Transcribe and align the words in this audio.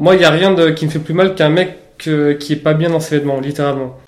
Moi, 0.00 0.14
il 0.14 0.20
n'y 0.20 0.24
a 0.24 0.30
rien 0.30 0.54
qui 0.72 0.86
me 0.86 0.90
fait 0.90 0.98
plus 0.98 1.12
mal 1.12 1.34
qu'un 1.34 1.50
mec 1.50 1.76
qui 1.98 2.52
est 2.54 2.62
pas 2.62 2.72
bien 2.72 2.88
dans 2.88 3.00
ses 3.00 3.18
vêtements, 3.18 3.38
littéralement. 3.38 3.98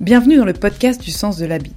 Bienvenue 0.00 0.36
dans 0.36 0.44
le 0.44 0.52
podcast 0.52 1.00
du 1.00 1.12
sens 1.12 1.38
de 1.38 1.46
l'habit. 1.46 1.72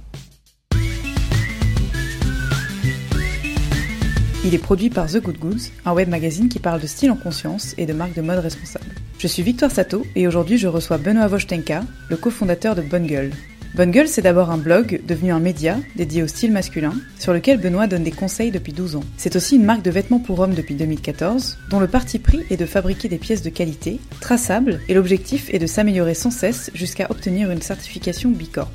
Il 4.44 4.52
est 4.52 4.58
produit 4.58 4.90
par 4.90 5.06
The 5.06 5.22
Good 5.22 5.38
Goods, 5.38 5.70
un 5.84 5.92
web 5.92 6.08
magazine 6.08 6.48
qui 6.48 6.58
parle 6.58 6.80
de 6.80 6.88
style 6.88 7.12
en 7.12 7.16
conscience 7.16 7.76
et 7.78 7.86
de 7.86 7.92
marques 7.92 8.16
de 8.16 8.22
mode 8.22 8.40
responsables. 8.40 8.84
Je 9.20 9.28
suis 9.28 9.44
Victoire 9.44 9.70
Sato 9.70 10.04
et 10.16 10.26
aujourd'hui 10.26 10.58
je 10.58 10.66
reçois 10.66 10.98
Benoît 10.98 11.28
Vostenka, 11.28 11.84
le 12.10 12.16
cofondateur 12.16 12.74
de 12.74 12.82
Bonne. 12.82 13.30
Bonne 13.76 13.90
Gueule, 13.90 14.08
c'est 14.08 14.22
d'abord 14.22 14.50
un 14.50 14.56
blog 14.56 15.02
devenu 15.06 15.32
un 15.32 15.38
média 15.38 15.76
dédié 15.96 16.22
au 16.22 16.26
style 16.26 16.50
masculin, 16.50 16.94
sur 17.18 17.34
lequel 17.34 17.60
Benoît 17.60 17.86
donne 17.86 18.04
des 18.04 18.10
conseils 18.10 18.50
depuis 18.50 18.72
12 18.72 18.96
ans. 18.96 19.04
C'est 19.18 19.36
aussi 19.36 19.56
une 19.56 19.66
marque 19.66 19.82
de 19.82 19.90
vêtements 19.90 20.18
pour 20.18 20.40
hommes 20.40 20.54
depuis 20.54 20.74
2014, 20.74 21.58
dont 21.68 21.78
le 21.78 21.86
parti 21.86 22.18
pris 22.18 22.40
est 22.48 22.56
de 22.56 22.64
fabriquer 22.64 23.10
des 23.10 23.18
pièces 23.18 23.42
de 23.42 23.50
qualité, 23.50 24.00
traçables, 24.22 24.80
et 24.88 24.94
l'objectif 24.94 25.52
est 25.52 25.58
de 25.58 25.66
s'améliorer 25.66 26.14
sans 26.14 26.30
cesse 26.30 26.70
jusqu'à 26.72 27.10
obtenir 27.10 27.50
une 27.50 27.60
certification 27.60 28.30
Bicorp. 28.30 28.70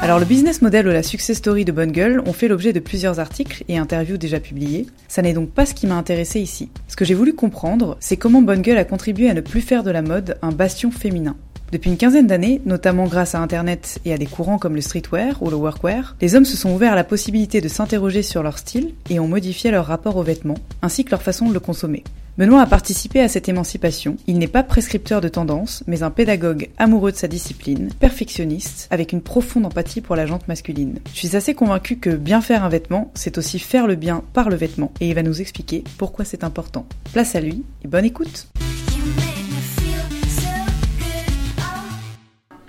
Alors 0.00 0.20
le 0.20 0.24
business 0.24 0.62
model 0.62 0.86
ou 0.86 0.92
la 0.92 1.02
success 1.02 1.38
story 1.38 1.64
de 1.64 1.72
Bonne 1.72 1.90
Gueule 1.90 2.22
ont 2.24 2.32
fait 2.32 2.46
l'objet 2.46 2.72
de 2.72 2.78
plusieurs 2.78 3.18
articles 3.18 3.64
et 3.66 3.76
interviews 3.76 4.16
déjà 4.16 4.38
publiés. 4.38 4.86
Ça 5.08 5.22
n'est 5.22 5.32
donc 5.32 5.50
pas 5.50 5.66
ce 5.66 5.74
qui 5.74 5.88
m'a 5.88 5.96
intéressé 5.96 6.38
ici. 6.38 6.70
Ce 6.86 6.94
que 6.94 7.04
j'ai 7.04 7.14
voulu 7.14 7.34
comprendre, 7.34 7.96
c'est 7.98 8.16
comment 8.16 8.40
Bonne 8.40 8.62
a 8.68 8.84
contribué 8.84 9.28
à 9.28 9.34
ne 9.34 9.40
plus 9.40 9.60
faire 9.60 9.82
de 9.82 9.90
la 9.90 10.02
mode 10.02 10.38
un 10.40 10.52
bastion 10.52 10.92
féminin. 10.92 11.36
Depuis 11.70 11.90
une 11.90 11.98
quinzaine 11.98 12.26
d'années, 12.26 12.62
notamment 12.64 13.04
grâce 13.04 13.34
à 13.34 13.40
Internet 13.40 14.00
et 14.06 14.14
à 14.14 14.18
des 14.18 14.26
courants 14.26 14.58
comme 14.58 14.74
le 14.74 14.80
streetwear 14.80 15.42
ou 15.42 15.50
le 15.50 15.56
workwear, 15.56 16.16
les 16.22 16.34
hommes 16.34 16.46
se 16.46 16.56
sont 16.56 16.72
ouverts 16.72 16.94
à 16.94 16.96
la 16.96 17.04
possibilité 17.04 17.60
de 17.60 17.68
s'interroger 17.68 18.22
sur 18.22 18.42
leur 18.42 18.56
style 18.56 18.94
et 19.10 19.20
ont 19.20 19.28
modifié 19.28 19.70
leur 19.70 19.84
rapport 19.84 20.16
aux 20.16 20.22
vêtements, 20.22 20.58
ainsi 20.80 21.04
que 21.04 21.10
leur 21.10 21.22
façon 21.22 21.46
de 21.46 21.52
le 21.52 21.60
consommer. 21.60 22.04
Benoît 22.38 22.62
a 22.62 22.66
participé 22.66 23.20
à 23.20 23.28
cette 23.28 23.48
émancipation. 23.48 24.16
Il 24.28 24.38
n'est 24.38 24.46
pas 24.46 24.62
prescripteur 24.62 25.20
de 25.20 25.28
tendance, 25.28 25.82
mais 25.88 26.04
un 26.04 26.10
pédagogue 26.10 26.68
amoureux 26.78 27.10
de 27.10 27.16
sa 27.16 27.26
discipline, 27.26 27.90
perfectionniste, 27.98 28.86
avec 28.90 29.12
une 29.12 29.20
profonde 29.20 29.66
empathie 29.66 30.00
pour 30.00 30.14
la 30.14 30.24
jante 30.24 30.46
masculine. 30.48 31.00
Je 31.12 31.18
suis 31.18 31.36
assez 31.36 31.52
convaincu 31.54 31.96
que 31.96 32.10
bien 32.10 32.40
faire 32.40 32.64
un 32.64 32.68
vêtement, 32.68 33.10
c'est 33.14 33.38
aussi 33.38 33.58
faire 33.58 33.88
le 33.88 33.96
bien 33.96 34.22
par 34.32 34.48
le 34.48 34.56
vêtement, 34.56 34.92
et 35.00 35.08
il 35.08 35.14
va 35.14 35.24
nous 35.24 35.40
expliquer 35.40 35.82
pourquoi 35.98 36.24
c'est 36.24 36.44
important. 36.44 36.86
Place 37.12 37.34
à 37.34 37.40
lui, 37.40 37.64
et 37.84 37.88
bonne 37.88 38.04
écoute 38.04 38.46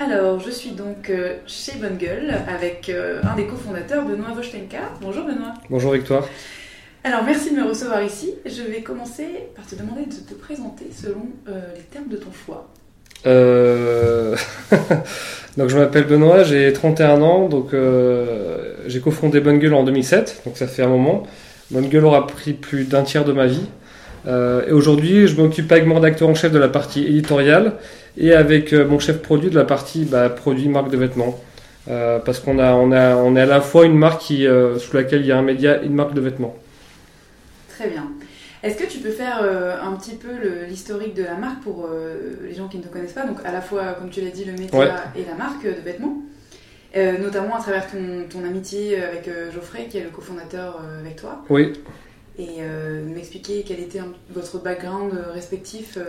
Alors, 0.02 0.40
je 0.40 0.50
suis 0.50 0.72
donc 0.72 1.10
euh, 1.10 1.36
chez 1.46 1.74
Bonne 1.74 1.98
Gueule 1.98 2.34
avec 2.48 2.88
euh, 2.88 3.20
un 3.22 3.36
des 3.36 3.46
cofondateurs, 3.46 4.06
Benoît 4.06 4.30
Vostenka. 4.34 4.78
Bonjour 5.02 5.26
Benoît. 5.26 5.54
Bonjour 5.70 5.92
Victoire. 5.92 6.26
Alors, 7.04 7.24
merci 7.26 7.52
de 7.54 7.60
me 7.60 7.68
recevoir 7.68 8.02
ici. 8.02 8.34
Je 8.46 8.64
vais 8.64 8.82
commencer 8.82 9.26
par 9.58 9.66
te 9.66 9.76
demander 9.76 10.06
de 10.06 10.16
te 10.16 10.34
présenter 10.40 10.86
selon 10.94 11.28
euh, 11.50 11.60
les 11.76 11.82
termes 11.82 12.08
de 12.08 12.16
ton 12.16 12.32
choix. 12.32 12.70
Euh... 13.28 14.38
donc 15.58 15.68
je 15.68 15.78
m'appelle 15.78 16.06
Benoît, 16.06 16.44
j'ai 16.44 16.72
31 16.72 17.22
ans, 17.22 17.50
donc 17.50 17.76
j'ai 18.88 19.02
cofondé 19.02 19.42
Bonne 19.42 19.60
Gueule 19.60 19.74
en 19.74 19.84
2007, 19.84 20.44
donc 20.46 20.56
ça 20.56 20.68
fait 20.68 20.84
un 20.84 20.88
moment. 20.88 21.24
Bonne 21.72 21.90
Gueule 21.90 22.06
aura 22.06 22.26
pris 22.26 22.54
plus 22.54 22.86
d'un 22.86 23.04
tiers 23.04 23.26
de 23.26 23.34
ma 23.34 23.48
vie. 23.48 23.66
Euh, 24.28 24.68
et 24.68 24.72
aujourd'hui, 24.72 25.28
je 25.28 25.40
m'occupe 25.42 25.72
avec 25.72 25.86
mon 25.86 26.00
d'acteur 26.00 26.28
en 26.30 26.36
chef 26.36 26.52
de 26.52 26.60
la 26.60 26.68
partie 26.68 27.06
éditoriale 27.06 27.74
et 28.18 28.34
avec 28.34 28.74
euh, 28.74 28.86
mon 28.88 29.00
chef 29.00 29.22
produit 29.22 29.50
de 29.50 29.56
la 29.56 29.66
partie 29.66 30.06
bah, 30.06 30.30
produit 30.30 30.68
marque 30.68 30.90
de 30.90 30.98
vêtements. 30.98 31.40
Euh, 31.88 32.20
parce 32.20 32.40
qu'on 32.40 32.60
a, 32.60 32.74
on 32.74 32.92
a, 32.92 33.16
on 33.16 33.36
est 33.36 33.42
à 33.42 33.46
la 33.46 33.62
fois 33.62 33.86
une 33.86 33.98
marque 33.98 34.22
qui, 34.22 34.46
sous 34.78 34.96
laquelle 34.96 35.22
il 35.22 35.28
y 35.28 35.32
a 35.32 35.38
un 35.38 35.42
média 35.42 35.82
et 35.82 35.86
une 35.86 35.96
marque 35.96 36.14
de 36.14 36.22
vêtements. 36.22 36.56
Très 37.70 37.90
bien. 37.90 38.08
Est-ce 38.62 38.78
que 38.78 38.86
tu 38.86 39.00
peux 39.00 39.10
faire 39.10 39.42
un 39.82 39.94
petit 39.96 40.16
peu 40.16 40.28
l'historique 40.68 41.16
de 41.16 41.24
la 41.24 41.36
marque 41.36 41.62
pour 41.64 41.90
les 42.44 42.54
gens 42.54 42.68
qui 42.68 42.78
ne 42.78 42.84
te 42.84 42.90
connaissent 42.90 43.14
pas? 43.14 43.26
Donc 43.26 43.38
à 43.44 43.52
la 43.52 43.62
fois, 43.62 43.94
comme 43.94 44.10
tu 44.10 44.22
l'as 44.22 44.30
dit, 44.30 44.44
le 44.44 44.52
média 44.52 44.78
Ouais. 44.78 44.90
et 45.16 45.26
la 45.28 45.36
marque 45.36 45.64
de 45.64 45.82
vêtements. 45.84 46.18
Notamment 46.96 47.56
à 47.56 47.60
travers 47.60 47.90
ton, 47.90 48.26
ton 48.30 48.46
amitié 48.46 49.02
avec 49.02 49.30
Geoffrey, 49.52 49.88
qui 49.90 49.98
est 49.98 50.04
le 50.04 50.10
cofondateur 50.10 50.80
avec 51.00 51.16
toi. 51.16 51.44
Oui, 51.50 51.74
Et 52.40 52.62
euh, 52.62 53.04
m'expliquer 53.04 53.66
quel 53.68 53.82
était 53.82 54.00
votre 54.34 54.64
background 54.64 55.12
euh, 55.14 55.34
respectif. 55.34 55.98
euh. 55.98 56.06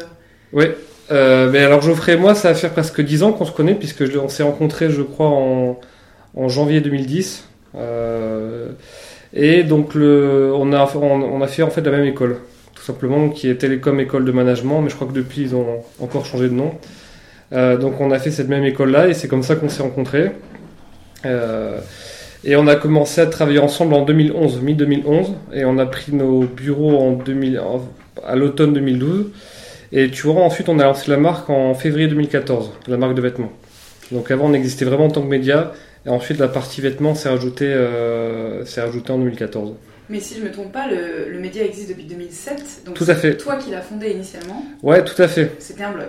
oui. 0.53 0.67
Mais 1.11 1.59
alors 1.59 1.83
Geoffrey 1.83 2.13
et 2.13 2.17
moi, 2.17 2.37
ça 2.37 2.53
va 2.53 2.55
faire 2.55 2.71
presque 2.71 3.01
10 3.01 3.25
ans 3.25 3.33
qu'on 3.33 3.45
se 3.45 3.51
connaît, 3.51 3.75
puisque 3.75 4.05
on 4.17 4.29
s'est 4.29 4.45
rencontrés, 4.45 4.91
je 4.91 5.03
crois, 5.03 5.27
en, 5.27 6.49
janvier 6.49 6.81
2010. 6.81 7.49
Euh, 7.75 8.69
et 9.33 9.65
donc 9.65 9.97
on, 9.97 10.73
a, 10.73 10.87
fait 11.49 11.63
en 11.65 11.71
fait 11.71 11.81
la 11.81 11.91
même 11.91 12.05
école, 12.05 12.37
tout 12.77 12.83
simplement, 12.85 13.29
qui 13.29 13.49
est 13.49 13.57
Télécom 13.57 13.99
École 13.99 14.25
de 14.25 14.31
Management, 14.31 14.83
mais 14.83 14.91
je 14.91 14.95
crois 14.95 15.09
que 15.09 15.13
depuis 15.13 15.43
ils 15.43 15.57
ont 15.57 15.83
encore 15.99 16.27
changé 16.27 16.49
de 16.49 16.55
nom. 16.55 16.75
Donc 17.51 18.01
on 18.01 18.13
a 18.13 18.21
fait 18.21 18.31
cette 18.31 18.49
même 18.49 18.65
école-là, 18.65 19.09
et 19.09 19.15
c'est 19.15 19.27
comme 19.27 19.43
ça 19.43 19.57
qu'on 19.57 19.69
s'est 19.69 19.83
rencontrés. 19.83 20.31
Et 22.45 22.57
on 22.57 22.67
a 22.67 22.77
commencé 22.77 23.21
à 23.21 23.27
travailler 23.27 23.59
ensemble 23.59 23.95
en 23.95 24.03
2011, 24.05 24.61
mi-2011, 24.63 25.33
et 25.53 25.65
on 25.65 25.79
a 25.79 25.87
pris 25.87 26.13
nos 26.13 26.41
bureaux 26.45 26.97
en 26.99 27.13
2000, 27.13 27.61
en- 27.61 27.87
à 28.27 28.35
l'automne 28.37 28.73
2012. 28.73 29.27
Et 29.93 30.11
tu 30.11 30.27
vois, 30.27 30.43
ensuite, 30.43 30.69
on 30.69 30.79
a 30.79 30.85
lancé 30.85 31.11
la 31.11 31.17
marque 31.19 31.51
en 31.51 31.75
février 31.75 32.07
2014, 32.09 32.71
la 32.87 32.97
marque 32.97 33.15
de 33.15 33.21
vêtements. 33.21 33.53
Donc 34.13 34.31
avant, 34.31 34.47
on 34.47 34.55
existait 34.55 34.85
vraiment 34.85 35.07
en 35.07 35.11
tant 35.11 35.21
que 35.23 35.27
média, 35.29 35.73
et 36.07 36.09
ensuite, 36.09 36.39
la 36.39 36.49
partie 36.49 36.81
vêtements 36.81 37.15
s'est 37.15 37.29
rajoutée, 37.29 37.67
euh, 37.67 38.65
s'est 38.65 38.81
rajoutée 38.81 39.13
en 39.13 39.19
2014. 39.19 39.75
Mais 40.09 40.19
si 40.21 40.37
je 40.39 40.43
me 40.45 40.51
trompe 40.51 40.73
pas, 40.73 40.87
le, 40.89 41.31
le 41.31 41.39
média 41.39 41.63
existe 41.65 41.91
depuis 41.91 42.05
2007. 42.05 42.83
Donc 42.87 42.95
Tout 42.95 43.05
c'est 43.05 43.13
à 43.13 43.15
fait. 43.17 43.37
toi 43.37 43.57
qui 43.57 43.71
l'as 43.71 43.81
fondé 43.83 44.11
initialement. 44.11 44.65
Ouais, 44.83 45.05
tout 45.05 45.21
à 45.23 45.29
fait. 45.29 45.53
C'était 45.59 45.85
un 45.85 45.93
blog. 45.93 46.07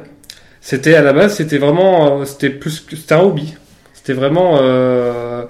C'était 0.61 0.95
à 0.95 1.01
la 1.01 1.11
base, 1.13 1.35
c'était 1.35 1.57
vraiment, 1.57 2.21
euh, 2.21 2.25
c'était 2.25 2.49
plus, 2.49 2.85
c'était 2.89 3.13
un 3.15 3.19
hobby. 3.21 3.55
C'était 3.93 4.13
vraiment, 4.13 4.57
euh, 4.61 5.43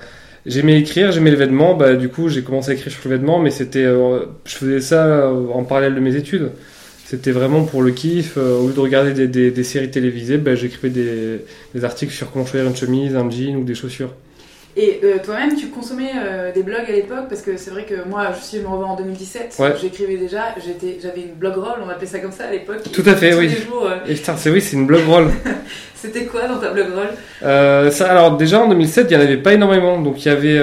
j'aimais 0.45 0.79
écrire, 0.79 1.11
j'aimais 1.11 1.31
les 1.31 1.35
vêtements. 1.35 1.75
Bah, 1.75 1.95
du 1.95 2.09
coup, 2.09 2.29
j'ai 2.29 2.43
commencé 2.43 2.71
à 2.71 2.73
écrire 2.73 2.91
sur 2.91 3.01
le 3.09 3.15
vêtement, 3.15 3.39
mais 3.39 3.51
c'était, 3.51 3.83
euh, 3.85 4.25
je 4.45 4.55
faisais 4.55 4.81
ça 4.81 5.05
euh, 5.05 5.47
en 5.53 5.63
parallèle 5.63 5.95
de 5.95 5.99
mes 5.99 6.15
études. 6.15 6.51
C'était 7.05 7.31
vraiment 7.31 7.63
pour 7.65 7.81
le 7.83 7.91
kiff. 7.91 8.37
euh, 8.37 8.57
au 8.57 8.67
lieu 8.67 8.73
de 8.73 8.79
regarder 8.79 9.13
des, 9.13 9.27
des, 9.27 9.51
des 9.51 9.63
séries 9.63 9.91
télévisées, 9.91 10.37
bah, 10.37 10.55
j'écrivais 10.55 10.89
des, 10.89 11.39
des 11.75 11.83
articles 11.85 12.13
sur 12.13 12.31
comment 12.31 12.45
choisir 12.45 12.69
une 12.69 12.75
chemise, 12.75 13.15
un 13.15 13.29
jean 13.29 13.57
ou 13.57 13.63
des 13.63 13.75
chaussures. 13.75 14.13
Et 14.77 15.01
euh, 15.03 15.15
toi-même, 15.23 15.55
tu 15.55 15.67
consommais 15.67 16.11
euh, 16.15 16.51
des 16.53 16.63
blogs 16.63 16.85
à 16.87 16.91
l'époque? 16.93 17.25
Parce 17.27 17.41
que 17.41 17.57
c'est 17.57 17.71
vrai 17.71 17.83
que 17.83 18.07
moi, 18.07 18.27
je 18.37 18.43
suis 18.45 18.59
me 18.59 18.67
revois 18.67 18.87
en 18.87 18.95
2017. 18.95 19.55
Ouais. 19.59 19.73
J'écrivais 19.81 20.15
déjà. 20.17 20.55
J'étais, 20.65 20.97
j'avais 21.01 21.21
une 21.23 21.33
blog 21.33 21.55
roll, 21.55 21.79
on 21.85 21.89
appelait 21.89 22.07
ça 22.07 22.19
comme 22.19 22.31
ça 22.31 22.45
à 22.45 22.51
l'époque. 22.51 22.77
Tout 22.91 23.03
à 23.05 23.15
fait, 23.15 23.31
Tous 23.31 23.37
oui. 23.39 23.49
les 23.49 23.55
jours, 23.61 23.85
euh, 23.85 23.97
Et 24.07 24.13
putain, 24.13 24.37
c'est 24.37 24.49
oui, 24.49 24.61
c'est 24.61 24.77
une 24.77 24.87
blog 24.87 25.05
roll. 25.07 25.27
C'était 25.95 26.23
quoi 26.25 26.47
dans 26.47 26.57
ta 26.57 26.71
blog 26.71 26.87
roll? 26.95 27.91
Ça, 27.91 28.09
alors 28.09 28.37
déjà 28.37 28.59
en 28.61 28.67
2007, 28.69 29.07
il 29.09 29.13
y 29.13 29.17
en 29.17 29.19
avait 29.21 29.37
pas 29.37 29.53
énormément. 29.53 30.01
Donc 30.01 30.25
il 30.25 30.29
y 30.29 30.31
avait, 30.31 30.55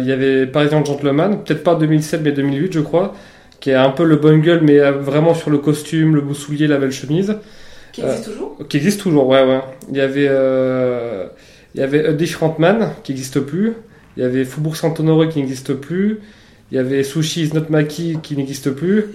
il 0.00 0.06
y 0.06 0.12
avait 0.12 0.46
par 0.46 0.62
exemple 0.62 0.86
Gentleman, 0.86 1.42
peut-être 1.44 1.62
pas 1.62 1.76
2007 1.76 2.20
mais 2.22 2.32
2008 2.32 2.72
je 2.74 2.80
crois, 2.80 3.14
qui 3.60 3.70
est 3.70 3.74
un 3.74 3.88
peu 3.88 4.04
le 4.04 4.16
bon 4.16 4.36
gueule 4.38 4.60
mais 4.62 4.78
vraiment 4.90 5.32
sur 5.32 5.48
le 5.48 5.56
costume, 5.56 6.14
le 6.14 6.20
boussoulier, 6.20 6.66
la 6.66 6.76
belle 6.76 6.92
chemise, 6.92 7.36
Qui 7.92 8.02
existe 8.02 8.24
toujours? 8.26 8.58
qui 8.68 8.76
existe 8.76 9.00
toujours. 9.00 9.26
Ouais 9.28 9.42
ouais. 9.44 9.60
Il 9.90 9.96
y 9.96 10.00
avait, 10.02 10.28
il 11.74 11.80
y 11.80 11.84
avait 11.84 12.06
A 12.06 12.12
Different 12.12 12.56
Man 12.58 12.90
qui 13.02 13.12
n'existe 13.12 13.40
plus. 13.40 13.74
Il 14.16 14.22
y 14.22 14.26
avait 14.26 14.44
Faubourg 14.44 14.76
Saint-Honoré 14.76 15.28
qui 15.28 15.38
n'existe 15.38 15.74
plus. 15.74 16.20
Il 16.70 16.76
y 16.76 16.78
avait 16.78 17.02
Sushi 17.02 17.44
is 17.44 17.54
not 17.54 17.66
Maki 17.68 18.18
qui 18.22 18.36
n'existe 18.36 18.70
plus. 18.70 19.06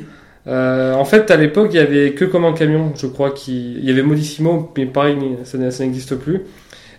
Euh, 0.48 0.94
en 0.94 1.06
fait, 1.06 1.32
à 1.32 1.38
l'époque, 1.38 1.70
il 1.72 1.78
y 1.78 1.80
avait 1.80 2.14
que 2.14 2.26
comme 2.26 2.46
un 2.46 2.54
camion, 2.54 2.94
je 2.96 3.08
crois. 3.08 3.32
Qui... 3.32 3.74
Il 3.78 3.86
y 3.86 3.92
avait 3.92 4.04
Modissimo, 4.04 4.72
mais 4.78 4.86
pareil, 4.86 5.18
ça, 5.44 5.58
n'existe 5.58 6.16
plus. 6.16 6.42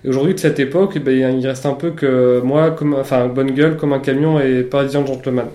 Et 0.05 0.09
aujourd'hui, 0.09 0.35
de 0.35 0.41
cette 0.41 0.59
époque, 0.59 0.93
eh 0.97 1.01
ben, 1.01 1.39
il 1.39 1.47
reste 1.47 1.67
un 1.67 1.75
peu 1.75 1.91
que 1.91 2.41
moi, 2.45 2.71
comme, 2.73 2.95
enfin, 2.95 3.29
bonne 3.29 3.53
gueule, 3.53 3.77
comme 3.77 3.93
un 3.93 3.99
camion 3.99 4.41
et 4.41 4.63
parisien 4.63 5.05
gentleman. 5.07 5.47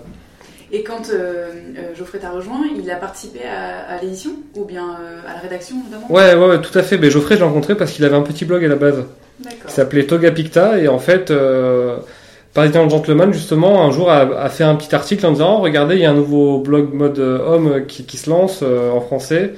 Et 0.74 0.84
quand 0.84 1.10
euh, 1.10 1.50
euh, 1.78 1.96
Geoffrey 1.96 2.20
t'a 2.20 2.32
rejoint, 2.32 2.62
il 2.82 2.90
a 2.90 2.96
participé 2.96 3.40
à, 3.44 3.94
à 3.94 4.02
l'édition 4.02 4.32
ou 4.56 4.64
bien 4.64 4.96
euh, 5.02 5.20
à 5.28 5.34
la 5.34 5.40
rédaction 5.40 5.76
notamment 5.84 6.10
Ouais, 6.10 6.34
ouais, 6.34 6.48
ouais, 6.48 6.62
tout 6.62 6.78
à 6.78 6.82
fait. 6.82 6.98
Ben, 6.98 7.10
Geoffrey, 7.10 7.36
je 7.36 7.42
l'ai 7.42 7.46
rencontré 7.46 7.76
parce 7.76 7.92
qu'il 7.92 8.06
avait 8.06 8.16
un 8.16 8.22
petit 8.22 8.46
blog 8.46 8.64
à 8.64 8.70
la 8.70 8.78
base. 8.78 9.04
Qui 9.68 9.74
s'appelait 9.74 10.06
Toga 10.06 10.32
Picta 10.32 10.80
et 10.80 10.88
en 10.88 11.00
fait, 11.00 11.32
euh, 11.32 11.98
Parisien 12.54 12.88
Gentleman, 12.90 13.34
justement, 13.34 13.86
un 13.86 13.92
jour 13.92 14.10
a, 14.10 14.50
fait 14.50 14.64
un 14.64 14.76
petit 14.76 14.94
article 14.94 15.26
en 15.26 15.32
disant 15.32 15.58
oh, 15.60 15.62
Regardez, 15.62 15.96
il 15.96 16.02
y 16.02 16.06
a 16.06 16.12
un 16.12 16.16
nouveau 16.16 16.60
blog 16.60 16.94
mode 16.94 17.20
homme 17.20 17.86
qui, 17.88 18.06
qui 18.06 18.18
se 18.18 18.30
lance 18.30 18.64
en 18.64 19.02
français. 19.02 19.54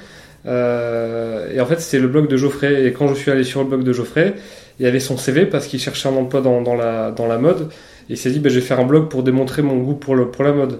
Euh, 0.45 1.53
et 1.53 1.61
en 1.61 1.65
fait, 1.65 1.79
c'est 1.79 1.99
le 1.99 2.07
blog 2.07 2.27
de 2.27 2.37
Geoffrey. 2.37 2.85
Et 2.85 2.93
quand 2.93 3.07
je 3.07 3.15
suis 3.15 3.31
allé 3.31 3.43
sur 3.43 3.61
le 3.61 3.67
blog 3.67 3.83
de 3.83 3.93
Geoffrey, 3.93 4.33
il 4.79 4.85
y 4.85 4.87
avait 4.87 4.99
son 4.99 5.17
CV 5.17 5.45
parce 5.45 5.67
qu'il 5.67 5.79
cherchait 5.79 6.09
un 6.09 6.15
emploi 6.15 6.41
dans, 6.41 6.75
la, 6.75 7.11
dans 7.11 7.27
la 7.27 7.37
mode. 7.37 7.69
Et 8.09 8.13
il 8.13 8.17
s'est 8.17 8.31
dit, 8.31 8.39
ben, 8.39 8.49
je 8.49 8.59
vais 8.59 8.65
faire 8.65 8.79
un 8.79 8.85
blog 8.85 9.09
pour 9.09 9.23
démontrer 9.23 9.61
mon 9.61 9.77
goût 9.77 9.95
pour, 9.95 10.15
le, 10.15 10.27
pour 10.27 10.43
la 10.43 10.51
mode. 10.51 10.79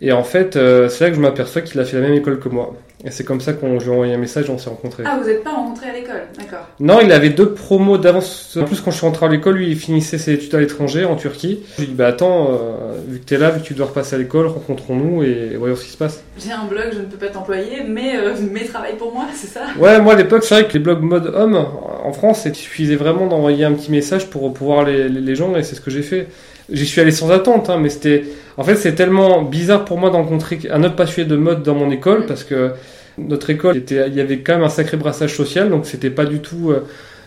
Et 0.00 0.12
en 0.12 0.24
fait, 0.24 0.56
euh, 0.56 0.88
c'est 0.88 1.04
là 1.04 1.10
que 1.10 1.16
je 1.16 1.20
m'aperçois 1.20 1.62
qu'il 1.62 1.80
a 1.80 1.84
fait 1.84 2.00
la 2.00 2.08
même 2.08 2.14
école 2.14 2.38
que 2.38 2.48
moi. 2.48 2.74
Et 3.04 3.10
c'est 3.10 3.24
comme 3.24 3.40
ça 3.40 3.52
qu'on 3.52 3.78
lui 3.78 3.88
a 3.88 3.92
envoyé 3.92 4.14
un 4.14 4.18
message 4.18 4.48
et 4.48 4.50
on 4.50 4.58
s'est 4.58 4.70
rencontrés. 4.70 5.02
Ah, 5.06 5.18
vous 5.20 5.28
n'êtes 5.28 5.42
pas 5.42 5.50
rencontrés 5.50 5.90
à 5.90 5.92
l'école, 5.92 6.22
d'accord. 6.38 6.68
Non, 6.78 7.00
il 7.02 7.10
avait 7.10 7.30
deux 7.30 7.52
promos 7.52 7.98
d'avance. 7.98 8.56
En 8.60 8.64
plus, 8.64 8.80
quand 8.80 8.90
je 8.90 8.96
suis 8.96 9.06
rentré 9.06 9.26
à 9.26 9.28
l'école, 9.28 9.56
lui, 9.56 9.70
il 9.70 9.76
finissait 9.76 10.18
ses 10.18 10.34
études 10.34 10.54
à 10.54 10.60
l'étranger, 10.60 11.04
en 11.04 11.16
Turquie. 11.16 11.64
Je 11.72 11.82
lui 11.82 11.84
ai 11.84 11.86
dit, 11.88 11.94
bah 11.94 12.06
attends, 12.06 12.50
euh, 12.50 12.94
vu 13.08 13.18
que 13.18 13.24
t'es 13.24 13.38
là, 13.38 13.50
vu 13.50 13.60
que 13.60 13.66
tu 13.66 13.74
dois 13.74 13.86
repasser 13.86 14.14
à 14.14 14.18
l'école, 14.18 14.46
rencontrons-nous 14.46 15.24
et 15.24 15.56
voyons 15.58 15.74
ce 15.74 15.84
qui 15.84 15.90
se 15.90 15.96
passe. 15.96 16.22
J'ai 16.38 16.52
un 16.52 16.64
blog, 16.64 16.90
je 16.92 16.98
ne 17.00 17.04
peux 17.04 17.16
pas 17.16 17.28
t'employer, 17.28 17.82
mais, 17.86 18.16
euh, 18.16 18.34
mais 18.52 18.64
travaille 18.64 18.96
pour 18.96 19.12
moi, 19.12 19.24
c'est 19.34 19.48
ça? 19.48 19.62
Ouais, 19.78 20.00
moi 20.00 20.12
à 20.14 20.16
l'époque, 20.16 20.44
c'est 20.44 20.54
vrai 20.54 20.68
que 20.68 20.74
les 20.74 20.78
blogs 20.78 21.02
mode 21.02 21.26
homme, 21.34 21.56
en 21.56 22.12
France, 22.12 22.42
il 22.46 22.54
suffisait 22.54 22.96
vraiment 22.96 23.26
d'envoyer 23.26 23.64
un 23.64 23.72
petit 23.72 23.90
message 23.90 24.26
pour 24.30 24.52
pouvoir 24.52 24.84
les, 24.84 25.08
les 25.08 25.34
gens 25.34 25.54
et 25.56 25.62
c'est 25.62 25.74
ce 25.74 25.80
que 25.80 25.90
j'ai 25.90 26.02
fait. 26.02 26.28
J'y 26.72 26.86
suis 26.86 27.00
allé 27.00 27.10
sans 27.10 27.30
attente, 27.30 27.70
hein, 27.70 27.78
mais 27.80 27.90
c'était. 27.90 28.24
En 28.56 28.64
fait, 28.64 28.76
c'est 28.76 28.94
tellement 28.94 29.42
bizarre 29.42 29.84
pour 29.84 29.98
moi 29.98 30.10
d'encontrer 30.10 30.58
un 30.70 30.82
autre 30.82 30.96
passionné 30.96 31.28
de 31.28 31.36
mode 31.36 31.62
dans 31.62 31.74
mon 31.74 31.90
école 31.90 32.26
parce 32.26 32.44
que 32.44 32.72
notre 33.18 33.50
école, 33.50 33.76
était, 33.76 34.08
il 34.08 34.14
y 34.14 34.20
avait 34.20 34.38
quand 34.38 34.54
même 34.54 34.64
un 34.64 34.68
sacré 34.68 34.96
brassage 34.96 35.34
social, 35.36 35.68
donc 35.68 35.86
c'était 35.86 36.10
pas 36.10 36.24
du 36.24 36.40
tout 36.40 36.70
euh, 36.70 36.86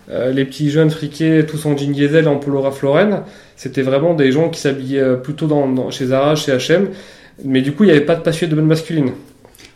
euh, 0.10 0.32
les 0.32 0.46
petits 0.46 0.72
jeunes 0.72 0.90
friqués 0.90 1.46
tous 1.48 1.66
en 1.66 1.78
jean 1.78 1.92
diesel 1.92 2.28
en 2.28 2.38
polo 2.38 2.62
Ralph. 2.62 2.84
C'était 3.56 3.84
vraiment 3.84 4.14
des 4.14 4.32
gens 4.32 4.50
qui 4.50 4.60
s'habillaient 4.60 5.00
euh, 5.00 5.16
plutôt 5.16 5.48
dans, 5.48 5.92
chez 5.92 6.08
Zara, 6.08 6.36
chez 6.36 6.52
H&M, 6.54 6.90
mais 7.44 7.62
du 7.62 7.72
coup 7.72 7.84
il 7.84 7.88
n'y 7.88 7.92
avait 7.92 8.06
pas 8.06 8.16
de 8.16 8.22
passionnés 8.22 8.52
de 8.52 8.56
mode 8.56 8.68
masculine. 8.68 9.12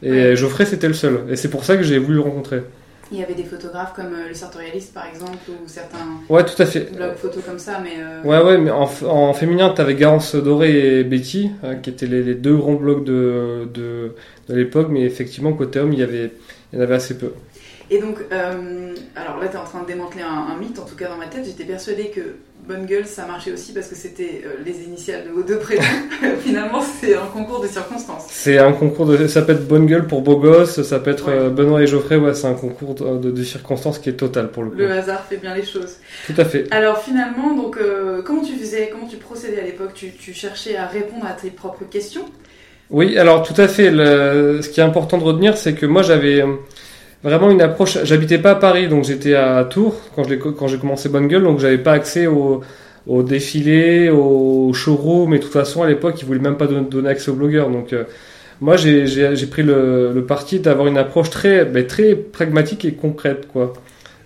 Et 0.02 0.36
Geoffrey 0.36 0.66
c'était 0.66 0.88
le 0.88 0.94
seul, 0.94 1.26
et 1.30 1.36
c'est 1.36 1.50
pour 1.50 1.66
ça 1.66 1.76
que 1.76 1.84
j'ai 1.84 1.98
voulu 1.98 2.16
le 2.16 2.22
rencontrer. 2.22 2.62
Il 3.12 3.18
y 3.20 3.24
avait 3.24 3.34
des 3.34 3.44
photographes 3.44 3.94
comme 3.96 4.14
euh, 4.14 4.28
le 4.28 4.34
Sartorialiste 4.36 4.94
par 4.94 5.08
exemple, 5.08 5.38
ou 5.50 5.68
certains 5.68 5.98
ouais, 6.30 6.46
tout 6.46 6.62
à 6.62 6.66
fait. 6.66 6.92
blogs 6.96 7.16
photos 7.16 7.44
comme 7.44 7.58
ça. 7.60 7.80
Mais 7.84 7.94
euh, 8.00 8.22
Ouais, 8.24 8.44
ouais, 8.44 8.58
mais 8.60 8.70
en, 8.72 8.88
en 9.08 9.34
féminin, 9.34 9.74
tu 9.76 9.82
avais 9.82 9.96
Garance 9.96 10.36
Doré 10.36 11.00
et 11.00 11.04
Betty, 11.04 11.52
euh, 11.64 11.76
qui 11.76 11.90
étaient 11.90 12.06
les, 12.06 12.36
deux 12.36 12.56
grands 12.56 12.76
blogs 12.76 13.04
de, 13.04 13.68
de, 13.74 14.14
de 14.48 14.56
l'époque, 14.56 14.88
mais 14.92 15.02
effectivement, 15.02 15.54
côté 15.54 15.80
homme, 15.80 15.94
il 15.94 16.00
y, 16.00 16.04
avait, 16.04 16.32
il 16.72 16.78
y 16.78 16.80
en 16.80 16.84
avait 16.84 16.96
assez 16.96 17.18
peu. 17.18 17.34
Et 17.92 18.00
donc, 18.00 18.18
alors 19.16 19.40
là, 19.40 19.48
tu 19.48 19.56
es 19.56 19.60
en 19.60 19.64
train 19.64 19.82
de 19.82 19.88
démanteler 19.88 20.22
un, 20.22 20.54
un, 20.54 20.58
mythe, 20.60 20.78
en 20.78 20.86
tout 20.86 20.96
cas 20.96 21.10
dans 21.10 21.18
ma 21.18 21.26
tête, 21.26 21.44
j'étais 21.46 21.64
persuadée 21.64 22.10
que 22.10 22.22
Bonne 22.70 22.86
Gueule, 22.86 23.08
ça 23.08 23.26
marchait 23.26 23.52
aussi 23.52 23.74
parce 23.74 23.88
que 23.88 23.96
c'était 23.96 24.44
euh, 24.46 24.58
les 24.64 24.84
initiales 24.84 25.24
de 25.26 25.32
vos 25.32 25.42
deux 25.42 25.58
prénoms. 25.58 25.82
Finalement, 26.44 26.82
c'est 26.82 27.16
un 27.16 27.26
concours 27.26 27.62
de 27.62 27.68
circonstances. 27.68 28.28
C'est 28.30 28.60
un 28.60 28.74
concours 28.74 29.08
de. 29.08 29.26
Ça 29.26 29.42
peut 29.42 29.54
être 29.54 29.68
Bonne 29.68 29.88
Gueule 29.88 30.06
pour 30.06 30.22
Beau 30.22 30.38
Gosse, 30.38 30.84
ça 30.84 31.00
peut 31.00 31.10
être 31.10 31.30
euh, 31.30 31.50
Benoît 31.50 31.82
et 31.82 31.88
Geoffrey, 31.88 32.18
ouais, 32.18 32.36
c'est 32.36 32.46
un 32.46 32.54
concours 32.54 32.94
de, 32.94 33.32
de, 33.32 33.44
circonstances 33.44 33.98
qui 33.98 34.10
est 34.10 34.14
total 34.14 34.52
pour 34.52 34.62
le 34.62 34.70
coup. 34.70 34.78
Le 34.78 34.92
hasard 34.92 35.26
fait 35.26 35.38
bien 35.38 35.56
les 35.56 35.66
choses. 35.66 35.96
Tout 36.28 36.36
à 36.38 36.46
fait. 36.46 36.68
Alors 36.70 37.00
finalement, 37.00 37.56
donc, 37.56 37.78
euh, 37.78 38.22
comment 38.22 38.44
tu 38.44 38.54
faisais, 38.54 38.90
comment 38.92 39.08
tu 39.08 39.18
procédais 39.18 39.62
à 39.62 39.66
l'époque? 39.66 39.96
Tu, 39.96 40.12
tu, 40.12 40.36
cherchais 40.36 40.78
à 40.78 40.86
répondre 40.86 41.26
à 41.26 41.32
tes 41.32 41.50
propres 41.50 41.86
questions? 41.90 42.26
Oui, 42.92 43.18
alors 43.18 43.42
tout 43.42 43.60
à 43.60 43.68
fait. 43.68 43.90
Le... 43.90 44.62
Ce 44.62 44.70
qui 44.70 44.80
est 44.80 44.84
important 44.84 45.18
de 45.18 45.24
retenir, 45.24 45.58
c'est 45.58 45.74
que 45.74 45.88
moi 45.88 46.04
j'avais 46.04 46.44
vraiment 47.24 47.52
une 47.52 47.62
approche. 47.62 47.98
J'habitais 48.04 48.38
pas 48.38 48.52
à 48.52 48.56
Paris, 48.56 48.88
donc 48.88 49.04
j'étais 49.04 49.36
à 49.36 49.64
Tours 49.66 49.96
quand 50.16 50.24
j'ai 50.68 50.78
commencé 50.78 51.10
Bonne 51.10 51.28
Gueule, 51.28 51.44
donc 51.44 51.60
j'avais 51.60 51.78
pas 51.78 51.94
accès 51.94 52.28
au, 52.28 52.62
au 53.08 53.24
défilé, 53.24 54.10
au 54.10 54.72
showroom, 54.74 55.32
mais 55.32 55.38
de 55.38 55.44
toute 55.44 55.54
façon 55.54 55.84
à 55.84 55.88
l'époque 55.88 56.22
ils 56.22 56.26
voulaient 56.26 56.40
même 56.40 56.58
pas 56.58 56.68
donner 56.68 57.10
accès 57.10 57.32
aux 57.32 57.36
blogueurs. 57.36 57.70
Donc 57.70 57.94
euh, 57.94 58.04
moi 58.62 58.78
j'ai 58.78 59.48
pris 59.48 59.64
le, 59.64 60.12
le 60.14 60.26
parti 60.26 60.60
d'avoir 60.60 60.88
une 60.88 60.98
approche 60.98 61.30
très 61.30 61.66
ben, 61.66 61.86
très 61.86 62.16
pragmatique 62.16 62.86
et 62.86 62.94
concrète 62.94 63.48
quoi. 63.52 63.74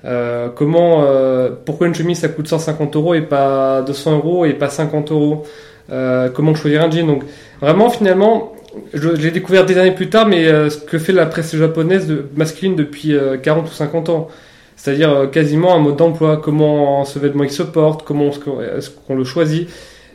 Euh, 0.06 0.50
comment, 0.54 1.06
euh, 1.06 1.51
pourquoi 1.66 1.88
une 1.88 1.95
chemise 1.95 2.19
ça 2.19 2.28
coûte 2.28 2.48
150 2.48 2.95
euros 2.98 3.13
et 3.13 3.22
pas 3.22 3.81
200 3.84 4.18
euros 4.18 4.45
et 4.45 4.54
pas 4.54 4.69
50 4.69 5.12
euros? 5.12 5.44
Euh, 5.92 6.30
Comment 6.30 6.56
choisir 6.56 6.84
un 6.84 6.92
jean? 6.92 7.07
Donc 7.07 7.24
vraiment 7.62 7.90
finalement 7.90 8.54
je, 8.93 9.09
l'ai 9.09 9.31
découvert 9.31 9.65
des 9.65 9.77
années 9.77 9.91
plus 9.91 10.09
tard, 10.09 10.27
mais 10.27 10.47
euh, 10.47 10.69
ce 10.69 10.77
que 10.77 10.97
fait 10.97 11.13
la 11.13 11.25
presse 11.25 11.55
japonaise 11.55 12.07
de, 12.07 12.25
masculine 12.35 12.75
depuis 12.75 13.15
40 13.41 13.65
euh, 13.65 13.69
ou 13.69 13.73
50 13.73 14.09
ans. 14.09 14.27
C'est-à-dire 14.75 15.11
euh, 15.11 15.27
quasiment 15.27 15.75
un 15.75 15.79
mode 15.79 15.97
d'emploi, 15.97 16.41
comment 16.43 17.05
ce 17.05 17.19
vêtement 17.19 17.43
il 17.43 17.51
se 17.51 17.63
porte, 17.63 18.03
comment 18.03 18.29
est-ce 18.29 18.89
qu'on 18.89 19.15
le 19.15 19.23
choisit, 19.23 19.69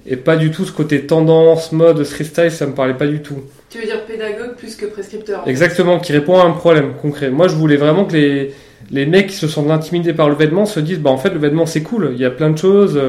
et 0.07 0.17
pas 0.17 0.37
du 0.37 0.51
tout 0.51 0.65
ce 0.65 0.73
côté 0.73 1.07
tendance, 1.07 1.73
mode, 1.73 2.03
street 2.05 2.25
style, 2.25 2.51
ça 2.51 2.67
me 2.67 2.73
parlait 2.73 2.95
pas 2.95 3.07
du 3.07 3.23
tout. 3.23 3.39
Tu 3.71 3.79
veux 3.79 3.85
dire 3.85 4.05
pédagogue 4.05 4.57
plus 4.57 4.75
que 4.75 4.87
prescripteur 4.87 5.43
Exactement, 5.47 6.01
qui 6.01 6.13
répond 6.13 6.39
à 6.39 6.45
un 6.45 6.53
problème 6.53 6.95
concret. 7.01 7.31
Moi 7.31 7.49
je 7.49 7.55
voulais 7.55 7.77
vraiment 7.77 8.05
que 8.05 8.15
les, 8.15 8.55
les 8.91 9.07
mecs 9.07 9.29
qui 9.29 9.37
se 9.37 9.47
sentent 9.47 9.71
intimidés 9.71 10.13
par 10.13 10.29
le 10.29 10.35
vêtement 10.35 10.67
se 10.67 10.81
disent, 10.81 10.99
bah 10.99 11.11
en 11.11 11.19
fait 11.19 11.31
le 11.31 11.39
vêtement 11.39 11.67
c'est 11.67 11.83
cool, 11.83 12.11
il 12.13 12.21
y 12.21 12.25
a 12.25 12.31
plein 12.31 12.51
de 12.51 12.59
choses 12.59 13.01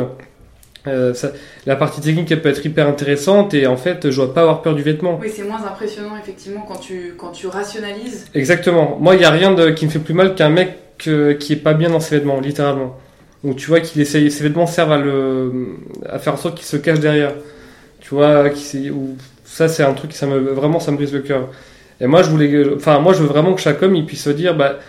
euh, 0.88 1.14
ça, 1.14 1.32
la 1.66 1.76
partie 1.76 2.00
technique 2.00 2.32
elle 2.32 2.42
peut 2.42 2.50
être 2.50 2.66
hyper 2.66 2.88
intéressante 2.88 3.54
et 3.54 3.68
en 3.68 3.76
fait 3.76 4.10
je 4.10 4.16
dois 4.16 4.34
pas 4.34 4.42
avoir 4.42 4.62
peur 4.62 4.76
du 4.76 4.82
vêtement. 4.82 5.20
Oui 5.22 5.30
c'est 5.34 5.44
moins 5.44 5.64
impressionnant 5.66 6.16
effectivement 6.22 6.66
quand 6.68 6.78
tu, 6.78 7.16
quand 7.18 7.32
tu 7.32 7.48
rationalises. 7.48 8.28
Exactement. 8.34 8.98
Moi 9.00 9.16
il 9.16 9.20
n'y 9.20 9.26
a 9.26 9.30
rien 9.30 9.54
de, 9.54 9.72
qui 9.72 9.86
me 9.86 9.92
fait 9.92 10.00
plus 10.00 10.14
mal 10.14 10.36
qu'un 10.36 10.50
mec 10.50 10.78
euh, 11.08 11.34
qui 11.34 11.54
est 11.54 11.58
pas 11.58 11.74
bien 11.74 11.90
dans 11.90 12.00
ses 12.00 12.18
vêtements 12.18 12.40
littéralement. 12.40 12.98
Donc 13.44 13.58
tu 13.58 13.68
vois 13.68 13.82
qu'il 13.82 14.02
essaye, 14.02 14.32
ses 14.32 14.44
vêtements 14.44 14.68
servent 14.68 14.92
à, 14.92 14.98
le, 14.98 15.78
à 16.10 16.20
faire 16.20 16.34
en 16.34 16.38
sorte 16.38 16.56
qu'il 16.56 16.66
se 16.66 16.78
cache 16.78 17.00
derrière. 17.00 17.34
Tu 18.00 18.16
vois, 18.16 18.50
qui, 18.50 18.92
ça 19.44 19.68
c'est 19.68 19.84
un 19.84 19.94
truc 19.94 20.12
qui 20.12 20.18
ça 20.18 20.28
me, 20.28 20.40
vraiment 20.40 20.80
ça 20.80 20.92
me 20.92 20.98
brise 20.98 21.14
le 21.14 21.20
cœur. 21.20 21.50
Et 22.02 22.08
moi 22.08 22.24
je 22.24 22.30
voulais, 22.30 22.66
enfin 22.76 23.00
moi 23.00 23.14
je 23.14 23.22
veux 23.22 23.28
vraiment 23.28 23.54
que 23.54 23.62
chaque 23.62 23.82
homme 23.82 23.96
il 23.96 24.06
puisse 24.06 24.24
se 24.24 24.30
dire 24.30 24.56
bah 24.56 24.80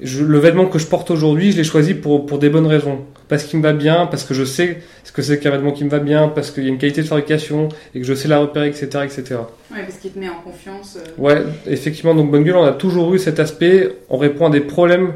le 0.00 0.38
vêtement 0.38 0.66
que 0.66 0.78
je 0.78 0.86
porte 0.86 1.10
aujourd'hui, 1.10 1.52
je 1.52 1.56
l'ai 1.56 1.64
choisi 1.64 1.94
pour, 1.94 2.26
pour 2.26 2.38
des 2.38 2.48
bonnes 2.48 2.66
raisons. 2.66 3.00
Parce 3.28 3.44
qu'il 3.44 3.58
me 3.58 3.62
va 3.64 3.72
bien, 3.72 4.06
parce 4.06 4.24
que 4.24 4.34
je 4.34 4.44
sais 4.44 4.78
ce 5.04 5.12
que 5.12 5.22
c'est 5.22 5.38
qu'un 5.38 5.50
vêtement 5.50 5.72
qui 5.72 5.84
me 5.84 5.90
va 5.90 5.98
bien, 5.98 6.28
parce 6.28 6.50
qu'il 6.50 6.64
y 6.64 6.66
a 6.66 6.70
une 6.70 6.78
qualité 6.78 7.02
de 7.02 7.06
fabrication 7.06 7.68
et 7.94 8.00
que 8.00 8.06
je 8.06 8.14
sais 8.14 8.28
la 8.28 8.38
repérer, 8.38 8.68
etc. 8.68 8.86
etc. 9.04 9.40
Ouais, 9.70 9.82
parce 9.82 9.96
qu'il 9.98 10.12
te 10.12 10.18
met 10.18 10.28
en 10.28 10.40
confiance. 10.40 10.96
Euh. 10.96 11.22
Ouais, 11.22 11.42
effectivement, 11.66 12.14
donc 12.14 12.30
Bonne 12.30 12.44
Gueule, 12.44 12.56
on 12.56 12.64
a 12.64 12.72
toujours 12.72 13.14
eu 13.14 13.18
cet 13.18 13.38
aspect, 13.38 13.92
on 14.08 14.16
répond 14.16 14.46
à 14.46 14.50
des 14.50 14.60
problèmes 14.60 15.12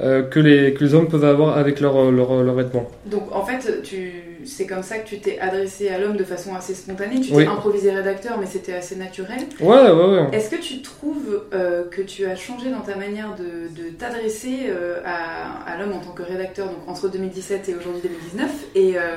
euh, 0.00 0.22
que, 0.22 0.38
les, 0.38 0.74
que 0.74 0.84
les 0.84 0.94
hommes 0.94 1.08
peuvent 1.08 1.24
avoir 1.24 1.56
avec 1.56 1.80
leurs 1.80 2.10
leur, 2.10 2.42
leur 2.42 2.54
vêtements. 2.54 2.88
Donc 3.06 3.34
en 3.34 3.44
fait, 3.44 3.82
tu 3.82 4.12
c'est 4.46 4.66
comme 4.66 4.82
ça 4.82 4.98
que 4.98 5.08
tu 5.08 5.18
t'es 5.18 5.38
adressé 5.38 5.88
à 5.88 5.98
l'homme 5.98 6.16
de 6.16 6.24
façon 6.24 6.54
assez 6.54 6.74
spontanée. 6.74 7.20
Tu 7.20 7.32
t'es 7.32 7.46
improvisé 7.46 7.90
rédacteur, 7.90 8.38
mais 8.38 8.46
c'était 8.46 8.74
assez 8.74 8.96
naturel. 8.96 9.38
Ouais, 9.60 9.90
ouais, 9.90 9.90
ouais. 9.92 10.28
Est-ce 10.32 10.50
que 10.50 10.60
tu 10.60 10.82
trouves 10.82 11.44
euh, 11.52 11.84
que 11.90 12.02
tu 12.02 12.26
as 12.26 12.36
changé 12.36 12.70
dans 12.70 12.80
ta 12.80 12.96
manière 12.96 13.34
de, 13.36 13.68
de 13.82 13.90
t'adresser 13.90 14.66
euh, 14.68 15.00
à, 15.04 15.70
à 15.70 15.78
l'homme 15.78 15.92
en 15.92 16.00
tant 16.00 16.12
que 16.12 16.22
rédacteur, 16.22 16.66
donc 16.66 16.78
entre 16.88 17.08
2017 17.08 17.68
et 17.68 17.74
aujourd'hui 17.74 18.02
2019 18.02 18.50
Et, 18.74 18.96
euh, 18.96 19.16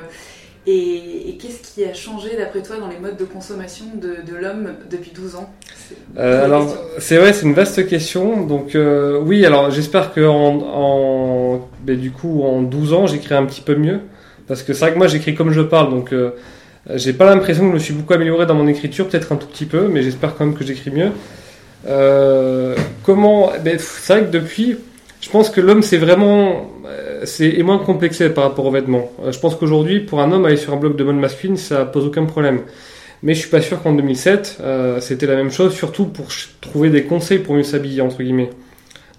et, 0.67 1.29
et 1.29 1.37
qu'est-ce 1.37 1.61
qui 1.61 1.85
a 1.85 1.93
changé 1.93 2.35
d'après 2.37 2.61
toi 2.61 2.77
dans 2.77 2.89
les 2.89 2.99
modes 2.99 3.17
de 3.17 3.25
consommation 3.25 3.85
de, 3.95 4.17
de 4.29 4.35
l'homme 4.35 4.75
depuis 4.89 5.11
12 5.11 5.35
ans? 5.35 5.53
Alors, 6.17 6.67
c'est 6.99 7.17
vrai, 7.17 7.33
c'est 7.33 7.45
une 7.45 7.53
vaste 7.53 7.87
question. 7.87 8.45
Donc, 8.45 8.77
oui, 9.23 9.45
alors 9.45 9.71
j'espère 9.71 10.13
que 10.13 10.21
en, 10.21 10.59
en 10.61 11.69
ben, 11.83 11.97
du 11.97 12.11
coup, 12.11 12.43
en 12.43 12.61
12 12.61 12.93
ans, 12.93 13.07
j'écris 13.07 13.35
un 13.35 13.45
petit 13.45 13.61
peu 13.61 13.75
mieux. 13.75 14.01
Parce 14.49 14.63
que 14.63 14.73
c'est 14.73 14.79
vrai 14.79 14.93
que 14.93 14.97
moi 14.97 15.07
j'écris 15.07 15.35
comme 15.35 15.51
je 15.53 15.61
parle, 15.61 15.91
donc 15.91 16.11
euh, 16.11 16.31
j'ai 16.95 17.13
pas 17.13 17.25
l'impression 17.25 17.63
que 17.65 17.69
je 17.69 17.73
me 17.75 17.79
suis 17.79 17.93
beaucoup 17.93 18.13
amélioré 18.13 18.47
dans 18.47 18.55
mon 18.55 18.67
écriture, 18.67 19.07
peut-être 19.07 19.31
un 19.31 19.35
tout 19.35 19.45
petit 19.45 19.65
peu, 19.65 19.87
mais 19.87 20.01
j'espère 20.01 20.35
quand 20.35 20.43
même 20.43 20.55
que 20.55 20.65
j'écris 20.65 20.89
mieux. 20.89 21.11
Euh, 21.87 22.75
comment 23.03 23.51
ben, 23.63 23.77
C'est 23.77 24.13
vrai 24.13 24.25
que 24.25 24.31
depuis, 24.31 24.75
je 25.21 25.29
pense 25.29 25.51
que 25.51 25.61
l'homme 25.61 25.83
c'est 25.83 25.99
vraiment 25.99 26.71
euh, 26.87 27.21
c'est 27.25 27.47
est 27.47 27.61
moins 27.61 27.77
complexé 27.77 28.31
par 28.31 28.45
rapport 28.45 28.65
aux 28.65 28.71
vêtements. 28.71 29.11
je 29.29 29.37
pense 29.37 29.55
qu'aujourd'hui, 29.55 29.99
pour 29.99 30.19
un 30.19 30.31
homme 30.31 30.45
aller 30.45 30.57
sur 30.57 30.73
un 30.73 30.77
blog 30.77 30.95
de 30.95 31.03
mode 31.03 31.17
masculine, 31.17 31.55
ça 31.55 31.85
pose 31.85 32.07
aucun 32.07 32.25
problème. 32.25 32.61
Mais 33.21 33.35
je 33.35 33.41
suis 33.41 33.49
pas 33.49 33.61
sûr 33.61 33.83
qu'en 33.83 33.93
2007, 33.93 34.63
c'était 35.01 35.27
la 35.27 35.35
même 35.35 35.51
chose, 35.51 35.75
surtout 35.75 36.05
pour 36.05 36.29
trouver 36.61 36.89
des 36.89 37.03
conseils 37.03 37.39
pour 37.39 37.53
mieux 37.53 37.63
s'habiller 37.63 38.01
entre 38.01 38.23
guillemets. 38.23 38.49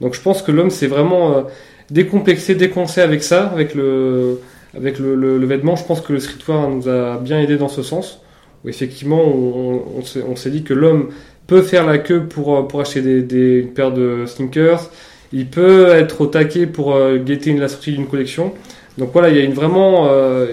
Donc 0.00 0.14
je 0.14 0.20
pense 0.20 0.42
que 0.42 0.50
l'homme 0.50 0.70
c'est 0.70 0.88
vraiment 0.88 1.44
décomplexé, 1.90 2.54
déconcé 2.56 3.00
avec 3.00 3.22
ça, 3.22 3.44
avec 3.44 3.74
le 3.74 4.40
avec 4.76 4.98
le, 4.98 5.14
le, 5.14 5.44
vêtement, 5.46 5.76
je 5.76 5.84
pense 5.84 6.00
que 6.00 6.12
le 6.12 6.20
streetwear 6.20 6.68
nous 6.68 6.88
a 6.88 7.18
bien 7.18 7.40
aidé 7.40 7.56
dans 7.56 7.68
ce 7.68 7.82
sens. 7.82 8.20
Effectivement, 8.66 9.22
on, 9.24 10.36
s'est 10.36 10.50
dit 10.50 10.62
que 10.62 10.74
l'homme 10.74 11.10
peut 11.46 11.62
faire 11.62 11.86
la 11.86 11.98
queue 11.98 12.24
pour, 12.24 12.68
pour 12.68 12.80
acheter 12.80 13.00
des, 13.00 13.22
des, 13.22 13.60
une 13.60 13.72
paire 13.72 13.92
de 13.92 14.24
sneakers. 14.26 14.90
Il 15.32 15.46
peut 15.46 15.88
être 15.88 16.20
au 16.20 16.26
taquet 16.26 16.66
pour 16.66 16.94
euh, 16.94 17.18
guetter 17.18 17.52
la 17.54 17.68
sortie 17.68 17.92
d'une 17.92 18.06
collection. 18.06 18.52
Donc 18.98 19.10
voilà, 19.12 19.30
il 19.30 19.36
y 19.36 19.40
a 19.40 19.42
une 19.42 19.54
vraiment, 19.54 20.08
euh, 20.10 20.46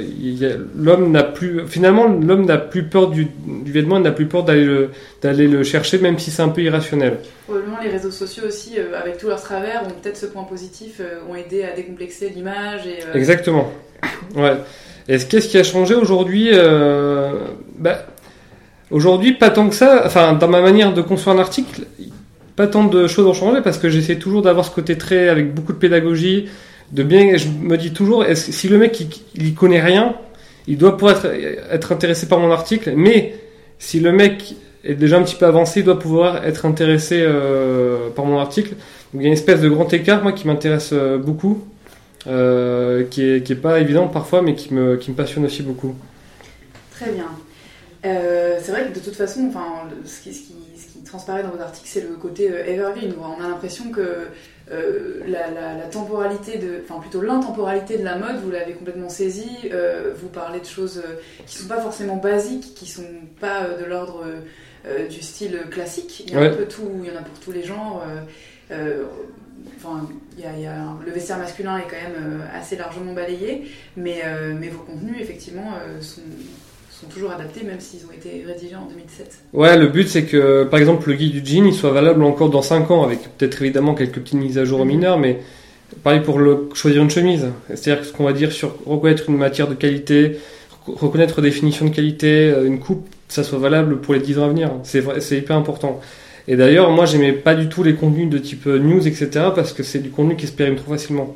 l'homme 0.75 1.11
n'a 1.11 1.23
plus, 1.23 1.67
finalement, 1.67 2.07
l'homme 2.07 2.45
n'a 2.45 2.57
plus 2.57 2.83
peur 2.83 3.09
du, 3.09 3.27
du 3.45 3.71
vêtement, 3.71 3.97
il 3.97 4.03
n'a 4.03 4.11
plus 4.11 4.27
peur 4.27 4.43
d'aller 4.43 4.63
le, 4.63 4.89
d'aller 5.21 5.47
le 5.47 5.63
chercher, 5.63 5.97
même 5.97 6.19
si 6.19 6.31
c'est 6.31 6.43
un 6.43 6.49
peu 6.49 6.61
irrationnel. 6.61 7.17
Probablement 7.45 7.79
les 7.83 7.89
réseaux 7.89 8.11
sociaux 8.11 8.43
aussi, 8.47 8.75
euh, 8.77 8.97
avec 8.97 9.17
tous 9.17 9.27
leurs 9.27 9.41
travers, 9.41 9.83
ont 9.83 10.01
peut-être 10.01 10.17
ce 10.17 10.27
point 10.27 10.43
positif, 10.43 11.01
ont 11.29 11.35
aidé 11.35 11.63
à 11.63 11.75
décomplexer 11.75 12.29
l'image 12.29 12.87
et. 12.87 13.17
Exactement. 13.17 13.71
Ouais. 14.35 14.57
Et 15.09 15.17
qu'est-ce 15.19 15.47
qui 15.47 15.57
a 15.57 15.63
changé 15.63 15.95
aujourd'hui 15.95 16.49
euh, 16.51 17.31
bah, 17.77 18.05
Aujourd'hui, 18.91 19.33
pas 19.33 19.49
tant 19.49 19.69
que 19.69 19.75
ça. 19.75 20.03
Enfin, 20.05 20.33
dans 20.33 20.47
ma 20.47 20.61
manière 20.61 20.93
de 20.93 21.01
construire 21.01 21.37
un 21.37 21.39
article, 21.39 21.83
pas 22.55 22.67
tant 22.67 22.85
de 22.85 23.07
choses 23.07 23.25
ont 23.25 23.33
changé 23.33 23.61
parce 23.61 23.77
que 23.77 23.89
j'essaie 23.89 24.17
toujours 24.17 24.41
d'avoir 24.41 24.65
ce 24.65 24.71
côté 24.71 24.97
très 24.97 25.29
avec 25.29 25.53
beaucoup 25.53 25.73
de 25.73 25.77
pédagogie, 25.77 26.49
de 26.91 27.03
bien. 27.03 27.37
Je 27.37 27.49
me 27.49 27.77
dis 27.77 27.93
toujours, 27.93 28.25
si 28.33 28.67
le 28.67 28.77
mec 28.77 28.99
il, 28.99 29.09
il 29.35 29.53
connaît 29.53 29.81
rien, 29.81 30.15
il 30.67 30.77
doit 30.77 30.97
pouvoir 30.97 31.25
être, 31.71 31.91
intéressé 31.91 32.27
par 32.27 32.39
mon 32.39 32.51
article, 32.51 32.93
mais 32.95 33.35
si 33.79 33.99
le 33.99 34.11
mec 34.11 34.55
est 34.83 34.95
déjà 34.95 35.17
un 35.17 35.23
petit 35.23 35.35
peu 35.35 35.45
avancé, 35.45 35.79
il 35.79 35.85
doit 35.85 35.97
pouvoir 35.97 36.45
être 36.45 36.65
intéressé 36.65 37.23
euh, 37.25 38.09
par 38.09 38.25
mon 38.25 38.37
article. 38.37 38.71
Donc 39.13 39.15
il 39.15 39.21
y 39.21 39.25
a 39.25 39.27
une 39.27 39.33
espèce 39.33 39.61
de 39.61 39.69
grand 39.69 39.91
écart, 39.93 40.21
moi, 40.21 40.33
qui 40.33 40.45
m'intéresse 40.45 40.89
euh, 40.91 41.17
beaucoup, 41.17 41.63
euh, 42.27 43.05
qui, 43.05 43.21
est, 43.21 43.61
pas 43.61 43.79
évident 43.79 44.07
parfois, 44.07 44.41
mais 44.41 44.55
qui 44.55 44.73
me, 44.73 44.97
qui 44.97 45.11
me 45.11 45.15
passionne 45.15 45.45
aussi 45.45 45.63
beaucoup. 45.63 45.95
Très 46.91 47.11
bien. 47.11 47.27
C'est 48.03 48.71
vrai 48.71 48.87
que 48.87 48.97
de 48.97 49.03
toute 49.03 49.15
façon, 49.15 49.47
enfin, 49.49 49.83
ce 50.05 50.21
qui, 50.21 50.33
ce 50.33 50.39
qui, 50.39 51.03
transparaît 51.05 51.43
dans 51.43 51.49
vos 51.49 51.61
articles, 51.61 51.87
c'est 51.89 52.01
le 52.01 52.15
côté 52.15 52.45
evergreen. 52.45 53.13
On 53.21 53.43
a 53.43 53.47
l'impression 53.47 53.91
que 53.91 54.27
euh, 54.71 55.21
la, 55.27 55.49
la, 55.51 55.73
la, 55.75 55.85
temporalité 55.85 56.57
de, 56.57 56.81
enfin 56.83 56.99
plutôt 56.99 57.21
l'intemporalité 57.21 57.97
de 57.97 58.03
la 58.03 58.17
mode, 58.17 58.37
vous 58.43 58.51
l'avez 58.51 58.73
complètement 58.73 59.09
saisi. 59.09 59.49
Euh, 59.71 60.13
vous 60.15 60.27
parlez 60.27 60.59
de 60.59 60.65
choses 60.65 61.01
qui 61.45 61.57
sont 61.57 61.67
pas 61.67 61.79
forcément 61.81 62.17
basiques, 62.17 62.73
qui 62.75 62.85
sont 62.87 63.03
pas 63.39 63.65
de 63.79 63.85
l'ordre 63.85 64.25
du 65.09 65.21
style 65.21 65.59
classique. 65.69 66.23
Il 66.27 66.33
y 66.33 66.35
a 66.35 66.39
Ouais. 66.41 66.47
un 66.47 66.53
peu 66.53 66.65
tout, 66.65 66.89
il 67.03 67.09
y 67.09 67.11
en 67.11 67.19
a 67.19 67.23
pour 67.23 67.37
tous 67.39 67.51
les 67.51 67.63
genres. 67.63 68.03
Euh, 68.71 69.03
Enfin, 69.75 70.07
il 70.37 70.43
y 70.43 70.47
a, 70.47 70.53
il 70.53 70.61
y 70.61 70.65
a 70.67 70.73
un- 70.81 70.99
le 71.05 71.11
vestiaire 71.11 71.37
masculin 71.39 71.77
est 71.79 71.83
quand 71.89 72.01
même 72.01 72.41
euh, 72.41 72.57
assez 72.59 72.75
largement 72.77 73.11
balayé, 73.13 73.65
mais, 73.97 74.21
euh, 74.23 74.53
mais 74.57 74.69
vos 74.69 74.79
contenus, 74.83 75.15
effectivement, 75.19 75.71
euh, 75.81 75.99
sont, 76.01 76.21
sont 77.01 77.07
toujours 77.07 77.31
adaptés, 77.31 77.63
même 77.63 77.79
s'ils 77.79 77.99
ont 78.07 78.11
été 78.11 78.43
rédigés 78.45 78.75
en 78.75 78.85
2007. 78.89 79.39
Ouais, 79.53 79.77
le 79.77 79.87
but 79.87 80.07
c'est 80.07 80.23
que, 80.25 80.63
par 80.63 80.79
exemple, 80.79 81.09
le 81.09 81.15
guide 81.15 81.41
du 81.43 81.45
jean, 81.45 81.65
il 81.67 81.73
soit 81.73 81.91
valable 81.91 82.23
encore 82.23 82.49
dans 82.49 82.61
5 82.61 82.89
ans, 82.91 83.03
avec 83.03 83.19
peut-être 83.37 83.61
évidemment 83.61 83.93
quelques 83.93 84.19
petites 84.19 84.33
mises 84.39 84.57
à 84.57 84.65
jour 84.65 84.79
Mhm. 84.79 84.87
mineures, 84.87 85.17
mais 85.19 85.39
pareil 86.03 86.21
pour 86.21 86.39
le, 86.39 86.69
choisir 86.73 87.01
une 87.03 87.09
chemise. 87.09 87.47
C'est-à-dire 87.69 88.01
que 88.01 88.07
ce 88.07 88.13
qu'on 88.13 88.23
va 88.23 88.33
dire 88.33 88.51
sur 88.51 88.75
reconnaître 88.85 89.29
une 89.29 89.37
matière 89.37 89.67
de 89.67 89.75
qualité, 89.75 90.37
rec- 90.87 90.97
reconnaître 90.99 91.41
définition 91.41 91.85
de 91.85 91.91
qualité, 91.95 92.49
euh, 92.49 92.65
une 92.65 92.79
coupe, 92.79 93.07
ça 93.27 93.43
soit 93.43 93.59
valable 93.59 93.99
pour 94.01 94.13
les 94.13 94.19
10 94.19 94.39
ans 94.39 94.45
à 94.45 94.49
venir. 94.49 94.71
C'est 94.83 95.37
hyper 95.37 95.55
important. 95.57 95.99
Et 96.47 96.55
d'ailleurs, 96.55 96.89
moi, 96.91 97.05
j'aimais 97.05 97.33
pas 97.33 97.55
du 97.55 97.67
tout 97.67 97.83
les 97.83 97.93
contenus 97.95 98.29
de 98.29 98.37
type 98.37 98.67
euh, 98.67 98.79
news, 98.79 99.05
etc., 99.05 99.29
parce 99.53 99.73
que 99.73 99.83
c'est 99.83 99.99
du 99.99 100.09
contenu 100.09 100.35
qui 100.37 100.47
se 100.47 100.53
périme 100.53 100.75
trop 100.77 100.91
facilement. 100.93 101.35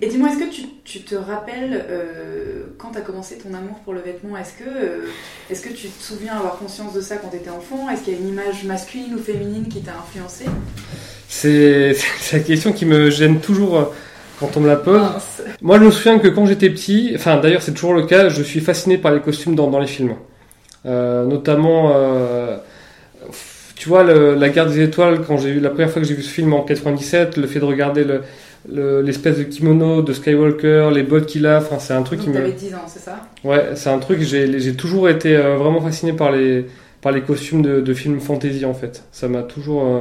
Et 0.00 0.06
dis-moi, 0.06 0.28
est-ce 0.30 0.38
que 0.38 0.50
tu, 0.54 0.62
tu 0.84 1.00
te 1.00 1.14
rappelles 1.16 1.84
euh, 1.90 2.64
quand 2.78 2.90
tu 2.92 2.98
as 2.98 3.00
commencé 3.00 3.36
ton 3.38 3.52
amour 3.54 3.78
pour 3.84 3.92
le 3.94 4.00
vêtement 4.00 4.36
Est-ce 4.36 4.52
que, 4.52 4.68
euh, 4.68 5.06
est-ce 5.50 5.60
que 5.62 5.70
tu 5.72 5.88
te 5.88 6.02
souviens 6.02 6.36
avoir 6.36 6.56
conscience 6.58 6.92
de 6.94 7.00
ça 7.00 7.16
quand 7.16 7.28
tu 7.28 7.36
étais 7.36 7.50
enfant? 7.50 7.88
Est-ce 7.90 8.02
qu'il 8.02 8.12
y 8.14 8.16
a 8.16 8.20
une 8.20 8.28
image 8.28 8.64
masculine 8.64 9.14
ou 9.14 9.18
féminine 9.18 9.66
qui 9.68 9.80
t'a 9.80 9.92
influencé? 9.92 10.44
C'est 11.28 11.94
la 12.32 12.38
question 12.40 12.72
qui 12.72 12.86
me 12.86 13.10
gêne 13.10 13.40
toujours 13.40 13.76
euh, 13.78 13.84
quand 14.40 14.56
on 14.56 14.60
me 14.60 14.68
la 14.68 14.76
pose. 14.76 15.00
Mince. 15.00 15.42
Moi, 15.62 15.78
je 15.78 15.84
me 15.84 15.90
souviens 15.90 16.18
que 16.20 16.28
quand 16.28 16.46
j'étais 16.46 16.70
petit, 16.70 17.12
enfin 17.16 17.38
d'ailleurs 17.38 17.62
c'est 17.62 17.72
toujours 17.74 17.94
le 17.94 18.04
cas, 18.06 18.28
je 18.28 18.42
suis 18.42 18.60
fasciné 18.60 18.98
par 18.98 19.12
les 19.12 19.20
costumes 19.20 19.54
dans, 19.54 19.68
dans 19.68 19.80
les 19.80 19.86
films. 19.88 20.14
Euh, 20.86 21.24
notamment, 21.26 21.92
tu 23.74 23.88
vois, 23.88 24.02
le- 24.04 24.34
la 24.34 24.48
guerre 24.48 24.66
des 24.66 24.80
étoiles, 24.80 25.22
quand 25.26 25.36
j'ai 25.38 25.50
eu 25.50 25.60
la 25.60 25.70
première 25.70 25.90
fois 25.90 26.00
que 26.02 26.08
j'ai 26.08 26.14
vu 26.14 26.22
ce 26.22 26.30
film 26.30 26.52
en 26.52 26.62
97, 26.62 27.36
le 27.36 27.46
fait 27.46 27.60
de 27.60 27.64
regarder 27.64 28.04
le- 28.04 28.22
le- 28.70 29.00
l'espèce 29.02 29.38
de 29.38 29.44
kimono 29.44 30.02
de 30.02 30.12
Skywalker, 30.12 30.90
les 30.92 31.02
bottes 31.02 31.26
qu'il 31.26 31.46
a, 31.46 31.58
enfin 31.58 31.78
c'est 31.78 31.94
un 31.94 32.02
truc 32.02 32.20
qui 32.20 32.26
Donc 32.26 32.36
me... 32.36 32.40
t'avais 32.42 32.52
10 32.52 32.74
ans, 32.74 32.84
c'est 32.86 32.98
ça? 33.00 33.20
Ouais, 33.44 33.70
c'est 33.74 33.90
un 33.90 33.98
truc, 33.98 34.20
j'ai 34.20 34.58
j'ai 34.60 34.74
toujours 34.74 35.08
été 35.08 35.36
euh, 35.36 35.56
vraiment 35.56 35.80
fasciné 35.80 36.12
par 36.12 36.32
les, 36.32 36.66
par 37.00 37.12
les 37.12 37.22
costumes 37.22 37.62
de, 37.62 37.80
de 37.80 37.94
films 37.94 38.20
fantasy 38.20 38.64
en 38.64 38.74
fait. 38.74 39.04
Ça 39.12 39.28
m'a 39.28 39.42
toujours... 39.42 39.84
euh, 39.86 40.00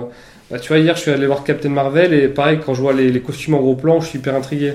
bah, 0.51 0.59
tu 0.59 0.69
vois, 0.69 0.79
hier 0.79 0.95
je 0.95 1.01
suis 1.01 1.11
allé 1.11 1.25
voir 1.27 1.43
Captain 1.43 1.69
Marvel 1.69 2.13
et 2.13 2.27
pareil, 2.27 2.59
quand 2.65 2.73
je 2.73 2.81
vois 2.81 2.93
les, 2.93 3.11
les 3.11 3.21
costumes 3.21 3.53
en 3.55 3.59
gros 3.59 3.75
plan, 3.75 3.99
je 4.01 4.07
suis 4.07 4.19
hyper 4.19 4.35
intrigué. 4.35 4.73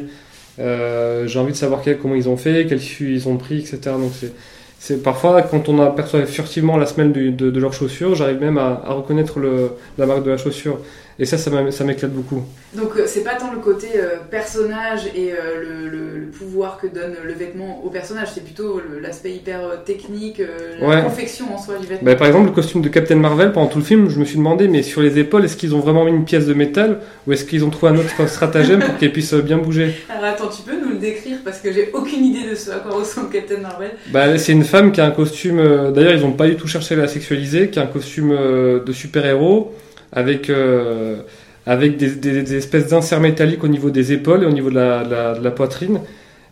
Euh, 0.59 1.27
j'ai 1.27 1.39
envie 1.39 1.53
de 1.53 1.57
savoir 1.57 1.81
quel- 1.83 1.99
comment 1.99 2.15
ils 2.15 2.29
ont 2.29 2.37
fait, 2.37 2.67
quel 2.69 2.79
tissu 2.79 3.15
ils 3.15 3.29
ont 3.29 3.37
pris, 3.37 3.61
etc. 3.61 3.99
Donc 3.99 4.13
c'est... 4.19 4.33
C'est 4.85 5.01
parfois 5.01 5.43
quand 5.43 5.69
on 5.69 5.81
aperçoit 5.81 6.27
furtivement 6.27 6.77
la 6.77 6.87
semelle 6.87 7.13
de, 7.13 7.31
de 7.31 7.61
leurs 7.61 7.73
chaussures, 7.73 8.17
j'arrive 8.17 8.41
même 8.41 8.59
à, 8.59 8.83
à 8.85 8.93
reconnaître 8.95 9.39
le, 9.39 9.71
la 9.97 10.07
marque 10.07 10.25
de 10.25 10.31
la 10.33 10.37
chaussure. 10.37 10.79
Et 11.21 11.25
ça, 11.25 11.39
ça 11.39 11.85
m'éclate 11.85 12.11
beaucoup. 12.11 12.43
Donc 12.75 12.97
euh, 12.97 13.05
c'est 13.07 13.23
pas 13.23 13.35
tant 13.37 13.53
le 13.53 13.59
côté 13.61 13.89
euh, 13.97 14.17
personnage 14.31 15.03
et 15.15 15.33
euh, 15.35 15.37
le, 15.63 15.89
le- 15.89 16.19
le 16.19 16.27
pouvoir 16.27 16.79
que 16.81 16.87
donne 16.89 17.15
le 17.23 17.33
vêtement 17.35 17.85
au 17.85 17.91
personnage, 17.91 18.29
c'est 18.35 18.43
plutôt 18.43 18.81
l'aspect 19.01 19.31
hyper 19.33 19.85
technique, 19.85 20.41
euh, 20.41 20.79
la 20.81 20.89
Ouais. 20.89 21.03
confection 21.03 21.55
en 21.55 21.59
soi 21.59 21.77
du 21.79 21.87
vêtement. 21.87 22.07
Bah, 22.07 22.17
par 22.17 22.27
exemple, 22.27 22.47
le 22.47 22.53
costume 22.53 22.81
de 22.81 22.89
Captain 22.89 23.17
Marvel, 23.17 23.53
pendant 23.53 23.67
tout 23.69 23.79
le 23.79 23.85
film, 23.85 24.09
je 24.09 24.19
me 24.19 24.25
suis 24.25 24.39
demandé, 24.39 24.67
mais 24.69 24.83
sur 24.83 25.01
les 25.03 25.19
épaules, 25.19 25.45
est-ce 25.45 25.57
qu'ils 25.57 25.75
ont 25.77 25.81
vraiment 25.81 26.05
mis 26.07 26.11
une 26.13 26.25
pièce 26.25 26.47
de 26.47 26.55
métal 26.55 26.99
ou 27.27 27.33
est-ce 27.33 27.45
qu'ils 27.45 27.63
ont 27.65 27.71
trouvé 27.71 27.93
un 27.93 27.97
autre 27.99 28.27
stratagème 28.27 28.81
pour 28.83 28.97
qu'elle 28.97 29.13
puisse 29.13 29.35
bien 29.35 29.59
bouger? 29.59 29.95
Alors 30.11 30.25
attends, 30.25 30.49
tu 30.49 30.63
peux 30.63 30.75
nous 30.81 30.92
décrire 31.03 31.39
parce 31.45 31.59
que 31.61 31.71
j'ai 31.73 31.91
aucune 31.93 32.25
idée 32.25 32.49
de 32.49 32.55
ce 32.55 32.71
à 32.71 32.77
quoi 32.77 32.93
ressemble 32.97 33.29
Captain 33.31 33.59
Marvel. 33.59 33.91
bah, 34.11 34.39
C'est 34.39 34.53
une 34.53 34.65
femme 34.65 34.91
qui 34.93 35.01
a 35.03 35.07
un 35.07 35.11
costume, 35.11 35.59
euh, 35.59 35.91
d'ailleurs, 35.91 36.15
ils 36.15 36.23
n'ont 36.23 36.33
pas 36.33 36.49
du 36.49 36.57
tout 36.57 36.67
cherché 36.69 36.95
à 36.95 36.99
la 36.99 37.09
sexualiser, 37.09 37.69
qui 37.69 37.79
a 37.79 37.83
un 37.83 37.87
costume 37.87 38.31
euh, 38.33 38.83
de 38.83 38.93
super-héros 38.93 39.75
avec, 40.13 40.49
euh, 40.49 41.17
avec 41.67 41.97
des, 41.99 42.09
des- 42.25 42.43
des 42.43 42.55
espèces 42.57 42.87
d'inserts 42.89 43.21
métalliques 43.21 43.63
au 43.65 43.69
niveau 43.69 43.91
des 43.91 44.13
épaules 44.13 44.43
et 44.45 44.47
au 44.47 44.51
niveau 44.53 44.71
de 44.71 44.77
la, 44.77 45.05
de 45.05 45.11
la- 45.11 45.35
de 45.39 45.45
la 45.45 45.51
poitrine. 45.51 46.01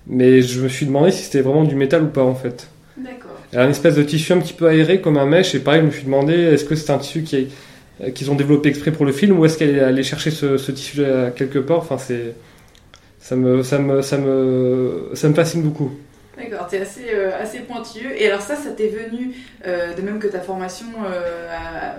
Mais 0.06 0.42
je 0.42 0.60
me 0.60 0.68
suis 0.68 0.86
demandé 0.86 1.10
si 1.12 1.22
c'était 1.24 1.40
vraiment 1.42 1.64
du 1.64 1.74
métal 1.76 2.02
ou 2.02 2.08
pas 2.08 2.22
en 2.24 2.34
fait. 2.34 2.66
D'accord. 2.96 3.30
Elle 3.52 3.60
a 3.60 3.64
une 3.64 3.70
espèce 3.70 3.94
de 3.96 4.02
tissu 4.02 4.32
un 4.32 4.38
petit 4.38 4.52
peu 4.54 4.66
aéré 4.66 5.00
comme 5.00 5.16
un 5.18 5.26
mèche 5.26 5.54
et 5.54 5.58
pareil 5.60 5.80
je 5.82 5.86
me 5.86 5.90
suis 5.90 6.04
demandé 6.04 6.34
est-ce 6.34 6.64
que 6.64 6.74
c'est 6.74 6.90
un 6.90 6.98
tissu 6.98 7.22
qui 7.22 7.36
est- 7.36 8.12
qu'ils 8.14 8.30
ont 8.30 8.34
développé 8.34 8.70
exprès 8.70 8.92
pour 8.92 9.04
le 9.04 9.12
film 9.12 9.38
ou 9.38 9.44
est-ce 9.44 9.58
qu'elle 9.58 9.76
est 9.76 9.80
allée 9.80 10.02
chercher 10.02 10.30
ce, 10.30 10.56
ce 10.56 10.72
tissu 10.72 11.02
quelque 11.36 11.58
part? 11.58 11.78
Enfin 11.78 11.98
c'est 11.98 12.34
ça 13.20 13.36
me 13.36 13.62
ça 13.62 13.78
me 13.78 14.02
ça 14.02 14.16
me 14.18 15.10
ça 15.14 15.28
me 15.28 15.34
fascine 15.34 15.62
beaucoup 15.62 15.90
D'accord, 16.38 16.68
t'es 16.68 16.80
assez, 16.80 17.04
euh, 17.12 17.32
assez 17.38 17.58
pointueux. 17.58 18.12
Et 18.16 18.26
alors 18.26 18.40
ça, 18.40 18.56
ça 18.56 18.70
t'est 18.70 18.88
venu 18.88 19.32
euh, 19.66 19.92
de 19.94 20.00
même 20.00 20.18
que 20.18 20.26
ta 20.26 20.40
formation, 20.40 20.86
euh, 21.04 21.54
à- 21.54 21.96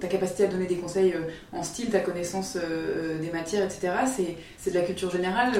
ta 0.00 0.08
capacité 0.08 0.44
à 0.44 0.46
donner 0.48 0.66
des 0.66 0.74
conseils 0.78 1.14
en 1.52 1.62
style, 1.62 1.90
ta 1.90 2.00
connaissance 2.00 2.56
des 3.22 3.30
matières, 3.30 3.62
etc. 3.62 3.92
C'est, 4.16 4.34
c'est 4.58 4.70
de 4.72 4.78
la 4.80 4.84
culture 4.84 5.12
générale. 5.12 5.52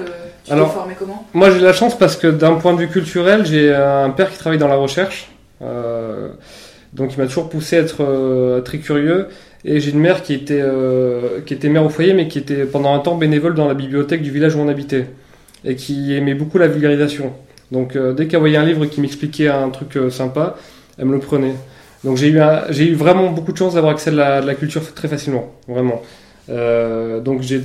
tu 0.45 0.53
Alors- 0.53 0.69
t'es 0.69 0.75
formé 0.75 0.95
comment? 0.99 1.25
moi 1.33 1.51
j'ai 1.51 1.61
de 1.61 1.65
la 1.65 1.73
chance 1.73 1.97
parce 1.97 2.17
que 2.17 2.27
d'un 2.27 2.55
point 2.57 2.73
de 2.75 2.81
vue 2.81 2.89
culturel 2.89 3.47
j'ai 3.47 3.73
un 3.73 4.11
père 4.11 4.31
qui 4.33 4.39
travaille 4.39 4.59
dans 4.59 4.67
la 4.69 4.75
recherche 4.77 5.31
donc 6.93 7.13
il 7.15 7.19
m'a 7.19 7.27
toujours 7.27 7.49
poussé 7.49 7.77
à 7.77 7.81
être 7.81 8.61
très 8.65 8.79
curieux 8.79 9.29
et 9.65 9.81
j'ai 9.81 9.93
une 9.93 10.01
mère 10.01 10.23
qui 10.23 10.35
était 10.35 10.61
euh, 10.61 11.41
qui 11.47 11.55
était 11.55 11.69
mère 11.69 11.85
au 11.85 11.89
foyer 11.89 12.13
mais 12.13 12.29
qui 12.29 12.39
était 12.39 12.65
pendant 12.65 12.95
un 12.95 12.99
temps 12.99 13.17
bénévole 13.17 13.55
dans 13.55 13.67
la 13.67 13.75
bibliothèque 13.75 14.23
du 14.23 14.31
village 14.31 14.55
où 14.55 14.59
on 14.59 14.69
habitait 14.69 15.07
et 15.65 15.77
qui 15.77 16.15
aimait 16.15 16.35
beaucoup 16.35 16.59
la 16.59 16.69
vulgarisation. 16.69 17.33
Donc 17.73 17.97
euh, 17.97 18.13
dès 18.13 18.27
qu'elle 18.27 18.41
voyait 18.41 18.59
un 18.59 18.67
livre 18.67 18.85
qui 18.87 19.01
m'expliquait 19.01 19.49
un 19.49 19.71
truc 19.71 19.97
euh, 19.97 20.11
sympa 20.11 20.57
elle 20.99 21.07
me 21.07 21.13
le 21.15 21.19
prenait. 21.19 21.55
Donc 22.05 22.19
j'ai 22.19 22.29
eu 22.29 22.41
j'ai 22.69 22.89
eu 22.91 22.95
vraiment 22.95 23.31
beaucoup 23.31 23.53
de 23.53 23.57
chance 23.57 23.75
d'avoir 23.75 23.93
accès 23.93 24.11
à 24.19 24.41
la, 24.41 24.55
culture 24.55 24.83
très 24.95 25.09
facilement 25.09 25.53
vraiment. 25.67 26.03
Euh, 26.51 27.21
donc 27.21 27.41
j'ai 27.41 27.63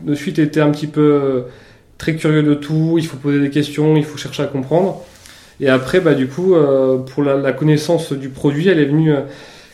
de 0.00 0.14
suite 0.14 0.38
été 0.38 0.60
un 0.60 0.70
petit 0.70 0.86
peu 0.86 1.00
euh, 1.00 1.40
très 1.98 2.16
curieux 2.16 2.42
de 2.42 2.54
tout, 2.54 2.94
il 2.96 3.06
faut 3.06 3.18
poser 3.18 3.40
des 3.40 3.50
questions, 3.50 3.96
il 3.96 4.04
faut 4.04 4.16
chercher 4.16 4.44
à 4.44 4.46
comprendre. 4.46 5.02
Et 5.60 5.68
après, 5.68 6.00
bah, 6.00 6.14
du 6.14 6.28
coup, 6.28 6.54
pour 7.06 7.24
la, 7.24 7.34
la 7.34 7.52
connaissance 7.52 8.12
du 8.12 8.28
produit, 8.28 8.68
elle 8.68 8.78
est 8.78 8.84
venue 8.84 9.12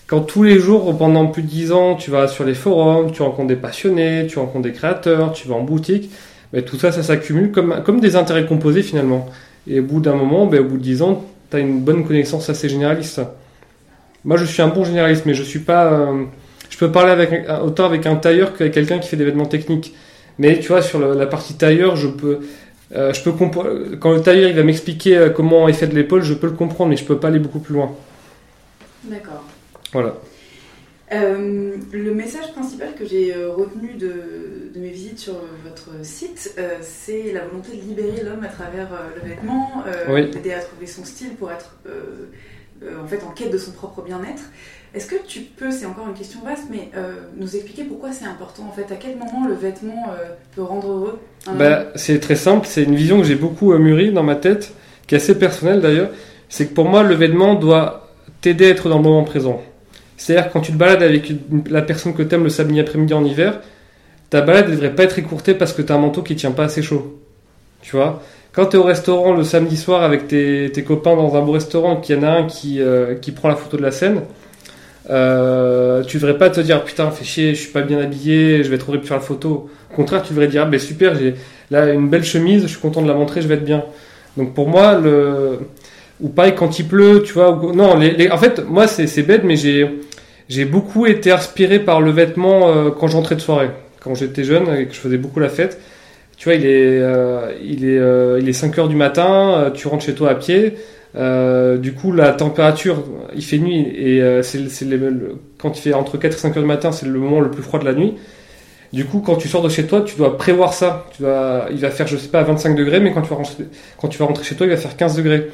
quand 0.07 0.21
tous 0.21 0.43
les 0.43 0.59
jours, 0.59 0.97
pendant 0.99 1.27
plus 1.27 1.43
de 1.43 1.49
10 1.49 1.73
ans, 1.73 1.95
tu 1.95 2.11
vas 2.11 2.29
sur 2.29 2.45
les 2.45 2.55
forums, 2.55 3.11
tu 3.13 3.23
rencontres 3.23 3.49
des 3.49 3.57
passionnés, 3.57 4.27
tu 4.29 4.39
rencontres 4.39 4.65
des 4.65 4.73
créateurs, 4.73 5.33
tu 5.33 5.49
vas 5.49 5.55
en 5.55 5.63
boutique, 5.63 6.11
bah, 6.53 6.63
tout 6.63 6.79
ça, 6.79 6.93
ça 6.93 7.03
s'accumule 7.03 7.51
comme, 7.53 7.83
comme 7.85 8.01
des 8.01 8.17
intérêts 8.17 8.47
composés 8.47 8.83
finalement. 8.83 9.27
Et 9.67 9.81
au 9.81 9.83
bout 9.83 10.01
d'un 10.01 10.15
moment, 10.15 10.47
bah, 10.47 10.61
au 10.61 10.65
bout 10.65 10.77
de 10.77 10.83
10 10.83 11.03
ans, 11.03 11.25
tu 11.51 11.57
as 11.57 11.61
une 11.61 11.81
bonne 11.81 12.05
connaissance 12.07 12.51
assez 12.51 12.69
généraliste. 12.69 13.21
Moi, 14.25 14.37
je 14.37 14.45
suis 14.45 14.63
un 14.63 14.69
bon 14.69 14.85
généraliste, 14.85 15.27
mais 15.27 15.35
je 15.35 15.43
suis 15.43 15.59
pas. 15.61 15.93
euh, 15.93 16.25
je 16.71 16.79
peux 16.79 16.91
parler 16.91 17.45
autant 17.63 17.85
avec 17.87 18.07
un 18.07 18.17
tailleur 18.17 18.57
qu'avec 18.57 18.73
quelqu'un 18.73 18.99
qui 18.99 19.09
fait 19.09 19.17
des 19.17 19.25
vêtements 19.25 19.47
techniques. 19.47 19.95
Mais 20.39 20.59
tu 20.59 20.69
vois, 20.69 20.83
sur 20.83 20.99
la 20.99 21.27
partie 21.27 21.55
tailleur, 21.55 21.97
je 21.97 22.09
peux, 22.09 22.41
euh, 22.97 23.13
je 23.13 23.23
peux 23.23 23.33
quand 23.33 24.13
le 24.13 24.23
tailleur 24.23 24.51
il 24.51 24.57
va 24.57 24.63
m'expliquer 24.65 25.17
euh, 25.17 25.31
comment 25.31 25.69
il 25.69 25.75
fait 25.75 25.87
de 25.87 25.95
l'épaule, 25.95 26.23
je 26.23 26.35
peux 26.35 26.49
le 26.49 26.55
comprendre, 26.55 26.91
mais 26.91 26.97
je 26.97 27.05
peux 27.05 27.19
pas 27.19 27.29
aller 27.29 27.39
beaucoup 27.39 27.61
plus 27.61 27.75
loin. 27.75 27.97
D'accord. 29.05 29.54
Voilà. 29.95 30.15
Euh, 31.13 31.77
le 31.93 32.15
message 32.15 32.51
principal 32.53 32.95
que 32.99 33.05
j'ai 33.07 33.35
euh, 33.35 33.51
retenu 33.53 33.95
de, 33.95 34.71
de 34.75 34.81
mes 34.81 34.89
visites 34.89 35.19
sur 35.19 35.35
votre 35.65 36.05
site, 36.05 36.55
euh, 36.59 36.77
c'est 36.83 37.31
la 37.33 37.45
volonté 37.45 37.77
de 37.77 37.83
libérer 37.83 38.23
l'homme 38.25 38.43
à 38.43 38.49
travers 38.49 38.89
euh, 38.93 39.11
le 39.23 39.29
vêtement, 39.29 39.71
Oui. 40.09 40.31
d'aider 40.31 40.53
à 40.53 40.61
trouver 40.61 40.87
son 40.87 41.05
style 41.05 41.35
pour 41.39 41.51
être 41.53 41.77
en 43.03 43.07
fait 43.07 43.23
en 43.25 43.31
quête 43.31 43.53
de 43.53 43.59
son 43.59 43.71
propre 43.71 44.03
bien-être. 44.03 44.43
Est-ce 44.95 45.07
que 45.07 45.17
tu 45.27 45.41
peux, 45.41 45.71
c'est 45.71 45.87
encore 45.87 46.09
une 46.09 46.15
question 46.15 46.41
vaste, 46.45 46.65
mais 46.71 46.91
nous 47.37 47.55
expliquer 47.57 47.85
pourquoi 47.85 48.13
c'est 48.13 48.27
important 48.27 48.65
en 48.69 48.73
fait? 48.73 48.93
À 48.93 48.97
quel 48.97 49.17
moment 49.17 49.47
le 49.47 49.55
vêtement 49.55 50.07
peut 50.55 50.63
rendre 50.63 50.89
heureux 50.89 51.19
Bah, 51.59 51.87
c'est 51.97 52.19
très 52.21 52.37
simple, 52.37 52.67
c'est 52.67 52.83
une 52.83 52.95
vision 52.97 53.19
que 53.19 53.25
j'ai 53.25 53.35
beaucoup 53.37 53.73
mûrie 53.79 54.13
dans 54.13 54.23
ma 54.23 54.37
tête. 54.37 54.73
qui 55.07 55.15
est 55.15 55.19
assez 55.19 55.39
personnel 55.39 55.81
d'ailleurs, 55.81 56.11
c'est 56.49 56.67
que 56.67 56.75
pour 56.75 56.87
moi, 56.87 57.03
le 57.03 57.15
vêtement 57.15 57.55
doit 57.55 58.09
t'aider 58.41 58.67
à 58.67 58.71
être 58.71 58.89
dans 58.89 58.99
le 58.99 59.03
moment 59.05 59.25
présent. 59.25 59.63
C'est-à-dire 60.17 60.51
quand 60.51 60.61
tu 60.61 60.73
te 60.73 60.77
balades 60.77 61.03
avec 61.03 61.33
la 61.69 61.83
personne 61.83 62.15
que 62.15 62.23
t'aimes 62.23 62.45
le 62.45 62.51
samedi 62.51 62.81
après-midi 62.81 63.15
en 63.15 63.25
hiver, 63.25 63.61
ta 64.31 64.41
balade 64.41 64.69
ne 64.69 64.73
devrait 64.73 64.95
pas 64.95 65.05
être 65.05 65.19
écourtée 65.19 65.55
parce 65.55 65.73
que 65.73 65.83
t'as 65.83 65.95
un 65.95 65.99
manteau 65.99 66.23
qui 66.23 66.37
tient 66.37 66.53
pas 66.53 66.65
assez 66.65 66.83
chaud. 66.83 67.21
Tu 67.83 67.97
vois? 67.97 68.23
Quand 68.53 68.67
t'es 68.67 68.77
au 68.77 68.85
restaurant 68.85 69.35
le 69.35 69.43
samedi 69.43 69.77
soir 69.77 70.03
avec 70.03 70.29
tes, 70.29 70.85
copains 70.87 71.17
dans 71.17 71.35
un 71.37 71.43
beau 71.43 71.53
restaurant, 71.53 71.97
qu'il 71.97 72.17
y 72.17 72.19
en 72.19 72.23
a 72.23 72.31
un 72.31 72.47
qui, 72.47 72.81
euh, 72.81 73.17
qui 73.17 73.33
prend 73.33 73.49
la 73.49 73.57
photo 73.57 73.77
de 73.77 73.83
la 73.83 73.91
scène, 73.91 74.23
euh, 75.11 76.03
tu 76.05 76.17
devrais 76.17 76.39
pas 76.39 76.49
te 76.51 76.61
dire 76.61 76.83
putain 76.83 77.11
fais 77.11 77.25
chier 77.25 77.55
je 77.55 77.61
suis 77.61 77.73
pas 77.73 77.83
bien 77.83 77.99
habillé 77.99 78.65
je 78.65 78.71
vais 78.71 78.77
être 78.77 78.89
horrible 78.89 79.05
faire 79.05 79.19
la 79.19 79.23
photo. 79.23 79.69
Au 79.93 79.97
contraire 79.97 80.23
tu 80.23 80.31
devrais 80.31 80.47
dire 80.49 80.63
ah, 80.63 80.67
ben 80.67 80.81
super 80.81 81.15
j'ai 81.15 81.35
là 81.71 81.93
une 81.93 82.09
belle 82.09 82.25
chemise 82.25 82.63
je 82.63 82.69
suis 82.69 82.79
content 82.79 83.03
de 83.03 83.09
la 83.09 83.15
montrer 83.15 83.43
je 83.43 83.49
vais 83.49 83.57
être 83.57 83.65
bien. 83.65 83.85
Donc 84.37 84.55
pour 84.55 84.69
moi 84.69 84.99
le 84.99 85.59
ou 86.21 86.29
pareil 86.29 86.55
quand 86.55 86.79
il 86.79 86.87
pleut 86.87 87.23
tu 87.25 87.33
vois 87.33 87.61
non 87.75 87.97
en 87.97 88.39
fait 88.39 88.65
moi 88.69 88.87
c'est 88.87 89.23
bête 89.23 89.43
mais 89.45 89.57
j'ai 89.57 89.89
j'ai 90.49 90.65
beaucoup 90.65 91.07
été 91.07 91.31
inspiré 91.31 91.79
par 91.79 92.01
le 92.01 92.11
vêtement 92.11 92.69
euh, 92.69 92.91
quand 92.91 93.09
j'entrais 93.09 93.35
de 93.35 93.41
soirée 93.41 93.71
quand 94.01 94.15
j'étais 94.15 94.45
jeune 94.45 94.69
et 94.75 94.87
que 94.87 94.95
je 94.95 95.01
faisais 95.01 95.17
beaucoup 95.17 95.41
la 95.41 95.49
fête 95.49 95.81
tu 96.37 96.49
vois 96.49 96.55
il 96.55 96.67
est 96.67 97.01
euh, 97.01 97.53
il 97.63 97.85
est 97.85 97.99
euh, 97.99 98.39
il 98.41 98.49
est 98.49 98.53
5 98.53 98.79
heures 98.79 98.89
du 98.89 98.97
matin 98.97 99.55
euh, 99.55 99.71
tu 99.71 99.89
rentres 99.89 100.05
chez 100.05 100.15
toi 100.15 100.31
à 100.31 100.35
pied 100.35 100.77
du 101.15 101.93
coup, 101.93 102.11
la 102.11 102.33
température, 102.33 103.05
il 103.37 103.45
fait 103.45 103.59
nuit 103.59 103.87
et 103.97 104.21
c'est, 104.43 104.59
quand 105.59 105.79
il 105.79 105.81
fait 105.81 105.95
entre 105.95 106.19
4 106.19 106.35
et 106.35 106.37
5 106.37 106.57
heures 106.57 106.63
du 106.65 106.69
matin, 106.69 106.91
c'est 106.91 107.07
le 107.07 107.21
moment 107.21 107.39
le 107.39 107.53
plus 107.53 107.63
froid 107.63 107.79
de 107.79 107.85
la 107.85 107.93
nuit. 107.93 108.15
Du 108.93 109.05
coup, 109.05 109.21
quand 109.21 109.37
tu 109.37 109.47
sors 109.47 109.63
de 109.63 109.69
chez 109.69 109.87
toi, 109.87 110.03
tu 110.03 110.17
dois 110.17 110.37
prévoir 110.37 110.75
ça. 110.75 111.07
Tu 111.15 111.23
dois, 111.23 111.67
il 111.71 111.79
va 111.79 111.91
faire, 111.91 112.09
je 112.09 112.17
sais 112.17 112.27
pas, 112.27 112.43
25 112.43 112.75
degrés, 112.75 112.99
mais 112.99 113.13
quand 113.13 113.23
tu 113.23 113.31
vas 113.31 113.37
rentrer, 113.37 113.65
quand 113.97 114.09
tu 114.09 114.19
vas 114.19 114.25
rentrer 114.25 114.43
chez 114.43 114.57
toi, 114.57 114.67
il 114.67 114.71
va 114.71 114.77
faire 114.77 114.97
15 114.97 115.17
degrés. 115.17 115.51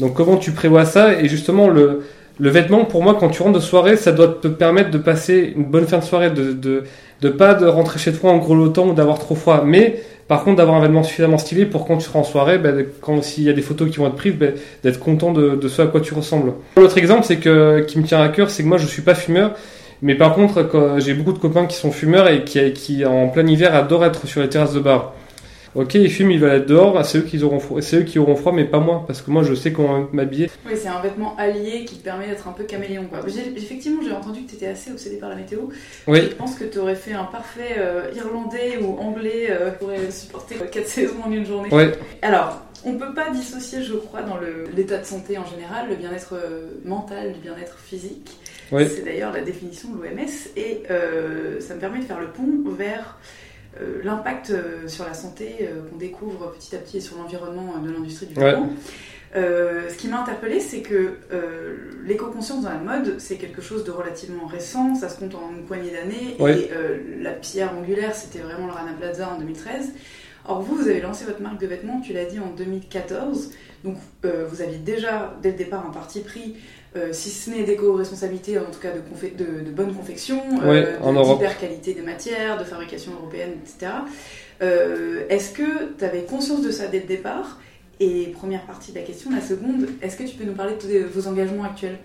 Donc, 0.00 0.14
comment 0.14 0.36
tu 0.36 0.52
prévois 0.52 0.84
ça? 0.84 1.14
Et 1.20 1.28
justement, 1.28 1.68
le, 1.68 2.02
le 2.38 2.50
vêtement, 2.50 2.84
pour 2.84 3.02
moi, 3.02 3.16
quand 3.18 3.28
tu 3.28 3.42
rentres 3.42 3.58
de 3.58 3.62
soirée, 3.62 3.96
ça 3.96 4.12
doit 4.12 4.28
te 4.28 4.48
permettre 4.48 4.90
de 4.90 4.98
passer 4.98 5.52
une 5.56 5.64
bonne 5.64 5.86
fin 5.86 5.98
de 5.98 6.04
soirée, 6.04 6.30
de, 6.30 6.52
de, 6.52 6.84
de 7.20 7.28
pas 7.28 7.54
de 7.54 7.66
rentrer 7.66 7.98
chez 7.98 8.12
toi 8.12 8.30
en 8.30 8.38
grelottant 8.38 8.88
ou 8.88 8.94
d'avoir 8.94 9.18
trop 9.18 9.34
froid. 9.34 9.62
Mais, 9.64 10.02
par 10.26 10.44
contre, 10.44 10.58
d'avoir 10.58 10.76
un 10.76 10.80
vêtement 10.80 11.02
suffisamment 11.02 11.38
stylé 11.38 11.66
pour 11.66 11.86
quand 11.86 11.96
tu 11.96 12.04
seras 12.04 12.20
en 12.20 12.24
soirée, 12.24 12.58
ben, 12.58 12.86
quand 13.00 13.22
s'il 13.22 13.44
y 13.44 13.50
a 13.50 13.52
des 13.52 13.62
photos 13.62 13.90
qui 13.90 13.98
vont 13.98 14.06
être 14.06 14.14
prises, 14.14 14.36
ben, 14.36 14.54
d'être 14.82 15.00
content 15.00 15.32
de, 15.32 15.56
de 15.56 15.68
ce 15.68 15.82
à 15.82 15.86
quoi 15.86 16.00
tu 16.00 16.14
ressembles. 16.14 16.52
L'autre 16.76 16.98
exemple, 16.98 17.24
c'est 17.24 17.38
que 17.38 17.80
qui 17.80 17.98
me 17.98 18.04
tient 18.04 18.22
à 18.22 18.28
cœur, 18.28 18.48
c'est 18.48 18.62
que 18.62 18.68
moi 18.68 18.78
je 18.78 18.86
suis 18.86 19.02
pas 19.02 19.14
fumeur, 19.14 19.54
mais 20.02 20.14
par 20.14 20.34
contre, 20.34 20.68
j'ai 20.98 21.14
beaucoup 21.14 21.32
de 21.32 21.38
copains 21.38 21.66
qui 21.66 21.76
sont 21.76 21.90
fumeurs 21.90 22.28
et 22.28 22.44
qui, 22.44 22.72
qui 22.72 23.04
en 23.04 23.28
plein 23.28 23.46
hiver 23.46 23.74
adorent 23.74 24.04
être 24.04 24.26
sur 24.26 24.40
les 24.40 24.48
terrasses 24.48 24.72
de 24.72 24.80
bar. 24.80 25.14
Ok, 25.76 25.94
ils 25.94 26.10
fument, 26.10 26.32
ils 26.32 26.40
veulent 26.40 26.50
être 26.62 26.66
dehors, 26.66 27.04
c'est 27.06 27.18
eux 27.18 27.22
qui 27.22 27.40
auront 27.44 27.60
froid, 27.60 27.80
c'est 27.80 27.98
eux 27.98 28.02
qui 28.02 28.18
auront 28.18 28.34
froid, 28.34 28.52
mais 28.52 28.64
pas 28.64 28.80
moi, 28.80 29.04
parce 29.06 29.22
que 29.22 29.30
moi 29.30 29.44
je 29.44 29.54
sais 29.54 29.72
comment 29.72 30.08
m'habiller. 30.12 30.50
Oui, 30.66 30.72
c'est 30.76 30.88
un 30.88 31.00
vêtement 31.00 31.36
allié 31.36 31.84
qui 31.84 31.96
te 31.96 32.02
permet 32.04 32.26
d'être 32.26 32.48
un 32.48 32.52
peu 32.52 32.64
caméléon. 32.64 33.04
Quoi. 33.08 33.20
Effectivement, 33.56 34.02
j'ai 34.02 34.12
entendu 34.12 34.42
que 34.42 34.50
tu 34.50 34.56
étais 34.56 34.66
assez 34.66 34.90
obsédé 34.90 35.16
par 35.16 35.28
la 35.28 35.36
météo. 35.36 35.60
Oui, 36.08 36.22
Je 36.22 36.34
pense 36.34 36.56
que 36.56 36.64
tu 36.64 36.78
aurais 36.78 36.96
fait 36.96 37.12
un 37.12 37.24
parfait 37.24 37.76
euh, 37.78 38.10
irlandais 38.16 38.78
ou 38.82 38.98
anglais 38.98 39.46
euh, 39.50 39.70
pour 39.70 39.90
euh, 39.90 40.10
supporter 40.10 40.56
4 40.70 40.86
saisons 40.88 41.22
en 41.24 41.30
une 41.30 41.46
journée. 41.46 41.72
ouais, 41.72 41.92
Alors, 42.22 42.62
on 42.84 42.94
peut 42.94 43.14
pas 43.14 43.30
dissocier, 43.30 43.82
je 43.82 43.94
crois, 43.94 44.22
dans 44.22 44.38
l'état 44.76 44.98
de 44.98 45.04
santé 45.04 45.38
en 45.38 45.44
général, 45.46 45.88
le 45.88 45.94
bien-être 45.96 46.34
euh, 46.34 46.66
mental 46.84 47.32
du 47.32 47.38
bien-être 47.40 47.78
physique. 47.78 48.30
Oui. 48.72 48.84
C'est 48.88 49.04
d'ailleurs 49.04 49.32
la 49.32 49.42
définition 49.42 49.90
de 49.90 50.02
l'OMS 50.02 50.28
et 50.56 50.82
euh, 50.90 51.60
ça 51.60 51.74
me 51.74 51.80
permet 51.80 51.98
de 52.00 52.04
faire 52.04 52.20
le 52.20 52.28
pont 52.28 52.48
vers 52.76 53.18
euh, 53.80 54.00
l'impact 54.02 54.50
euh, 54.50 54.88
sur 54.88 55.04
la 55.04 55.14
santé 55.14 55.58
euh, 55.62 55.88
qu'on 55.88 55.96
découvre 55.96 56.52
petit 56.52 56.74
à 56.74 56.78
petit 56.78 56.96
et 56.96 57.00
sur 57.00 57.16
l'environnement 57.18 57.78
de 57.78 57.90
l'industrie 57.90 58.26
du 58.26 58.34
vêtement. 58.34 58.70
Ce 59.34 59.94
qui 59.96 60.08
m'a 60.08 60.22
interpellé, 60.22 60.58
c'est 60.58 60.80
que 60.80 61.12
l'éco-conscience 62.04 62.64
dans 62.64 62.70
la 62.70 62.78
mode, 62.78 63.20
c'est 63.20 63.36
quelque 63.36 63.62
chose 63.62 63.84
de 63.84 63.92
relativement 63.92 64.46
récent, 64.46 64.96
ça 64.96 65.08
se 65.08 65.20
compte 65.20 65.36
en 65.36 65.50
une 65.56 65.64
poignée 65.66 65.92
d'années, 65.92 66.34
Ouais. 66.40 66.62
et 66.62 66.70
la 67.22 67.30
pierre 67.30 67.72
angulaire, 67.78 68.12
c'était 68.16 68.40
vraiment 68.40 68.66
le 68.66 68.72
Rana 68.72 68.92
Plaza 68.98 69.30
en 69.32 69.38
2013. 69.38 69.92
Or, 70.48 70.62
vous, 70.62 70.74
vous 70.74 70.88
avez 70.88 71.00
lancé 71.00 71.24
votre 71.26 71.40
marque 71.42 71.60
de 71.60 71.68
vêtements, 71.68 72.00
tu 72.00 72.12
l'as 72.12 72.24
dit, 72.24 72.40
en 72.40 72.50
2014, 72.56 73.52
donc 73.84 73.98
vous 74.24 74.62
aviez 74.62 74.78
déjà, 74.78 75.36
dès 75.42 75.52
le 75.52 75.56
départ, 75.56 75.86
un 75.86 75.92
parti 75.92 76.22
pris, 76.22 76.56
si 77.12 77.30
ce 77.30 77.50
n'est 77.50 77.62
d'éco-responsabilité, 77.62 78.58
en 78.58 78.62
tout 78.64 78.80
cas 78.80 78.88
de, 78.90 79.44
de, 79.44 79.64
de 79.64 79.70
bonne 79.70 79.94
confection, 79.94 80.40
Ouais, 80.66 80.86
en 81.02 81.12
Europe. 81.12 81.38
d'hyper 81.38 81.58
qualité 81.58 81.94
des 81.94 82.02
matières, 82.02 82.58
de 82.58 82.64
fabrication 82.64 83.12
européenne, 83.12 83.52
etc. 83.62 83.92
Euh, 84.62 85.22
est-ce 85.28 85.52
que 85.52 85.62
tu 85.98 86.04
avais 86.04 86.22
conscience 86.22 86.62
de 86.62 86.70
ça 86.70 86.86
dès 86.88 87.00
le 87.00 87.06
départ? 87.06 87.58
Et 88.00 88.32
première 88.36 88.62
partie 88.62 88.92
de 88.92 88.98
la 88.98 89.04
question, 89.04 89.30
la 89.30 89.40
seconde, 89.42 89.86
est-ce 90.02 90.16
que 90.16 90.22
tu 90.24 90.34
peux 90.36 90.44
nous 90.44 90.54
parler 90.54 90.72
de 90.82 91.04
vos 91.14 91.28
engagements 91.28 91.64
actuels? 91.64 91.98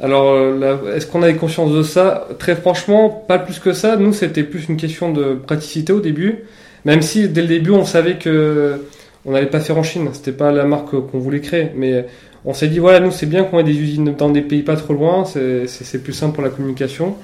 Alors, 0.00 0.30
euh, 0.32 0.94
est-ce 0.94 1.06
qu'on 1.06 1.22
avait 1.22 1.36
conscience 1.36 1.72
de 1.72 1.82
ça? 1.82 2.28
Très 2.38 2.54
franchement, 2.56 3.08
pas 3.08 3.38
plus 3.38 3.58
que 3.58 3.72
ça. 3.72 3.96
Nous, 3.96 4.12
c'était 4.12 4.42
plus 4.42 4.68
une 4.68 4.76
question 4.76 5.12
de 5.12 5.34
praticité 5.34 5.92
au 5.92 6.00
début. 6.00 6.44
Même 6.84 7.02
si, 7.02 7.28
dès 7.28 7.42
le 7.42 7.48
début, 7.48 7.70
on 7.70 7.84
savait 7.84 8.18
que 8.18 8.82
on 9.24 9.32
n'allait 9.32 9.46
pas 9.46 9.60
faire 9.60 9.78
en 9.78 9.82
Chine. 9.84 10.08
C'était 10.12 10.32
pas 10.32 10.50
la 10.52 10.64
marque 10.64 10.90
qu'on 10.90 11.18
voulait 11.18 11.40
créer. 11.40 11.70
Mais 11.76 12.06
on 12.44 12.54
s'est 12.54 12.68
dit, 12.68 12.78
voilà, 12.78 13.00
nous, 13.00 13.12
c'est 13.12 13.26
bien 13.26 13.44
qu'on 13.44 13.58
ait 13.60 13.64
des 13.64 13.78
usines 13.78 14.14
dans 14.16 14.30
des 14.30 14.42
pays 14.42 14.62
pas 14.62 14.76
trop 14.76 14.94
loin. 14.94 15.24
C'est 15.24 16.02
plus 16.02 16.12
simple 16.12 16.34
pour 16.34 16.42
la 16.42 16.50
communication. 16.50 17.16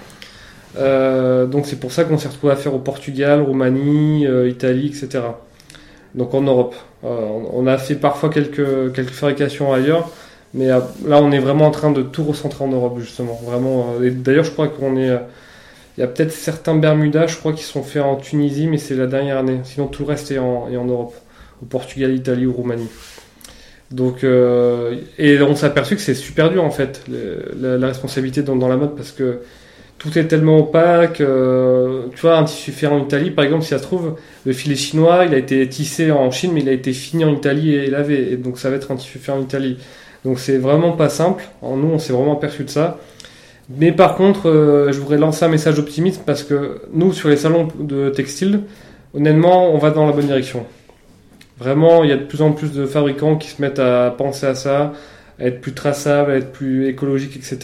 Euh, 0.76 1.46
donc, 1.46 1.66
c'est 1.66 1.80
pour 1.80 1.92
ça 1.92 2.04
qu'on 2.04 2.18
s'est 2.18 2.28
retrouvé 2.28 2.52
à 2.52 2.56
faire 2.56 2.74
au 2.74 2.78
Portugal, 2.78 3.40
Roumanie, 3.42 4.26
euh, 4.26 4.48
Italie, 4.48 4.86
etc. 4.86 5.24
Donc, 6.14 6.34
en 6.34 6.42
Europe. 6.42 6.76
Euh, 7.04 7.08
on 7.52 7.66
a 7.66 7.78
fait 7.78 7.96
parfois 7.96 8.28
quelques, 8.30 8.92
fabrications 9.10 9.72
ailleurs. 9.72 10.08
Mais 10.54 10.68
là, 10.68 10.82
on 11.04 11.30
est 11.32 11.40
vraiment 11.40 11.66
en 11.66 11.70
train 11.70 11.90
de 11.90 12.02
tout 12.02 12.24
recentrer 12.24 12.64
en 12.64 12.68
Europe, 12.68 12.98
justement. 13.00 13.38
Vraiment. 13.44 13.94
D'ailleurs, 14.00 14.44
je 14.44 14.50
crois 14.50 14.68
qu'on 14.68 14.96
est. 14.96 15.18
Il 15.96 16.00
y 16.00 16.04
a 16.04 16.06
peut-être 16.06 16.32
certains 16.32 16.76
Bermudas, 16.76 17.26
je 17.26 17.36
crois, 17.36 17.52
qui 17.52 17.64
sont 17.64 17.82
faits 17.82 18.02
en 18.02 18.16
Tunisie, 18.16 18.68
mais 18.68 18.78
c'est 18.78 18.94
la 18.94 19.08
dernière 19.08 19.36
année. 19.38 19.60
Sinon, 19.64 19.88
tout 19.88 20.04
le 20.04 20.08
reste 20.08 20.30
est 20.30 20.38
en, 20.38 20.68
est 20.70 20.76
en 20.76 20.84
Europe. 20.84 21.14
Au 21.60 21.66
Portugal, 21.66 22.14
Italie 22.14 22.46
ou 22.46 22.52
Roumanie. 22.52 22.88
Donc, 23.90 24.22
euh, 24.22 24.96
et 25.18 25.40
on 25.40 25.54
s'est 25.56 25.66
aperçu 25.66 25.96
que 25.96 26.02
c'est 26.02 26.14
super 26.14 26.50
dur, 26.50 26.64
en 26.64 26.70
fait, 26.70 27.04
la, 27.58 27.86
responsabilité 27.86 28.42
dans, 28.42 28.56
dans 28.56 28.68
la 28.68 28.76
mode, 28.76 28.94
parce 28.94 29.12
que 29.12 29.40
tout 29.96 30.18
est 30.18 30.26
tellement 30.26 30.58
opaque. 30.58 31.20
euh, 31.20 32.04
tu 32.14 32.20
vois, 32.20 32.36
un 32.36 32.44
tissu 32.44 32.72
fait 32.72 32.86
en 32.86 33.02
Italie, 33.02 33.30
par 33.30 33.44
exemple, 33.44 33.62
si 33.62 33.70
ça 33.70 33.78
se 33.78 33.82
trouve, 33.82 34.16
le 34.44 34.52
filet 34.52 34.76
chinois, 34.76 35.24
il 35.26 35.34
a 35.34 35.38
été 35.38 35.66
tissé 35.68 36.10
en 36.12 36.30
Chine, 36.30 36.52
mais 36.52 36.60
il 36.60 36.68
a 36.68 36.72
été 36.72 36.92
fini 36.92 37.24
en 37.24 37.34
Italie 37.34 37.74
et 37.74 37.88
lavé. 37.88 38.32
Et 38.32 38.36
donc, 38.36 38.58
ça 38.58 38.70
va 38.70 38.76
être 38.76 38.90
un 38.90 38.96
tissu 38.96 39.18
fait 39.18 39.32
en 39.32 39.40
Italie. 39.40 39.78
Donc 40.24 40.38
c'est 40.38 40.58
vraiment 40.58 40.92
pas 40.92 41.08
simple. 41.08 41.44
En 41.62 41.76
nous, 41.76 41.88
on 41.88 41.98
s'est 41.98 42.12
vraiment 42.12 42.34
aperçu 42.34 42.64
de 42.64 42.70
ça. 42.70 42.98
Mais 43.70 43.92
par 43.92 44.16
contre, 44.16 44.48
euh, 44.48 44.92
je 44.92 44.98
voudrais 44.98 45.18
lancer 45.18 45.44
un 45.44 45.48
message 45.48 45.78
optimiste 45.78 46.22
parce 46.24 46.42
que 46.42 46.82
nous, 46.92 47.12
sur 47.12 47.28
les 47.28 47.36
salons 47.36 47.68
de 47.78 48.08
textile, 48.10 48.60
honnêtement, 49.14 49.72
on 49.72 49.78
va 49.78 49.90
dans 49.90 50.06
la 50.06 50.12
bonne 50.12 50.26
direction. 50.26 50.64
Vraiment, 51.58 52.04
il 52.04 52.10
y 52.10 52.12
a 52.12 52.16
de 52.16 52.24
plus 52.24 52.42
en 52.42 52.52
plus 52.52 52.72
de 52.72 52.86
fabricants 52.86 53.36
qui 53.36 53.48
se 53.48 53.60
mettent 53.60 53.78
à 53.80 54.14
penser 54.16 54.46
à 54.46 54.54
ça, 54.54 54.92
à 55.40 55.46
être 55.46 55.60
plus 55.60 55.72
traçables, 55.74 56.30
à 56.30 56.36
être 56.36 56.52
plus 56.52 56.86
écologiques, 56.88 57.36
etc. 57.36 57.58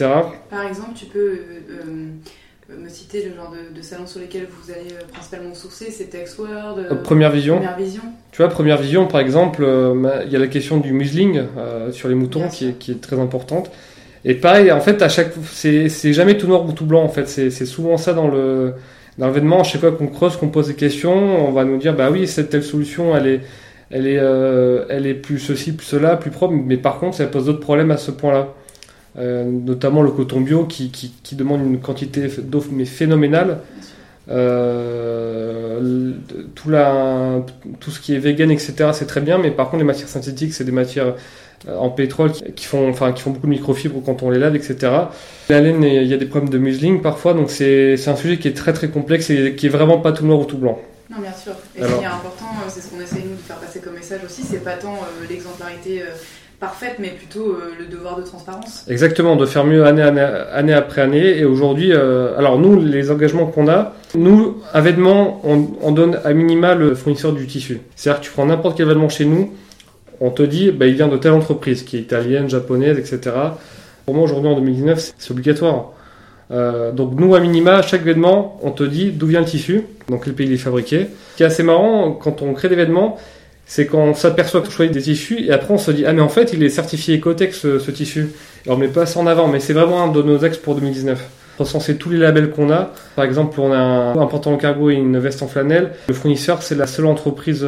Par 0.49 0.67
exemple, 0.67 0.91
tu 0.95 1.05
peux 1.05 1.19
euh, 1.19 1.39
euh, 1.69 2.75
me 2.83 2.89
citer 2.89 3.23
le 3.29 3.35
genre 3.35 3.51
de, 3.51 3.77
de 3.77 3.81
salons 3.81 4.07
sur 4.07 4.19
lesquels 4.19 4.47
vous 4.49 4.71
allez 4.71 4.91
euh, 4.93 5.05
principalement 5.13 5.53
sourcer 5.53 5.91
C'est 5.91 6.09
Texworld 6.09 6.87
Euh, 6.91 6.95
première 6.95 7.31
vision. 7.31 7.55
Première 7.55 7.77
Vision 7.77 8.01
Tu 8.31 8.41
vois, 8.41 8.49
première 8.49 8.77
vision, 8.77 9.07
par 9.07 9.21
exemple, 9.21 9.63
euh, 9.63 10.23
il 10.25 10.31
y 10.31 10.35
a 10.35 10.39
la 10.39 10.47
question 10.47 10.77
du 10.77 10.91
museling 10.91 11.43
sur 11.91 12.09
les 12.09 12.15
moutons 12.15 12.49
qui 12.49 12.69
est, 12.69 12.73
qui 12.73 12.91
est 12.91 13.01
très 13.01 13.19
importante. 13.19 13.71
Et 14.25 14.33
pareil, 14.33 14.71
en 14.71 14.81
fait, 14.81 15.01
à 15.03 15.07
chaque, 15.09 15.31
c'est 15.51 15.87
c'est 15.87 16.11
jamais 16.11 16.35
tout 16.35 16.47
noir 16.47 16.65
ou 16.65 16.71
tout 16.71 16.85
blanc. 16.85 17.03
En 17.03 17.09
fait, 17.09 17.27
c'est 17.27 17.51
souvent 17.65 17.95
ça 17.97 18.13
dans 18.13 18.27
le 18.27 18.73
dans 19.19 19.27
l'événement. 19.27 19.59
À 19.61 19.63
chaque 19.63 19.81
fois 19.81 19.91
qu'on 19.91 20.07
creuse, 20.07 20.35
qu'on 20.35 20.47
pose 20.49 20.67
des 20.67 20.73
questions, 20.73 21.47
on 21.47 21.51
va 21.51 21.63
nous 21.63 21.77
dire, 21.77 21.95
bah 21.95 22.09
oui, 22.11 22.27
cette 22.27 22.49
telle 22.49 22.63
solution, 22.63 23.15
elle 23.15 23.27
est 23.27 23.41
elle 23.91 24.07
est 24.07 24.17
euh, 24.19 24.85
elle 24.89 25.05
est 25.05 25.13
plus 25.13 25.39
ceci, 25.39 25.73
plus 25.73 25.85
cela, 25.85 26.17
plus 26.17 26.31
propre. 26.31 26.53
Mais 26.53 26.77
par 26.77 26.99
contre, 26.99 27.17
ça 27.17 27.25
pose 27.25 27.45
d'autres 27.45 27.59
problèmes 27.59 27.91
à 27.91 27.97
ce 27.97 28.11
point-là. 28.11 28.49
Euh, 29.17 29.45
notamment 29.45 30.01
le 30.01 30.11
coton 30.11 30.41
bio 30.41 30.65
qui, 30.65 30.89
qui, 30.91 31.35
demande 31.37 31.61
une 31.61 31.79
quantité 31.79 32.27
d'eau 32.41 32.63
mais 32.71 32.85
phénoménale. 32.85 33.59
Euh, 34.29 36.11
tout, 36.55 36.69
la, 36.69 37.41
tout 37.79 37.91
ce 37.91 37.99
qui 38.01 38.13
est 38.13 38.17
vegan, 38.17 38.51
etc., 38.51 38.89
c'est 38.91 39.05
très 39.05 39.21
bien, 39.21 39.37
mais 39.37 39.51
par 39.51 39.67
contre, 39.69 39.77
les 39.77 39.87
matières 39.87 40.09
synthétiques, 40.09 40.53
c'est 40.53 40.65
des 40.65 40.71
matières 40.71 41.15
en 41.79 41.89
pétrole 41.89 42.31
qui, 42.31 42.65
font, 42.65 42.89
enfin, 42.89 43.13
qui 43.13 43.21
font 43.21 43.31
beaucoup 43.31 43.47
de 43.47 43.51
microfibres 43.51 44.01
quand 44.05 44.21
on 44.23 44.29
les 44.31 44.39
lave, 44.39 44.55
etc. 44.55 44.91
La 45.47 45.61
laine, 45.61 45.83
il 45.83 46.07
y 46.07 46.13
a 46.13 46.17
des 46.17 46.25
problèmes 46.25 46.49
de 46.49 46.57
museling 46.57 47.01
parfois, 47.01 47.33
donc 47.33 47.49
c'est 47.51 47.95
un 48.07 48.15
sujet 48.15 48.37
qui 48.37 48.47
est 48.49 48.53
très 48.53 48.73
très 48.73 48.89
complexe 48.89 49.29
et 49.29 49.55
qui 49.55 49.67
est 49.67 49.69
vraiment 49.69 49.99
pas 49.99 50.11
tout 50.11 50.25
noir 50.25 50.39
ou 50.39 50.45
tout 50.45 50.57
blanc. 50.57 50.79
Non, 51.09 51.17
bien 51.21 51.33
sûr. 51.33 51.53
Et 51.75 51.81
Alors- 51.81 51.91
ce 51.93 51.97
qui 51.99 52.03
est 52.03 52.07
important, 52.07 52.45
euh, 52.45 52.69
c'est 52.69 52.81
ce 52.81 52.89
qu'on 52.89 52.99
essaye 53.01 53.23
nous 53.23 53.35
de 53.35 53.41
faire 53.41 53.57
passer 53.57 53.79
comme 53.79 53.93
message 53.93 54.21
aussi, 54.25 54.41
c'est 54.43 54.63
pas 54.63 54.73
tant 54.73 54.93
euh, 54.95 55.25
l'exemplarité 55.29 56.01
euh, 56.01 56.05
parfaite, 56.59 56.95
mais 56.99 57.09
plutôt 57.09 57.49
euh, 57.51 57.73
le 57.77 57.85
devoir 57.85 58.15
de 58.17 58.23
transparence. 58.23 58.85
Exactement, 58.87 59.35
de 59.35 59.45
faire 59.45 59.65
mieux 59.65 59.85
année, 59.85 60.01
année, 60.01 60.21
année 60.21 60.73
après 60.73 61.01
année. 61.01 61.37
Et 61.37 61.45
aujourd'hui, 61.45 61.93
alors 61.93 62.57
nous, 62.57 62.79
les 62.81 63.11
engagements 63.11 63.45
qu'on 63.45 63.67
a, 63.67 63.93
nous, 64.15 64.57
un 64.73 64.81
vêtement, 64.81 65.41
on, 65.43 65.67
on 65.81 65.91
donne 65.91 66.19
à 66.23 66.33
minima 66.33 66.73
le 66.73 66.95
fournisseur 66.95 67.33
du 67.33 67.45
tissu. 67.45 67.81
C'est-à-dire 67.95 68.21
que 68.21 68.25
tu 68.25 68.31
prends 68.31 68.45
n'importe 68.47 68.77
quel 68.77 68.87
vêtement 68.87 69.09
chez 69.09 69.25
nous, 69.25 69.53
on 70.21 70.31
te 70.31 70.41
dit, 70.43 70.71
bah, 70.71 70.87
il 70.87 70.95
vient 70.95 71.07
de 71.09 71.17
telle 71.17 71.33
entreprise, 71.33 71.83
qui 71.83 71.97
est 71.97 72.01
italienne, 72.01 72.49
japonaise, 72.49 72.97
etc. 72.97 73.35
Pour 74.05 74.15
moi, 74.15 74.23
aujourd'hui, 74.23 74.49
en 74.49 74.55
2019, 74.55 75.13
c'est 75.17 75.31
obligatoire. 75.31 75.91
Euh, 76.51 76.91
donc 76.91 77.13
nous, 77.19 77.35
à 77.35 77.39
minima, 77.39 77.81
chaque 77.81 78.03
vêtement, 78.03 78.59
on 78.61 78.71
te 78.71 78.83
dit 78.83 79.11
d'où 79.11 79.27
vient 79.27 79.39
le 79.39 79.45
tissu, 79.45 79.83
donc 80.09 80.25
quel 80.25 80.33
pays 80.33 80.47
il 80.47 80.53
est 80.53 80.57
fabriqué. 80.57 81.07
Ce 81.31 81.37
qui 81.37 81.43
est 81.43 81.47
assez 81.47 81.63
marrant, 81.63 82.11
quand 82.11 82.41
on 82.41 82.53
crée 82.53 82.69
des 82.69 82.75
vêtements, 82.75 83.17
c'est 83.65 83.87
quand 83.87 83.99
on 83.99 84.13
s'aperçoit 84.13 84.61
qu'on 84.61 84.69
choisit 84.69 84.93
des 84.93 85.01
tissus, 85.01 85.43
et 85.45 85.51
après 85.51 85.73
on 85.73 85.77
se 85.77 85.91
dit, 85.91 86.05
ah 86.05 86.13
mais 86.13 86.21
en 86.21 86.29
fait, 86.29 86.53
il 86.53 86.63
est 86.63 86.69
certifié 86.69 87.17
Ecotex, 87.17 87.59
ce, 87.59 87.79
ce 87.79 87.91
tissu. 87.91 88.29
Et 88.65 88.69
on 88.69 88.77
met 88.77 88.87
pas 88.87 89.05
ça 89.05 89.19
en 89.19 89.27
avant, 89.27 89.47
mais 89.47 89.59
c'est 89.59 89.73
vraiment 89.73 90.03
un 90.03 90.11
de 90.11 90.21
nos 90.21 90.43
axes 90.45 90.57
pour 90.57 90.75
2019 90.75 91.23
recenser 91.57 91.95
tous 91.95 92.09
les 92.09 92.17
labels 92.17 92.51
qu'on 92.51 92.69
a. 92.69 92.91
Par 93.15 93.23
exemple, 93.23 93.59
on 93.61 93.71
a 93.71 93.77
un, 93.77 94.11
un 94.19 94.25
pantalon 94.27 94.57
cargo 94.57 94.89
et 94.89 94.95
une 94.95 95.17
veste 95.17 95.41
en 95.41 95.47
flanelle. 95.47 95.93
Le 96.07 96.13
fournisseur, 96.13 96.61
c'est 96.61 96.75
la 96.75 96.85
seule 96.85 97.05
entreprise 97.05 97.67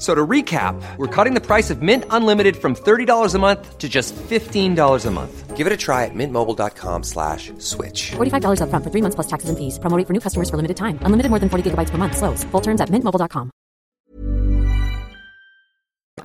So 0.00 0.14
to 0.14 0.26
recap, 0.26 0.80
we're 0.96 1.06
cutting 1.14 1.34
the 1.34 1.42
price 1.46 1.68
of 1.68 1.82
Mint 1.82 2.04
Unlimited 2.08 2.56
from 2.56 2.74
$30 2.74 3.34
a 3.34 3.38
month 3.38 3.76
to 3.78 3.86
just 3.86 4.14
$15 4.16 5.06
a 5.06 5.10
month. 5.10 5.56
Give 5.58 5.66
it 5.66 5.74
a 5.74 5.76
try 5.76 6.06
at 6.06 6.14
mintmobile.com 6.14 7.02
slash 7.04 7.52
switch. 7.58 8.12
$45 8.16 8.60
upfront 8.64 8.82
for 8.82 8.88
three 8.90 9.02
months 9.02 9.14
plus 9.14 9.26
taxes 9.28 9.50
and 9.50 9.58
fees. 9.58 9.78
Promo 9.78 10.00
for 10.06 10.14
new 10.14 10.20
customers 10.20 10.48
for 10.48 10.56
limited 10.56 10.78
time. 10.78 10.96
Unlimited 11.04 11.28
more 11.28 11.38
than 11.38 11.50
40 11.50 11.62
gigabytes 11.70 11.90
per 11.90 11.98
month. 11.98 12.16
Slows. 12.16 12.44
Full 12.50 12.62
terms 12.62 12.80
at 12.80 12.88
mintmobile.com. 12.90 13.50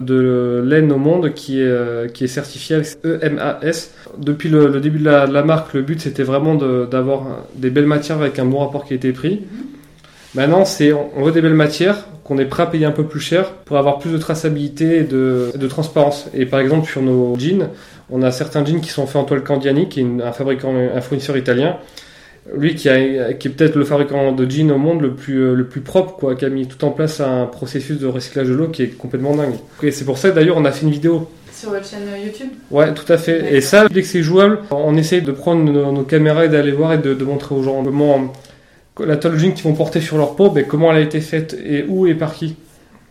de 0.00 0.62
laine 0.64 0.92
au 0.92 0.98
monde 0.98 1.32
qui 1.32 1.60
est, 1.60 1.64
euh, 1.64 2.06
qui 2.08 2.24
est 2.24 2.28
certifié 2.28 2.76
avec 2.76 2.98
EMAS. 3.04 3.90
Depuis 4.18 4.48
le, 4.50 4.66
le 4.68 4.80
début 4.80 4.98
de 4.98 5.04
la, 5.04 5.26
de 5.26 5.32
la 5.32 5.42
marque, 5.42 5.72
le 5.72 5.80
but 5.82 6.00
c'était 6.00 6.22
vraiment 6.22 6.54
de- 6.54 6.86
d'avoir 6.90 7.44
des 7.54 7.70
belles 7.70 7.86
matières 7.86 8.18
avec 8.18 8.38
un 8.38 8.44
bon 8.44 8.58
rapport 8.58 8.84
qui 8.84 8.92
a 8.92 8.96
été 8.96 9.12
pris. 9.12 9.46
Maintenant, 10.34 10.66
c'est 10.66 10.92
on 10.92 11.22
veut 11.24 11.32
des 11.32 11.40
belles 11.40 11.54
matières 11.54 12.04
qu'on 12.26 12.38
est 12.38 12.44
prêt 12.46 12.64
à 12.64 12.66
payer 12.66 12.86
un 12.86 12.90
peu 12.90 13.04
plus 13.04 13.20
cher 13.20 13.52
pour 13.64 13.76
avoir 13.76 14.00
plus 14.00 14.10
de 14.10 14.18
traçabilité 14.18 14.98
et 14.98 15.04
de, 15.04 15.52
de 15.54 15.66
transparence. 15.68 16.28
Et 16.34 16.44
par 16.44 16.58
exemple, 16.58 16.90
sur 16.90 17.00
nos 17.00 17.38
jeans, 17.38 17.68
on 18.10 18.20
a 18.22 18.32
certains 18.32 18.64
jeans 18.64 18.80
qui 18.80 18.90
sont 18.90 19.06
faits 19.06 19.22
en 19.22 19.24
toile 19.24 19.44
Candiani, 19.44 19.88
qui 19.88 20.00
est 20.00 20.22
un 20.24 20.32
fabricant, 20.32 20.74
un 20.74 21.00
fournisseur 21.00 21.36
italien. 21.36 21.76
Lui 22.56 22.74
qui, 22.74 22.88
a, 22.88 23.32
qui 23.32 23.46
est 23.46 23.50
peut-être 23.52 23.76
le 23.76 23.84
fabricant 23.84 24.32
de 24.32 24.50
jeans 24.50 24.72
au 24.72 24.78
monde 24.78 25.02
le 25.02 25.14
plus, 25.14 25.38
euh, 25.38 25.54
le 25.54 25.66
plus 25.66 25.82
propre, 25.82 26.16
quoi, 26.16 26.34
qui 26.34 26.44
a 26.44 26.48
mis 26.48 26.66
tout 26.66 26.84
en 26.84 26.90
place 26.90 27.20
un 27.20 27.46
processus 27.46 27.98
de 27.98 28.06
recyclage 28.08 28.48
de 28.48 28.54
l'eau 28.54 28.68
qui 28.68 28.82
est 28.82 28.88
complètement 28.88 29.36
dingue. 29.36 29.54
Et 29.82 29.92
c'est 29.92 30.04
pour 30.04 30.18
ça 30.18 30.30
d'ailleurs 30.30 30.56
on 30.56 30.64
a 30.64 30.72
fait 30.72 30.84
une 30.86 30.92
vidéo 30.92 31.28
Sur 31.52 31.70
votre 31.70 31.86
chaîne 31.86 32.02
YouTube? 32.24 32.48
Ouais, 32.70 32.92
tout 32.94 33.10
à 33.12 33.18
fait. 33.18 33.54
Et 33.54 33.60
ça, 33.60 33.88
dès 33.88 34.02
que 34.02 34.06
c'est 34.06 34.22
jouable, 34.22 34.60
on 34.70 34.96
essaye 34.96 35.22
de 35.22 35.32
prendre 35.32 35.64
nos, 35.64 35.90
nos 35.90 36.02
caméras 36.02 36.44
et 36.44 36.48
d'aller 36.48 36.72
voir 36.72 36.92
et 36.92 36.98
de, 36.98 37.14
de 37.14 37.24
montrer 37.24 37.54
aux 37.54 37.62
gens 37.62 37.82
comment 37.82 38.32
la 39.00 39.18
jean 39.20 39.52
qu'ils 39.52 39.64
vont 39.64 39.74
porter 39.74 40.00
sur 40.00 40.16
leur 40.18 40.36
peau, 40.36 40.50
ben, 40.50 40.64
comment 40.66 40.90
elle 40.90 40.98
a 40.98 41.00
été 41.00 41.20
faite 41.20 41.56
et 41.64 41.84
où 41.88 42.06
et 42.06 42.14
par 42.14 42.34
qui. 42.34 42.56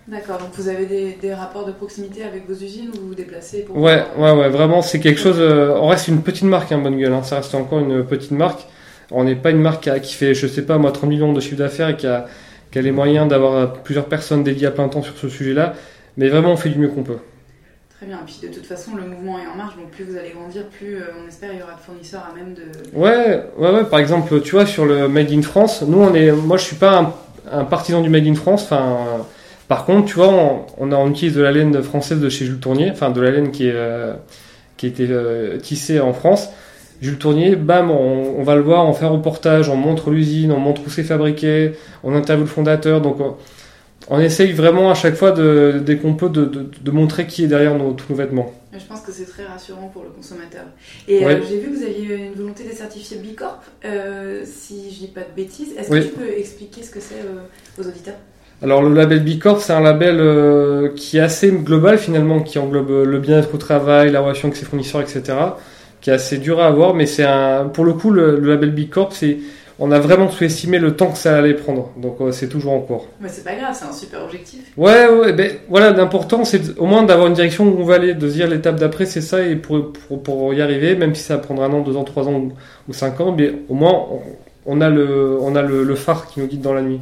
D'accord, 0.08 0.38
donc 0.38 0.50
vous 0.54 0.67
avez 0.67 0.86
des, 0.86 1.17
des 1.19 1.34
rapports 1.34 1.65
de 1.65 1.71
proximité 1.71 2.24
avec 2.24 2.48
vos 2.48 2.54
usines 2.54 2.89
ou 2.95 3.02
vous 3.02 3.08
vous 3.10 3.15
déplacez 3.15 3.63
pour 3.63 3.78
Ouais, 3.78 4.04
voir- 4.17 4.36
ouais, 4.38 4.41
ouais, 4.43 4.50
vraiment, 4.50 4.82
c'est 4.84 5.00
quelque 5.00 5.19
chose. 5.19 5.38
euh, 5.39 5.74
on 5.82 5.88
reste 5.88 6.08
une 6.08 6.21
petite 6.21 6.43
marque, 6.43 6.71
hein, 6.71 6.78
bonne 6.78 6.98
gueule. 6.98 7.12
Hein, 7.13 7.24
ça 7.24 7.38
reste 7.38 7.56
encore 7.56 7.80
une 7.80 8.04
petite 8.06 8.32
marque. 8.32 8.67
On 9.12 9.24
n'est 9.24 9.36
pas 9.36 9.50
une 9.52 9.62
marque 9.62 9.84
qui, 9.84 9.89
a- 9.89 10.00
qui 10.00 10.13
fait, 10.13 10.34
je 10.36 10.45
sais 10.48 10.62
pas, 10.63 10.78
moi, 10.78 10.91
30 10.91 11.10
millions 11.10 11.34
de 11.34 11.39
chiffre 11.39 11.56
d'affaires 11.58 11.89
et 11.89 11.95
qui 11.98 12.06
a, 12.08 12.28
qui 12.71 12.78
a 12.78 12.82
les 12.84 12.91
moyens 12.91 13.28
d'avoir 13.28 13.54
euh, 13.56 13.65
plusieurs 13.84 14.06
personnes 14.06 14.43
dédiées 14.43 14.67
à 14.67 14.71
plein 14.71 14.88
temps 14.89 15.02
sur 15.02 15.17
ce 15.17 15.28
sujet-là. 15.30 15.74
Mais 16.17 16.30
vraiment, 16.30 16.52
on 16.54 16.58
fait 16.58 16.69
du 16.69 16.78
mieux 16.80 16.89
qu'on 16.89 17.04
peut. 17.04 17.17
Très 17.97 18.08
bien, 18.08 18.17
et 18.17 18.25
puis 18.25 18.49
de 18.49 18.53
toute 18.53 18.65
façon, 18.65 18.91
le 18.95 19.03
mouvement 19.03 19.39
est 19.39 19.47
en 19.47 19.55
marche, 19.55 19.77
donc 19.77 19.89
plus 19.91 20.03
vous 20.03 20.17
allez 20.17 20.31
grandir, 20.31 20.63
plus 20.65 20.97
euh, 20.97 21.05
on 21.23 21.29
espère 21.29 21.53
il 21.53 21.60
y 21.60 21.63
aura 21.63 21.75
de 21.75 21.79
fournisseurs 21.79 22.27
à 22.29 22.36
même 22.36 22.53
de. 22.53 22.63
Ouais, 22.93 23.41
ouais, 23.58 23.71
ouais. 23.71 23.86
Par 23.86 23.99
exemple, 23.99 24.41
tu 24.41 24.51
vois, 24.51 24.65
sur 24.65 24.86
le 24.86 25.08
Made 25.08 25.31
in 25.31 25.41
France, 25.41 25.81
nous, 25.81 25.99
on 25.99 26.13
est, 26.13 26.34
moi, 26.34 26.58
je 26.58 26.63
suis 26.63 26.75
pas 26.75 27.13
un, 27.49 27.63
partisan 27.63 28.01
du 28.01 28.10
Made 28.10 28.27
in 28.27 28.36
France. 28.36 28.63
Enfin, 28.63 29.25
par 29.69 29.86
contre, 29.86 30.08
tu 30.08 30.15
vois, 30.15 30.27
on, 30.27 30.91
on, 30.91 31.10
utilise 31.10 31.36
de 31.36 31.41
la 31.41 31.53
laine 31.53 31.81
française 31.81 32.19
de 32.19 32.27
chez 32.27 32.43
Jules 32.43 32.60
Tournier, 32.60 32.91
enfin, 32.91 33.12
de 33.12 33.21
la 33.21 33.31
laine 33.31 33.51
qui 33.51 33.67
est, 33.69 33.73
euh, 33.73 34.13
qui 34.75 34.88
a 34.88 34.89
été 34.89 35.08
euh, 35.10 35.58
tissée 35.58 36.01
en 36.01 36.12
France. 36.12 36.49
Jules 37.01 37.17
Tournier, 37.17 37.55
bam, 37.55 37.91
on, 37.91 38.43
va 38.43 38.55
le 38.55 38.62
voir, 38.62 38.86
on 38.86 38.93
fait 38.93 39.05
un 39.05 39.10
reportage, 39.10 39.69
on 39.69 39.77
montre 39.77 40.10
l'usine, 40.10 40.51
on 40.51 40.60
montre 40.60 40.81
où 40.86 40.89
c'est 40.89 41.03
fabriqué, 41.03 41.75
on 42.03 42.13
interviewe 42.13 42.43
le 42.43 42.49
fondateur. 42.49 42.99
Donc, 42.99 43.17
on, 44.09 44.19
essaye 44.19 44.51
vraiment 44.53 44.91
à 44.91 44.93
chaque 44.93 45.15
fois, 45.15 45.31
de, 45.31 45.81
dès 45.83 45.97
qu'on 45.97 46.13
peut, 46.15 46.29
de, 46.29 46.45
de, 46.45 46.69
de 46.81 46.91
montrer 46.91 47.27
qui 47.27 47.43
est 47.43 47.47
derrière 47.47 47.75
nos, 47.75 47.93
tous 47.93 48.05
nos 48.09 48.15
vêtements. 48.15 48.53
Je 48.77 48.83
pense 48.85 49.01
que 49.01 49.11
c'est 49.11 49.25
très 49.25 49.45
rassurant 49.45 49.89
pour 49.93 50.03
le 50.03 50.09
consommateur. 50.09 50.65
Et 51.07 51.25
euh, 51.25 51.39
j'ai 51.47 51.59
vu 51.59 51.69
que 51.71 51.77
vous 51.77 51.83
aviez 51.83 52.25
une 52.27 52.33
volonté 52.33 52.63
d'être 52.63 52.77
certifié 52.77 53.17
B 53.17 53.35
Corp, 53.35 53.63
euh, 53.85 54.43
si 54.45 54.91
je 54.91 54.99
dis 54.99 55.07
pas 55.07 55.21
de 55.21 55.33
bêtises. 55.35 55.73
Est-ce 55.77 55.89
Oui. 55.91 56.01
que 56.01 56.05
tu 56.05 56.11
peux 56.11 56.29
expliquer 56.37 56.83
ce 56.83 56.91
que 56.91 56.99
c'est 56.99 57.15
euh, 57.15 57.81
aux 57.81 57.87
auditeurs? 57.87 58.15
Alors 58.61 58.81
le 58.81 58.93
label 58.93 59.23
B 59.23 59.39
Corp, 59.39 59.59
c'est 59.61 59.73
un 59.73 59.81
label 59.81 60.17
euh, 60.19 60.89
qui 60.95 61.17
est 61.17 61.21
assez 61.21 61.51
global 61.51 61.97
finalement, 61.97 62.41
qui 62.41 62.57
englobe 62.59 62.89
le 63.05 63.19
bien-être 63.19 63.53
au 63.53 63.57
travail, 63.57 64.11
la 64.11 64.21
relation 64.21 64.47
avec 64.47 64.57
ses 64.57 64.65
fournisseurs, 64.65 65.01
etc. 65.01 65.23
Qui 66.01 66.09
est 66.09 66.13
assez 66.13 66.37
dur 66.37 66.61
à 66.61 66.67
avoir, 66.67 66.93
mais 66.93 67.05
c'est 67.05 67.23
un, 67.25 67.65
pour 67.65 67.83
le 67.83 67.93
coup 67.93 68.11
le, 68.11 68.39
le 68.39 68.49
label 68.49 68.71
B 68.71 68.89
Corp, 68.89 69.11
c'est, 69.13 69.37
on 69.79 69.91
a 69.91 69.99
vraiment 69.99 70.29
sous-estimé 70.29 70.79
le 70.79 70.95
temps 70.95 71.11
que 71.11 71.17
ça 71.17 71.38
allait 71.38 71.53
prendre, 71.53 71.91
donc 71.97 72.17
euh, 72.21 72.31
c'est 72.31 72.47
toujours 72.47 72.73
en 72.73 72.79
cours. 72.79 73.07
Mais 73.19 73.29
c'est 73.29 73.43
pas 73.43 73.55
grave, 73.55 73.75
c'est 73.77 73.85
un 73.85 73.91
super 73.91 74.23
objectif. 74.23 74.61
Ouais, 74.77 75.07
ouais, 75.07 75.33
ben 75.33 75.51
voilà, 75.69 75.91
l'important 75.91 76.45
c'est 76.45 76.77
au 76.77 76.85
moins 76.85 77.03
d'avoir 77.03 77.27
une 77.27 77.33
direction 77.33 77.65
où 77.65 77.81
on 77.81 77.83
va 77.83 77.95
aller, 77.95 78.13
de 78.13 78.27
se 78.27 78.33
dire 78.33 78.47
l'étape 78.47 78.77
d'après 78.77 79.05
c'est 79.05 79.21
ça, 79.21 79.41
et 79.41 79.55
pour, 79.55 79.91
pour, 79.91 80.23
pour 80.23 80.53
y 80.53 80.61
arriver, 80.61 80.95
même 80.95 81.13
si 81.15 81.23
ça 81.23 81.38
prendra 81.38 81.65
un 81.65 81.73
an, 81.73 81.81
deux 81.81 81.97
ans, 81.97 82.03
trois 82.03 82.27
ans 82.27 82.49
ou, 82.88 82.93
cinq 82.93 83.19
ans, 83.19 83.33
mais 83.38 83.51
au 83.69 83.73
moins 83.73 83.93
on, 84.11 84.21
on 84.65 84.81
a 84.81 84.89
le, 84.89 85.38
on 85.41 85.55
a 85.55 85.61
le, 85.61 85.83
le 85.83 85.95
phare 85.95 86.27
qui 86.27 86.39
nous 86.39 86.47
guide 86.47 86.61
dans 86.61 86.73
la 86.73 86.81
nuit. 86.81 86.99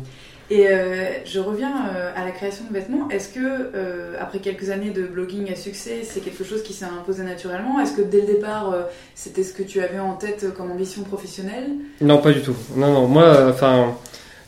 Et 0.54 0.68
euh, 0.68 1.06
je 1.26 1.40
reviens 1.40 1.74
euh, 1.96 2.12
à 2.16 2.24
la 2.24 2.30
création 2.30 2.66
de 2.70 2.74
vêtements. 2.74 3.10
Est-ce 3.10 3.30
que, 3.30 3.40
euh, 3.40 4.14
après 4.22 4.38
quelques 4.38 4.70
années 4.70 4.92
de 4.92 5.02
blogging 5.02 5.52
à 5.52 5.56
succès, 5.56 6.02
c'est 6.04 6.20
quelque 6.20 6.44
chose 6.44 6.62
qui 6.62 6.74
s'est 6.74 6.86
imposé 6.86 7.24
naturellement? 7.24 7.80
Est-ce 7.80 7.94
que 7.94 8.04
dès 8.04 8.22
le 8.22 8.28
départ, 8.28 8.72
c'était 9.16 9.42
ce 9.42 9.52
que 9.52 9.64
tu 9.64 9.82
avais 9.82 9.98
en 9.98 10.14
tête 10.14 10.54
comme 10.56 10.70
ambition 10.70 11.02
professionnelle? 11.02 11.72
Non, 12.02 12.20
pas 12.20 12.32
du 12.32 12.42
tout. 12.42 12.56
Non, 12.76 12.94
non, 12.94 13.08
moi, 13.08 13.48
enfin, 13.50 13.96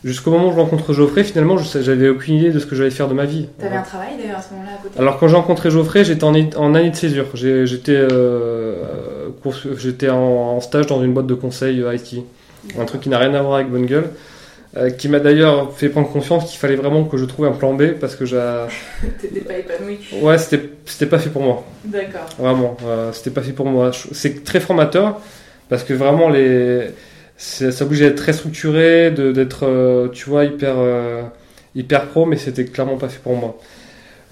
jusqu'au 0.03 0.29
moment 0.29 0.49
où 0.49 0.51
je 0.51 0.57
rencontre 0.57 0.93
Geoffrey, 0.93 1.23
finalement, 1.23 1.57
j'avais 1.57 2.09
aucune 2.09 2.35
idée 2.35 2.51
de 2.51 2.59
ce 2.59 2.67
que 2.67 2.75
j'allais 2.75 2.91
faire 2.91 3.07
de 3.07 3.15
ma 3.15 3.25
vie. 3.25 3.49
T'avais 3.57 3.77
un 3.77 3.81
travail 3.81 4.09
d'ailleurs 4.15 4.37
à 4.37 4.43
ce 4.43 4.53
moment-là 4.53 4.73
à 4.79 4.83
côté? 4.83 4.99
Alors, 4.99 5.17
quand 5.17 5.27
j'ai 5.27 5.35
rencontré 5.35 5.71
Geoffrey, 5.71 6.05
j'étais 6.05 6.23
en, 6.23 6.35
année 6.75 6.91
de 6.91 6.95
césure. 6.95 7.25
J'étais 7.33 8.05
en, 10.09 10.17
en 10.17 10.61
stage 10.61 10.85
dans 10.85 11.03
une 11.03 11.15
boîte 11.15 11.25
de 11.25 11.33
conseil 11.33 11.83
IT. 11.83 12.23
Un 12.77 12.85
truc 12.85 13.01
qui 13.01 13.09
n'a 13.09 13.17
rien 13.17 13.33
à 13.33 13.41
voir 13.41 13.55
avec 13.55 13.71
Bonne 13.71 13.87
Gueule. 13.87 14.11
Euh, 14.77 14.89
qui 14.89 15.07
m'a 15.07 15.19
d'ailleurs 15.19 15.71
fait 15.73 15.89
prendre 15.89 16.09
conscience 16.11 16.49
qu'il 16.49 16.59
fallait 16.59 16.75
vraiment 16.75 17.05
que 17.05 17.17
je 17.17 17.25
trouve 17.25 17.45
un 17.45 17.51
plan 17.51 17.73
B 17.73 17.91
parce 17.99 18.15
que 18.15 18.25
j'ai... 18.25 18.37
T'étais 19.21 19.39
pas 19.41 19.57
épanoui. 19.57 19.99
Ouais, 20.21 20.37
c'était 20.37 21.05
pas 21.05 21.19
fait 21.19 21.29
pour 21.29 21.41
moi. 21.43 21.63
D'accord. 21.85 22.25
Vraiment, 22.37 22.75
euh, 22.85 23.11
c'était 23.13 23.29
pas 23.31 23.41
fait 23.41 23.53
pour 23.53 23.65
moi. 23.67 23.91
C'est 24.11 24.43
très 24.43 24.59
formateur 24.59 25.19
parce 25.69 25.83
que 25.83 25.93
vraiment 25.93 26.29
les, 26.29 26.89
ça 27.37 27.85
oblige 27.85 28.01
à 28.01 28.07
être 28.07 28.15
très 28.15 28.33
structuré, 28.33 29.11
d'être, 29.11 29.65
euh, 29.65 30.09
tu 30.09 30.29
vois, 30.29 30.43
hyper, 30.45 30.75
hyper 31.75 32.05
pro, 32.07 32.25
mais 32.25 32.37
c'était 32.37 32.65
clairement 32.65 32.97
pas 32.97 33.07
fait 33.09 33.21
pour 33.23 33.35
moi. 33.35 33.57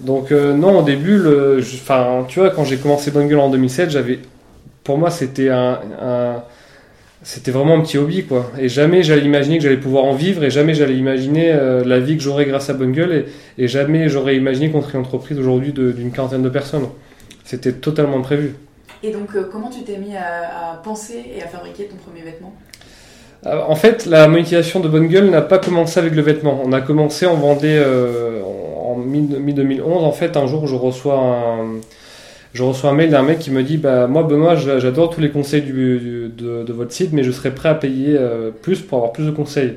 Donc 0.00 0.30
non, 0.32 0.80
au 0.80 0.82
début, 0.82 1.22
enfin, 1.58 2.24
tu 2.28 2.40
vois, 2.40 2.50
quand 2.50 2.64
j'ai 2.64 2.76
commencé 2.76 3.10
Bonne 3.10 3.28
Gueule 3.28 3.38
en 3.40 3.48
2007, 3.50 3.90
j'avais, 3.90 4.18
pour 4.82 4.98
moi, 4.98 5.10
c'était 5.10 5.48
un, 5.48 5.78
un- 6.02 6.42
c'était 7.24 7.50
vraiment 7.50 7.74
un 7.76 7.80
petit 7.80 7.98
hobby, 7.98 8.22
quoi. 8.24 8.52
Et 8.58 8.68
jamais 8.68 9.02
j'allais 9.02 9.24
imaginer 9.24 9.56
que 9.58 9.64
j'allais 9.64 9.78
pouvoir 9.78 10.04
en 10.04 10.14
vivre, 10.14 10.44
et 10.44 10.50
jamais 10.50 10.74
j'allais 10.74 10.94
imaginer 10.94 11.50
euh, 11.52 11.82
la 11.84 11.98
vie 11.98 12.16
que 12.16 12.22
j'aurais 12.22 12.44
grâce 12.44 12.70
à 12.70 12.74
Bonne 12.74 12.92
Gueule, 12.92 13.24
et, 13.58 13.64
et 13.64 13.66
jamais 13.66 14.08
j'aurais 14.08 14.36
imaginé 14.36 14.70
qu'on 14.70 14.82
serait 14.82 14.94
une 14.94 15.00
entreprise 15.00 15.38
aujourd'hui 15.38 15.72
d'une 15.72 16.12
quarantaine 16.12 16.42
de 16.42 16.48
personnes. 16.50 16.86
C'était 17.44 17.72
totalement 17.72 18.20
prévu. 18.20 18.54
Et 19.02 19.10
donc, 19.10 19.34
euh, 19.34 19.48
comment 19.50 19.68
tu 19.68 19.82
t'es 19.82 19.98
mis 19.98 20.14
à, 20.16 20.72
à 20.72 20.76
penser 20.76 21.24
et 21.36 21.42
à 21.42 21.46
fabriquer 21.46 21.84
ton 21.84 21.96
premier 21.96 22.22
vêtement? 22.22 22.54
Euh, 23.46 23.60
En 23.68 23.74
fait, 23.74 24.06
la 24.06 24.28
monétisation 24.28 24.80
de 24.80 24.88
Bonne 24.88 25.08
Gueule 25.08 25.28
n'a 25.30 25.42
pas 25.42 25.58
commencé 25.58 25.98
avec 25.98 26.14
le 26.14 26.22
vêtement. 26.22 26.60
On 26.64 26.72
a 26.72 26.80
commencé, 26.80 27.26
on 27.26 27.34
vendait 27.36 27.82
en 27.84 28.96
mi- 28.96 29.28
mi-2011. 29.38 29.82
En 30.04 30.12
fait, 30.12 30.36
un 30.36 30.46
jour, 30.46 30.66
je 30.66 30.74
reçois 30.74 31.18
un, 31.18 31.80
je 32.54 32.62
reçois 32.62 32.90
un 32.90 32.94
mail 32.94 33.10
d'un 33.10 33.22
mec 33.22 33.38
qui 33.40 33.50
me 33.50 33.62
dit 33.62 33.76
bah, 33.76 34.06
Moi, 34.06 34.22
Benoît, 34.22 34.54
j'a- 34.56 34.78
j'adore 34.78 35.10
tous 35.10 35.20
les 35.20 35.30
conseils 35.30 35.62
du, 35.62 35.72
du- 35.98 36.28
de, 36.30 36.62
de 36.64 36.72
votre 36.72 36.92
site, 36.92 37.12
mais 37.12 37.22
je 37.22 37.30
serais 37.32 37.54
prêt 37.54 37.68
à 37.68 37.74
payer 37.74 38.16
euh, 38.18 38.50
plus 38.50 38.80
pour 38.80 38.98
avoir 38.98 39.12
plus 39.12 39.26
de 39.26 39.30
conseils. 39.32 39.74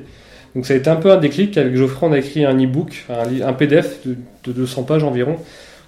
Donc, 0.54 0.64
ça 0.64 0.74
a 0.74 0.76
été 0.78 0.88
un 0.88 0.96
peu 0.96 1.10
un 1.12 1.18
déclic. 1.18 1.58
Avec 1.58 1.76
Geoffrey, 1.76 2.06
on 2.08 2.12
a 2.12 2.18
écrit 2.18 2.44
un 2.44 2.56
e-book, 2.58 3.04
un, 3.10 3.46
un 3.46 3.52
PDF 3.52 3.98
de, 4.06 4.16
de 4.44 4.52
200 4.52 4.84
pages 4.84 5.04
environ, 5.04 5.36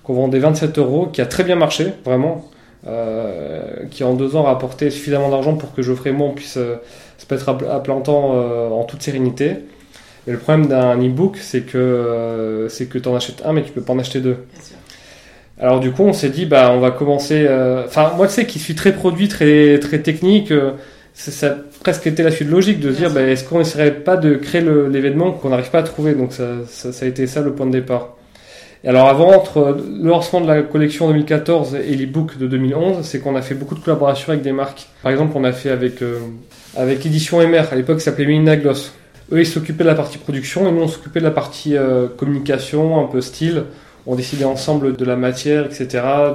qu'on 0.04 0.14
vendait 0.14 0.38
27 0.40 0.78
euros, 0.78 1.06
qui 1.06 1.20
a 1.22 1.26
très 1.26 1.44
bien 1.44 1.56
marché, 1.56 1.86
vraiment. 2.04 2.44
euh, 2.86 3.60
qui 3.90 4.04
en 4.04 4.14
deux 4.14 4.36
ans 4.36 4.44
a 4.46 4.48
rapporté 4.48 4.90
suffisamment 4.90 5.28
d'argent 5.30 5.54
pour 5.54 5.74
que 5.74 5.82
Geoffrey 5.82 6.10
et 6.10 6.12
moi 6.14 6.28
on 6.28 6.32
puisse 6.34 6.56
euh, 6.56 6.76
se 7.18 7.26
mettre 7.32 7.48
à, 7.50 7.58
à 7.76 7.80
plein 7.80 8.00
temps 8.00 8.32
euh, 8.34 8.68
en 8.70 8.84
toute 8.84 9.02
sérénité. 9.02 9.56
Mais 10.26 10.32
le 10.34 10.38
problème 10.38 10.66
d'un 10.66 10.96
e-book, 10.98 11.36
c'est 11.38 11.62
que 11.62 11.78
euh, 11.78 12.68
c'est 12.70 12.86
que 12.86 12.98
tu 12.98 13.08
en 13.08 13.14
achètes 13.16 13.42
un, 13.44 13.52
mais 13.52 13.62
tu 13.62 13.72
peux 13.72 13.82
pas 13.82 13.92
en 13.92 13.98
acheter 13.98 14.20
deux. 14.20 14.36
Alors 15.60 15.80
du 15.80 15.90
coup, 15.90 16.02
on 16.04 16.12
s'est 16.12 16.30
dit, 16.30 16.46
bah, 16.46 16.72
on 16.74 16.80
va 16.80 16.90
commencer. 16.90 17.44
euh, 17.48 17.84
Enfin, 17.86 18.12
moi, 18.16 18.26
tu 18.26 18.32
sais, 18.34 18.46
qui 18.46 18.58
suis 18.58 18.74
très 18.74 18.92
produit, 18.92 19.28
très 19.28 19.78
très 19.78 19.98
technique, 19.98 20.50
euh, 20.52 20.70
c'est- 21.12 21.30
ça 21.30 21.46
a 21.48 21.54
presque 21.82 22.06
été 22.06 22.22
la 22.22 22.30
suite 22.30 22.48
logique 22.50 22.80
de 22.80 22.90
se 22.92 22.96
dire, 22.96 23.10
bah, 23.12 23.20
est-ce 23.22 23.44
qu'on 23.44 23.60
essaierait 23.60 23.92
pas 23.92 24.16
de 24.16 24.34
créer 24.36 24.62
l'événement 24.62 25.32
qu'on 25.32 25.50
n'arrive 25.50 25.70
pas 25.70 25.80
à 25.80 25.82
trouver? 25.82 26.14
Donc 26.14 26.32
ça, 26.32 26.44
ça, 26.66 26.92
ça 26.92 27.04
a 27.04 27.08
été 27.08 27.26
ça 27.26 27.42
le 27.42 27.52
point 27.52 27.66
de 27.66 27.72
départ. 27.72 28.16
Et 28.82 28.88
alors 28.88 29.08
avant, 29.08 29.34
entre 29.34 29.76
le 30.02 30.08
lancement 30.08 30.40
de 30.40 30.46
la 30.46 30.62
collection 30.62 31.06
2014 31.08 31.74
et 31.86 31.94
l'e-book 31.94 32.38
de 32.38 32.46
2011, 32.46 33.04
c'est 33.04 33.18
qu'on 33.18 33.36
a 33.36 33.42
fait 33.42 33.54
beaucoup 33.54 33.74
de 33.74 33.80
collaborations 33.80 34.30
avec 34.32 34.42
des 34.42 34.52
marques. 34.52 34.86
Par 35.02 35.12
exemple, 35.12 35.32
on 35.36 35.44
a 35.44 35.52
fait 35.52 35.68
avec 35.68 36.00
euh, 36.00 36.18
avec 36.78 37.04
Édition 37.04 37.42
MR, 37.46 37.64
à 37.72 37.76
l'époque, 37.76 38.00
ça 38.00 38.06
s'appelait 38.06 38.24
Minina 38.24 38.56
Gloss. 38.56 38.94
Eux, 39.32 39.40
ils 39.40 39.46
s'occupaient 39.46 39.84
de 39.84 39.88
la 39.88 39.94
partie 39.94 40.16
production 40.16 40.66
et 40.66 40.72
nous, 40.72 40.80
on 40.80 40.88
s'occupait 40.88 41.20
de 41.20 41.24
la 41.26 41.30
partie 41.30 41.76
euh, 41.76 42.06
communication, 42.16 42.98
un 43.04 43.06
peu 43.06 43.20
style. 43.20 43.64
On 44.06 44.14
décidait 44.14 44.44
ensemble 44.44 44.96
de 44.96 45.04
la 45.04 45.16
matière, 45.16 45.66
etc., 45.66 45.86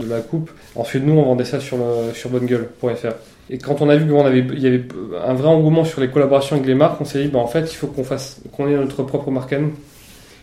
de 0.02 0.10
la 0.10 0.22
coupe. 0.22 0.52
Ensuite, 0.76 1.04
nous, 1.04 1.14
on 1.14 1.24
vendait 1.24 1.46
ça 1.46 1.60
sur, 1.60 1.78
le, 1.78 2.14
sur 2.14 2.30
bonnegueule.fr. 2.30 3.14
Et 3.50 3.58
quand 3.58 3.82
on 3.82 3.90
a 3.90 3.96
vu 3.96 4.06
qu'il 4.06 4.60
y 4.60 4.68
avait 4.68 4.86
un 5.24 5.34
vrai 5.34 5.48
engouement 5.48 5.86
sur 5.86 6.02
les 6.02 6.10
collaborations 6.10 6.56
avec 6.56 6.68
les 6.68 6.76
marques, 6.76 7.00
on 7.02 7.06
s'est 7.06 7.24
dit, 7.24 7.30
bah, 7.30 7.40
en 7.40 7.48
fait, 7.48 7.72
il 7.72 7.76
faut 7.76 7.88
qu'on 7.88 8.04
fasse, 8.04 8.42
qu'on 8.52 8.68
ait 8.68 8.76
notre 8.76 9.04
propre 9.04 9.30
marque 9.32 9.54
à. 9.54 9.60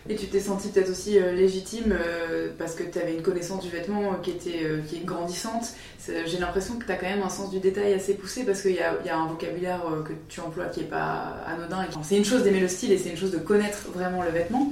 Et 0.09 0.15
tu 0.15 0.25
t'es 0.25 0.39
senti 0.41 0.67
peut-être 0.67 0.89
aussi 0.89 1.17
euh, 1.17 1.31
légitime 1.31 1.93
euh, 1.93 2.49
parce 2.57 2.75
que 2.75 2.83
tu 2.83 2.99
avais 2.99 3.13
une 3.13 3.21
connaissance 3.21 3.63
du 3.63 3.69
vêtement 3.69 4.01
euh, 4.01 4.15
qui, 4.21 4.31
était, 4.31 4.67
qui 4.87 4.97
est 4.97 5.05
grandissante. 5.05 5.73
J'ai 6.05 6.37
l'impression 6.39 6.75
que 6.75 6.85
tu 6.85 6.91
as 6.91 6.95
quand 6.95 7.07
même 7.07 7.21
un 7.23 7.29
sens 7.29 7.49
du 7.49 7.59
détail 7.59 7.93
assez 7.93 8.15
poussé 8.15 8.43
parce 8.43 8.61
qu'il 8.61 8.75
y 8.75 8.81
a, 8.81 8.97
y 9.05 9.09
a 9.09 9.17
un 9.17 9.27
vocabulaire 9.27 9.81
que 10.05 10.11
tu 10.27 10.41
emploies 10.41 10.65
qui 10.65 10.81
est 10.81 10.89
pas 10.89 11.37
anodin. 11.47 11.87
C'est 12.01 12.17
une 12.17 12.25
chose 12.25 12.43
d'aimer 12.43 12.59
le 12.59 12.67
style 12.67 12.91
et 12.91 12.97
c'est 12.97 13.11
une 13.11 13.17
chose 13.17 13.31
de 13.31 13.37
connaître 13.37 13.87
vraiment 13.93 14.21
le 14.21 14.29
vêtement. 14.31 14.69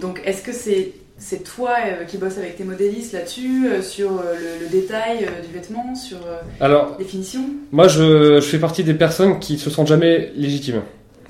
Donc 0.00 0.22
est-ce 0.24 0.40
que 0.40 0.52
c'est 0.52 0.92
c'est 1.22 1.44
toi 1.44 1.76
euh, 1.86 2.04
qui 2.04 2.18
bosses 2.18 2.36
avec 2.38 2.56
tes 2.56 2.64
modélistes 2.64 3.12
là-dessus, 3.12 3.66
euh, 3.66 3.80
sur 3.80 4.10
euh, 4.10 4.34
le, 4.34 4.64
le 4.64 4.70
détail 4.70 5.18
du 5.46 5.54
vêtement, 5.54 5.94
sur 5.94 6.18
Alors, 6.60 6.96
les 6.98 7.04
finitions 7.04 7.44
Moi, 7.70 7.86
je, 7.86 8.40
je 8.40 8.46
fais 8.46 8.58
partie 8.58 8.82
des 8.82 8.94
personnes 8.94 9.38
qui 9.38 9.56
se 9.56 9.70
sentent 9.70 9.86
jamais 9.86 10.32
légitimes. 10.34 10.82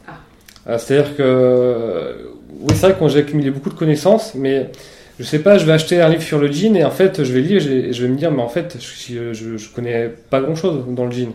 Ah. 0.08 0.78
C'est-à-dire 0.78 1.14
que, 1.14 2.32
oui, 2.60 2.74
c'est 2.74 2.88
vrai 2.88 2.96
que 2.98 3.08
j'ai 3.08 3.18
accumulé 3.18 3.50
beaucoup 3.50 3.68
de 3.68 3.74
connaissances, 3.74 4.34
mais 4.34 4.70
je 5.18 5.24
sais 5.24 5.40
pas, 5.40 5.58
je 5.58 5.66
vais 5.66 5.72
acheter 5.72 6.00
un 6.00 6.08
livre 6.08 6.22
sur 6.22 6.38
le 6.38 6.50
jean 6.50 6.74
et 6.74 6.84
en 6.84 6.90
fait, 6.90 7.22
je 7.22 7.32
vais 7.32 7.40
lire 7.40 7.60
et 7.70 7.92
je 7.92 8.02
vais 8.02 8.08
me 8.08 8.16
dire, 8.16 8.30
mais 8.30 8.42
en 8.42 8.48
fait, 8.48 8.78
je, 8.80 9.34
je, 9.34 9.56
je 9.58 9.68
connais 9.74 10.10
pas 10.30 10.40
grand-chose 10.40 10.84
dans 10.88 11.04
le 11.04 11.12
jean. 11.12 11.32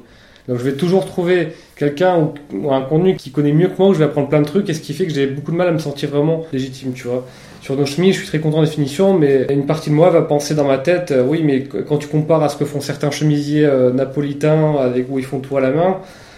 Donc, 0.47 0.57
je 0.57 0.63
vais 0.63 0.73
toujours 0.73 1.05
trouver 1.05 1.49
quelqu'un 1.75 2.31
ou 2.53 2.73
un 2.73 2.81
contenu 2.81 3.17
qui 3.17 3.31
connaît 3.31 3.51
mieux 3.51 3.67
que 3.67 3.77
moi, 3.77 3.89
où 3.89 3.93
je 3.93 3.99
vais 3.99 4.05
apprendre 4.05 4.29
plein 4.29 4.41
de 4.41 4.47
trucs, 4.47 4.69
et 4.69 4.73
ce 4.73 4.79
qui 4.79 4.93
fait 4.93 5.05
que 5.05 5.13
j'ai 5.13 5.27
beaucoup 5.27 5.51
de 5.51 5.57
mal 5.57 5.67
à 5.67 5.71
me 5.71 5.77
sentir 5.77 6.09
vraiment 6.09 6.45
légitime, 6.53 6.93
tu 6.93 7.07
vois. 7.07 7.27
Sur 7.67 7.75
nos 7.75 7.85
chemises, 7.85 8.13
je 8.15 8.19
suis 8.19 8.27
très 8.29 8.39
content 8.39 8.61
des 8.61 8.69
finitions, 8.69 9.13
mais 9.13 9.45
une 9.49 9.65
partie 9.65 9.89
de 9.89 9.95
moi 9.95 10.09
va 10.09 10.21
penser 10.21 10.55
dans 10.55 10.63
ma 10.63 10.77
tête, 10.77 11.11
euh, 11.11 11.21
oui, 11.27 11.41
mais 11.43 11.63
qu- 11.63 11.83
quand 11.83 11.97
tu 11.97 12.07
compares 12.07 12.41
à 12.41 12.47
ce 12.47 12.55
que 12.55 12.63
font 12.63 12.79
certains 12.79 13.11
chemisiers 13.11 13.65
euh, 13.65 13.91
napolitains, 13.91 14.75
avec 14.77 15.07
où 15.09 15.19
ils 15.19 15.25
font 15.25 15.39
tout 15.39 15.57
à 15.57 15.59
la 15.59 15.71
main, 15.71 15.97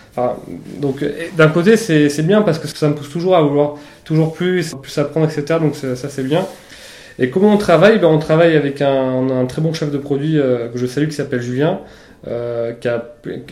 enfin, 0.09 0.37
donc 0.81 1.03
euh, 1.03 1.11
d'un 1.37 1.49
côté 1.49 1.77
c'est 1.77 2.23
bien 2.23 2.41
parce 2.41 2.57
que 2.57 2.67
ça 2.67 2.89
me 2.89 2.95
pousse 2.95 3.11
toujours 3.11 3.35
à 3.35 3.43
vouloir 3.43 3.75
toujours 4.05 4.33
plus, 4.33 4.73
plus 4.81 4.97
apprendre, 4.97 5.27
etc. 5.27 5.59
Donc 5.61 5.75
ça, 5.75 6.09
c'est 6.09 6.23
bien. 6.23 6.47
Et 7.19 7.29
comment 7.29 7.53
on 7.53 7.57
travaille? 7.57 7.99
Ben, 7.99 8.07
On 8.07 8.17
travaille 8.17 8.55
avec 8.55 8.81
un, 8.81 9.29
un 9.29 9.45
très 9.45 9.61
bon 9.61 9.71
chef 9.71 9.91
de 9.91 9.99
produit 9.99 10.33
que 10.73 10.79
je 10.79 10.87
salue 10.87 11.09
qui 11.09 11.15
s'appelle 11.15 11.41
Julien, 11.43 11.81
qui 12.25 12.87
a 12.87 13.05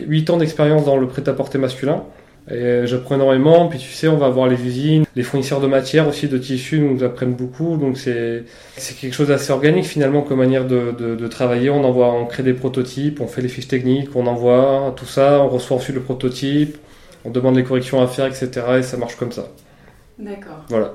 8 0.04 0.30
ans 0.30 0.36
d'expérience 0.38 0.84
dans 0.84 0.96
le 0.96 1.06
prêt-à-porter 1.06 1.58
masculin. 1.58 2.02
Et 2.50 2.54
euh, 2.54 2.86
j'apprends 2.86 3.16
énormément, 3.16 3.68
puis 3.68 3.78
tu 3.78 3.90
sais, 3.90 4.08
on 4.08 4.16
va 4.16 4.30
voir 4.30 4.48
les 4.48 4.62
usines, 4.64 5.04
les 5.14 5.22
fournisseurs 5.22 5.60
de 5.60 5.66
matière 5.66 6.08
aussi, 6.08 6.28
de 6.28 6.38
tissus 6.38 6.78
nous 6.78 7.04
apprennent 7.04 7.34
beaucoup, 7.34 7.76
donc 7.76 7.98
c'est 7.98 8.44
c'est 8.76 8.96
quelque 8.96 9.12
chose 9.12 9.28
d'assez 9.28 9.52
organique 9.52 9.84
finalement 9.84 10.22
comme 10.22 10.38
manière 10.38 10.66
de, 10.66 10.94
de, 10.98 11.14
de 11.14 11.28
travailler. 11.28 11.68
On 11.68 11.84
envoie, 11.84 12.10
on 12.12 12.24
crée 12.24 12.42
des 12.42 12.54
prototypes, 12.54 13.20
on 13.20 13.26
fait 13.26 13.42
les 13.42 13.48
fiches 13.48 13.68
techniques, 13.68 14.16
on 14.16 14.26
envoie 14.26 14.94
tout 14.96 15.04
ça, 15.04 15.40
on 15.42 15.48
reçoit 15.48 15.76
ensuite 15.76 15.96
le 15.96 16.02
prototype, 16.02 16.78
on 17.26 17.30
demande 17.30 17.56
les 17.56 17.64
corrections 17.64 18.00
à 18.00 18.06
faire, 18.06 18.26
etc. 18.26 18.48
Et 18.78 18.82
ça 18.82 18.96
marche 18.96 19.16
comme 19.16 19.32
ça. 19.32 19.48
D'accord. 20.18 20.64
Voilà. 20.70 20.92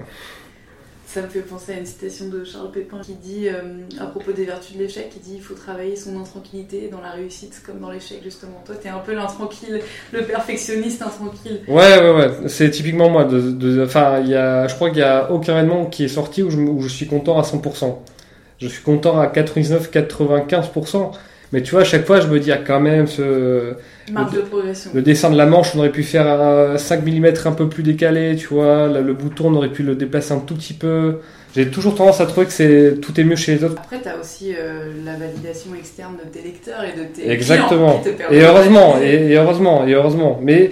Ça 1.13 1.21
me 1.21 1.27
fait 1.27 1.41
penser 1.41 1.73
à 1.73 1.77
une 1.77 1.85
citation 1.85 2.27
de 2.29 2.43
Charles 2.43 2.71
Pépin 2.71 2.99
qui 3.03 3.13
dit, 3.13 3.47
euh, 3.47 3.83
à 4.01 4.07
propos 4.07 4.31
des 4.31 4.45
vertus 4.45 4.75
de 4.75 4.81
l'échec, 4.81 5.11
qui 5.11 5.19
dit 5.19 5.33
il 5.35 5.43
faut 5.43 5.53
travailler 5.53 5.95
son 5.95 6.19
intranquillité 6.19 6.89
dans 6.91 7.01
la 7.01 7.11
réussite 7.11 7.61
comme 7.63 7.79
dans 7.79 7.91
l'échec, 7.91 8.21
justement. 8.23 8.63
Toi, 8.65 8.73
t'es 8.81 8.89
un 8.89 8.97
peu 8.97 9.13
l'intranquille, 9.13 9.79
le 10.11 10.23
perfectionniste 10.23 11.03
intranquille. 11.03 11.61
Ouais, 11.67 11.99
ouais, 11.99 12.13
ouais. 12.15 12.31
C'est 12.47 12.71
typiquement 12.71 13.11
moi. 13.11 13.27
Enfin, 13.83 14.21
il 14.21 14.29
y 14.29 14.35
a, 14.35 14.67
je 14.67 14.73
crois 14.73 14.89
qu'il 14.89 14.97
y 14.97 15.03
a 15.03 15.31
aucun 15.31 15.53
événement 15.53 15.85
qui 15.85 16.05
est 16.05 16.07
sorti 16.07 16.41
où 16.41 16.49
je, 16.49 16.57
où 16.57 16.81
je 16.81 16.87
suis 16.87 17.05
content 17.05 17.37
à 17.37 17.43
100%. 17.43 17.95
Je 18.57 18.67
suis 18.67 18.81
content 18.81 19.19
à 19.19 19.27
99-95%. 19.27 21.11
Mais 21.53 21.61
tu 21.61 21.71
vois, 21.71 21.81
à 21.81 21.85
chaque 21.85 22.05
fois, 22.05 22.19
je 22.19 22.27
me 22.27 22.39
dis, 22.39 22.51
ah, 22.51 22.57
quand 22.57 22.81
même, 22.81 23.07
ce, 23.07 23.75
Marge 24.11 24.33
de 24.33 24.41
progression. 24.41 24.91
Le 24.93 25.01
dessin 25.01 25.29
de 25.29 25.37
la 25.37 25.45
manche, 25.45 25.73
on 25.75 25.79
aurait 25.79 25.91
pu 25.91 26.03
faire 26.03 26.27
un 26.27 26.77
5 26.77 27.05
mm 27.05 27.27
un 27.45 27.51
peu 27.53 27.69
plus 27.69 27.83
décalé, 27.83 28.35
tu 28.35 28.47
vois. 28.47 28.87
Là, 28.87 28.99
le 28.99 29.13
bouton, 29.13 29.45
on 29.47 29.55
aurait 29.55 29.71
pu 29.71 29.81
le 29.83 29.95
déplacer 29.95 30.33
un 30.33 30.39
tout 30.39 30.55
petit 30.55 30.73
peu. 30.73 31.19
J'ai 31.55 31.69
toujours 31.69 31.95
tendance 31.95 32.19
à 32.19 32.25
trouver 32.25 32.47
que 32.47 32.51
c'est 32.51 32.95
tout 32.99 33.17
est 33.21 33.23
mieux 33.23 33.35
chez 33.37 33.55
les 33.55 33.63
autres. 33.63 33.75
Après, 33.77 33.99
t'as 34.03 34.19
aussi 34.19 34.53
euh, 34.59 34.87
la 35.05 35.13
validation 35.13 35.69
externe 35.77 36.15
de 36.25 36.27
tes 36.29 36.43
lecteurs 36.43 36.83
et 36.83 36.99
de 36.99 37.05
tes 37.05 37.31
Exactement. 37.31 37.99
clients 37.99 38.01
qui 38.03 38.09
te 38.09 38.15
permet 38.17 38.35
Et 38.37 38.41
heureusement, 38.41 38.95
et, 39.01 39.31
et 39.31 39.35
heureusement, 39.37 39.87
et 39.87 39.93
heureusement. 39.93 40.39
Mais 40.41 40.71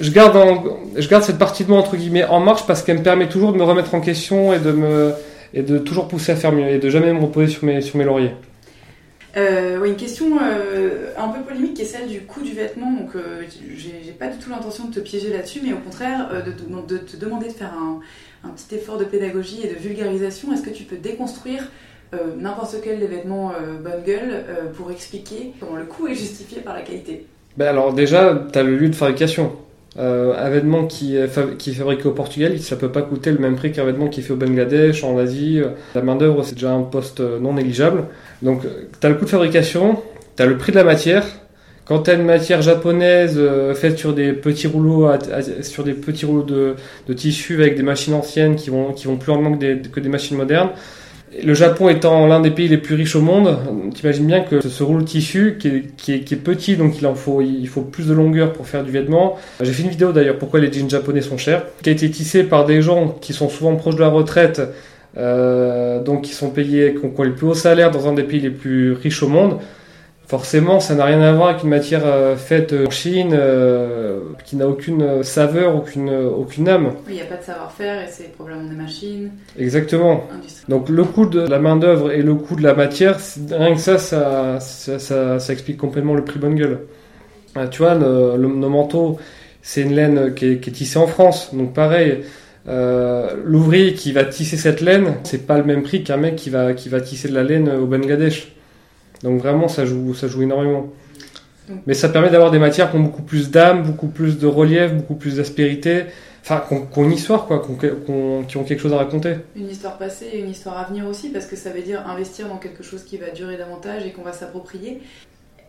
je 0.00 0.10
garde, 0.10 0.36
en- 0.36 0.64
je 0.96 1.08
garde 1.08 1.22
cette 1.22 1.38
partie 1.38 1.64
de 1.64 1.70
moi 1.70 1.78
entre 1.78 1.96
guillemets 1.96 2.24
en 2.24 2.40
marche 2.40 2.66
parce 2.66 2.82
qu'elle 2.82 2.98
me 2.98 3.02
permet 3.04 3.28
toujours 3.28 3.52
de 3.52 3.58
me 3.58 3.62
remettre 3.62 3.94
en 3.94 4.00
question 4.00 4.52
et 4.52 4.58
de 4.58 4.72
me 4.72 5.12
et 5.54 5.62
de 5.62 5.78
toujours 5.78 6.08
pousser 6.08 6.32
à 6.32 6.36
faire 6.36 6.52
mieux 6.52 6.66
et 6.68 6.78
de 6.78 6.90
jamais 6.90 7.12
me 7.14 7.20
reposer 7.20 7.46
sur 7.46 7.64
mes 7.64 7.80
sur 7.80 7.96
mes 7.96 8.04
lauriers. 8.04 8.32
Euh, 9.36 9.84
une 9.84 9.96
question 9.96 10.38
euh, 10.42 11.12
un 11.18 11.28
peu 11.28 11.42
polémique 11.42 11.74
qui 11.74 11.82
est 11.82 11.86
celle 11.86 12.08
du 12.08 12.22
coût 12.22 12.40
du 12.40 12.52
vêtement. 12.52 12.90
Donc, 12.92 13.10
euh, 13.14 13.42
j'ai 13.76 14.12
pas 14.12 14.28
du 14.28 14.38
tout 14.38 14.50
l'intention 14.50 14.86
de 14.86 14.94
te 14.94 15.00
piéger 15.00 15.30
là-dessus, 15.30 15.60
mais 15.62 15.72
au 15.72 15.78
contraire 15.78 16.30
de, 16.44 16.50
te- 16.50 16.94
de 16.94 16.98
te 16.98 17.16
demander 17.16 17.48
de 17.48 17.52
faire 17.52 17.74
un, 17.74 18.00
petit 18.50 18.76
effort 18.76 18.96
de 18.96 19.04
pédagogie 19.04 19.60
et 19.64 19.68
de 19.68 19.78
vulgarisation. 19.78 20.52
Est-ce 20.52 20.62
que 20.62 20.70
tu 20.70 20.84
peux 20.84 20.96
déconstruire 20.96 21.70
n'importe 22.38 22.76
quel 22.82 22.98
des 23.00 23.06
vêtements 23.06 23.52
bonne 23.84 24.02
gueule 24.06 24.44
pour 24.74 24.90
expliquer 24.90 25.52
comment 25.60 25.76
le 25.76 25.84
coût 25.84 26.06
est 26.06 26.14
justifié 26.14 26.62
par 26.62 26.74
la 26.74 26.80
qualité? 26.80 27.26
Ben 27.58 27.66
alors 27.68 27.92
déjà, 27.92 28.46
tu 28.50 28.58
as 28.58 28.62
le 28.62 28.76
lieu 28.76 28.88
de 28.88 28.94
fabrication. 28.94 29.56
Euh, 29.98 30.32
un 30.38 30.48
vêtement 30.48 30.86
qui 30.86 31.16
est, 31.16 31.26
fabriqué 31.26 32.06
au 32.06 32.12
Portugal, 32.12 32.56
ça 32.60 32.76
peut 32.76 32.92
pas 32.92 33.02
coûter 33.02 33.32
le 33.32 33.38
même 33.38 33.56
prix 33.56 33.72
qu'un 33.72 33.84
vêtement 33.84 34.08
qui 34.08 34.20
est 34.20 34.22
fait 34.22 34.32
au 34.32 34.36
Bangladesh, 34.36 35.02
en 35.02 35.18
Asie. 35.18 35.60
La 35.94 36.02
main 36.02 36.14
d'œuvre, 36.14 36.44
c'est 36.44 36.54
déjà 36.54 36.72
un 36.72 36.82
poste 36.82 37.20
euh, 37.20 37.40
non 37.40 37.54
négligeable. 37.54 38.04
Donc, 38.42 38.62
tu 38.62 39.06
as 39.06 39.10
le 39.10 39.16
coût 39.16 39.24
de 39.24 39.30
fabrication, 39.30 40.00
tu 40.36 40.42
as 40.42 40.46
le 40.46 40.56
prix 40.56 40.70
de 40.70 40.76
la 40.76 40.84
matière. 40.84 41.24
Quand 41.84 42.00
tu 42.00 42.10
as 42.10 42.14
une 42.14 42.26
matière 42.26 42.62
japonaise 42.62 43.34
euh, 43.38 43.74
faite 43.74 43.98
sur 43.98 44.14
des 44.14 44.34
petits 44.34 44.68
rouleaux, 44.68 45.10
sur 45.62 45.82
des 45.82 45.94
petits 45.94 46.26
rouleaux 46.26 46.42
de, 46.44 46.74
de 47.08 47.12
tissu 47.14 47.54
avec 47.54 47.76
des 47.76 47.82
machines 47.82 48.14
anciennes 48.14 48.54
qui 48.54 48.70
vont, 48.70 48.92
qui 48.92 49.06
vont 49.06 49.16
plus 49.16 49.32
lentement 49.32 49.52
que 49.52 49.58
des, 49.58 49.80
que 49.90 49.98
des 49.98 50.10
machines 50.10 50.36
modernes, 50.36 50.70
le 51.42 51.54
Japon 51.54 51.88
étant 51.88 52.26
l'un 52.26 52.40
des 52.40 52.50
pays 52.50 52.68
les 52.68 52.78
plus 52.78 52.94
riches 52.94 53.16
au 53.16 53.20
monde, 53.20 53.58
t'imagines 53.94 54.26
bien 54.26 54.40
que 54.40 54.60
ce 54.60 54.82
rouleau 54.82 55.02
tissu 55.02 55.58
qui 55.58 55.68
est, 55.68 56.36
petit, 56.36 56.76
donc 56.76 56.94
il 57.00 57.68
faut, 57.68 57.82
plus 57.82 58.06
de 58.06 58.14
longueur 58.14 58.52
pour 58.52 58.66
faire 58.66 58.84
du 58.84 58.90
vêtement. 58.90 59.36
J'ai 59.60 59.72
fait 59.72 59.82
une 59.82 59.90
vidéo 59.90 60.12
d'ailleurs 60.12 60.38
pourquoi 60.38 60.60
les 60.60 60.72
jeans 60.72 60.90
japonais 60.90 61.20
sont 61.20 61.38
chers, 61.38 61.64
qui 61.82 61.90
a 61.90 61.92
été 61.92 62.10
tissé 62.10 62.44
par 62.44 62.64
des 62.64 62.82
gens 62.82 63.08
qui 63.20 63.32
sont 63.32 63.48
souvent 63.48 63.74
proches 63.76 63.96
de 63.96 64.00
la 64.00 64.08
retraite, 64.08 64.62
euh, 65.16 66.02
donc 66.02 66.22
qui 66.22 66.32
sont 66.32 66.50
payés, 66.50 66.94
qui 66.94 67.04
ont, 67.04 67.10
qui 67.10 67.20
ont 67.20 67.24
le 67.24 67.34
plus 67.34 67.46
haut 67.46 67.54
salaire 67.54 67.90
dans 67.90 68.08
un 68.08 68.12
des 68.12 68.22
pays 68.22 68.40
les 68.40 68.50
plus 68.50 68.92
riches 68.92 69.22
au 69.22 69.28
monde. 69.28 69.58
Forcément, 70.28 70.78
ça 70.78 70.94
n'a 70.94 71.06
rien 71.06 71.22
à 71.22 71.32
voir 71.32 71.48
avec 71.48 71.62
une 71.62 71.70
matière 71.70 72.02
euh, 72.04 72.36
faite 72.36 72.74
en 72.86 72.90
Chine, 72.90 73.30
euh, 73.32 74.20
qui 74.44 74.56
n'a 74.56 74.68
aucune 74.68 75.22
saveur, 75.24 75.74
aucune, 75.74 76.10
aucune 76.10 76.68
âme. 76.68 76.92
Il 77.08 77.14
n'y 77.14 77.22
a 77.22 77.24
pas 77.24 77.38
de 77.38 77.42
savoir-faire 77.42 78.02
et 78.02 78.08
c'est 78.10 78.32
probablement 78.34 78.68
des 78.68 78.76
machines, 78.76 79.30
Exactement. 79.58 80.24
Donc 80.68 80.90
le 80.90 81.04
coût 81.04 81.24
de 81.24 81.40
la 81.40 81.58
main 81.58 81.76
d'œuvre 81.76 82.12
et 82.12 82.20
le 82.20 82.34
coût 82.34 82.56
de 82.56 82.62
la 82.62 82.74
matière, 82.74 83.16
rien 83.50 83.72
que 83.74 83.80
ça, 83.80 83.96
ça, 83.96 84.60
ça, 84.60 84.98
ça- 84.98 85.38
ça 85.38 85.52
explique 85.54 85.78
complètement 85.78 86.12
le 86.14 86.24
prix 86.24 86.38
bonne 86.38 86.56
gueule. 86.56 86.80
Euh, 87.56 87.66
tu 87.68 87.78
vois, 87.78 87.94
le- 87.94 88.36
le- 88.36 88.48
nos 88.48 88.68
manteaux, 88.68 89.18
c'est 89.62 89.80
une 89.80 89.94
laine 89.94 90.34
qui 90.34 90.44
est, 90.52 90.56
qui 90.58 90.68
est 90.68 90.72
tissée 90.74 90.98
en 90.98 91.06
France, 91.06 91.54
donc 91.54 91.72
pareil. 91.72 92.18
euh, 92.68 93.30
L'ouvrier 93.46 93.94
qui 93.94 94.12
va 94.12 94.24
tisser 94.24 94.58
cette 94.58 94.82
laine, 94.82 95.14
c'est 95.24 95.46
pas 95.46 95.56
le 95.56 95.64
même 95.64 95.82
prix 95.82 96.04
qu'un 96.04 96.18
mec 96.18 96.36
qui 96.36 96.50
va, 96.50 96.74
qui 96.74 96.90
va 96.90 97.00
tisser 97.00 97.28
de 97.28 97.34
la 97.34 97.44
laine 97.44 97.70
au 97.70 97.86
Bangladesh. 97.86 98.52
Donc 99.22 99.40
vraiment, 99.40 99.68
ça 99.68 99.84
joue, 99.84 100.14
ça 100.14 100.28
joue 100.28 100.42
énormément. 100.42 100.88
Mais 101.86 101.94
ça 101.94 102.08
permet 102.08 102.30
d'avoir 102.30 102.50
des 102.50 102.58
matières 102.58 102.90
qui 102.90 102.96
ont 102.96 103.02
beaucoup 103.02 103.22
plus 103.22 103.50
d'âme, 103.50 103.82
beaucoup 103.82 104.08
plus 104.08 104.38
de 104.38 104.46
relief, 104.46 104.94
beaucoup 104.94 105.16
plus 105.16 105.36
d'aspérité, 105.36 106.06
enfin, 106.42 106.62
qui 106.66 106.98
ont, 106.98 107.04
une 107.04 107.12
histoire, 107.12 107.46
quoi, 107.46 107.62
qui 107.62 108.56
ont 108.56 108.64
quelque 108.64 108.80
chose 108.80 108.94
à 108.94 108.96
raconter. 108.96 109.34
Une 109.54 109.68
histoire 109.68 109.98
passée 109.98 110.30
et 110.32 110.40
une 110.40 110.50
histoire 110.50 110.78
à 110.78 110.84
venir 110.84 111.06
aussi, 111.06 111.28
parce 111.28 111.44
que 111.44 111.56
ça 111.56 111.70
veut 111.70 111.82
dire 111.82 112.06
investir 112.08 112.48
dans 112.48 112.56
quelque 112.56 112.82
chose 112.82 113.04
qui 113.04 113.18
va 113.18 113.30
durer 113.30 113.58
davantage 113.58 114.06
et 114.06 114.12
qu'on 114.12 114.22
va 114.22 114.32
s'approprier. 114.32 115.02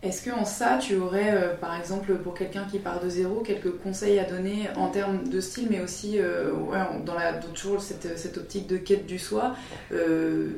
Est-ce 0.02 0.22
que 0.22 0.30
ça, 0.46 0.80
tu 0.82 0.96
aurais, 0.96 1.32
euh, 1.34 1.56
par 1.60 1.78
exemple, 1.78 2.14
pour 2.16 2.34
quelqu'un 2.34 2.66
qui 2.72 2.80
part 2.80 3.04
de 3.04 3.10
zéro, 3.10 3.42
quelques 3.42 3.72
conseils 3.84 4.18
à 4.18 4.24
donner 4.24 4.70
en 4.78 4.88
termes 4.88 5.28
de 5.28 5.42
style, 5.42 5.68
mais 5.70 5.82
aussi 5.82 6.20
euh, 6.20 6.54
ouais, 6.54 6.78
dans, 7.06 7.16
la, 7.16 7.34
dans 7.34 7.50
toujours 7.54 7.82
cette, 7.82 8.18
cette, 8.18 8.38
optique 8.38 8.68
de 8.68 8.78
quête 8.78 9.06
du 9.06 9.20
soi 9.20 9.56
euh, 9.92 10.52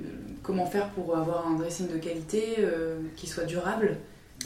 Comment 0.44 0.68
faire 0.68 0.90
pour 0.90 1.18
avoir 1.18 1.48
un 1.48 1.56
dressing 1.58 1.88
de 1.88 1.98
qualité 1.98 2.58
qui 3.16 3.28
soit 3.28 3.44
durable? 3.44 3.98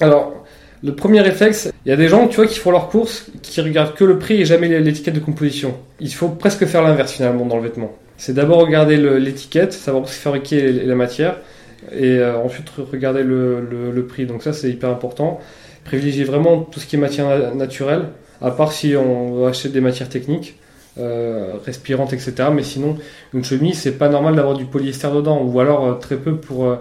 Alors, 0.02 0.46
le 0.84 0.94
premier 0.94 1.22
réflexe, 1.22 1.72
il 1.86 1.90
y 1.90 1.92
a 1.94 1.96
des 1.96 2.10
gens, 2.10 2.28
tu 2.28 2.36
vois, 2.36 2.48
qui 2.48 2.60
font 2.60 2.72
leurs 2.72 2.90
courses, 2.90 3.28
qui 3.42 3.62
regardent 3.62 3.96
que 3.96 4.04
le 4.04 4.20
prix 4.20 4.42
et 4.42 4.46
jamais 4.46 4.68
l'étiquette 4.82 5.14
de 5.14 5.22
composition. 5.22 5.78
Il 6.02 6.14
faut 6.14 6.28
presque 6.28 6.66
faire 6.66 6.84
l'inverse 6.84 7.14
finalement 7.14 7.46
dans 7.46 7.56
le 7.56 7.64
vêtement. 7.64 7.94
C'est 8.18 8.34
d'abord 8.34 8.60
regarder 8.60 8.98
l'étiquette, 8.98 9.72
savoir 9.72 10.04
où 10.04 10.08
c'est 10.08 10.20
fabriqué 10.20 10.70
la 10.74 10.96
matière 10.96 11.38
et 11.92 12.18
euh, 12.18 12.38
ensuite 12.38 12.70
regarder 12.70 13.24
le, 13.24 13.62
le, 13.92 14.06
prix. 14.06 14.26
Donc 14.26 14.44
ça 14.44 14.54
c'est 14.54 14.70
hyper 14.70 14.90
important. 14.90 15.40
Privilégier 15.84 16.24
vraiment 16.24 16.62
tout 16.62 16.80
ce 16.80 16.88
qui 16.88 16.96
est 16.96 17.00
matière 17.00 17.56
naturelle, 17.56 18.06
à 18.42 18.52
part 18.52 18.72
si 18.72 18.96
on 18.96 19.36
veut 19.36 19.48
acheter 19.48 19.70
des 19.70 19.82
matières 19.82 20.10
techniques, 20.10 20.58
euh, 20.98 21.54
respirantes, 21.66 22.14
etc. 22.14 22.50
Mais 22.54 22.64
sinon, 22.64 22.98
une 23.34 23.44
chemise, 23.44 23.80
c'est 23.80 23.98
pas 23.98 24.10
normal 24.10 24.36
d'avoir 24.36 24.56
du 24.58 24.66
polyester 24.66 25.10
dedans, 25.14 25.44
ou 25.44 25.60
alors 25.60 25.86
euh, 25.86 25.94
très 25.94 26.16
peu 26.16 26.36
pour, 26.38 26.76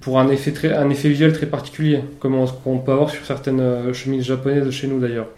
pour 0.00 0.18
un, 0.18 0.28
effet 0.28 0.52
très, 0.52 0.72
un 0.72 0.88
effet 0.88 1.08
visuel 1.08 1.32
très 1.32 1.46
particulier, 1.46 2.00
comme 2.20 2.36
on, 2.36 2.46
on 2.64 2.78
peut 2.78 2.92
avoir 2.92 3.10
sur 3.10 3.24
certaines 3.26 3.92
chemises 3.92 4.24
japonaises 4.24 4.64
de 4.64 4.70
chez 4.70 4.86
nous 4.86 4.98
d'ailleurs. 4.98 5.28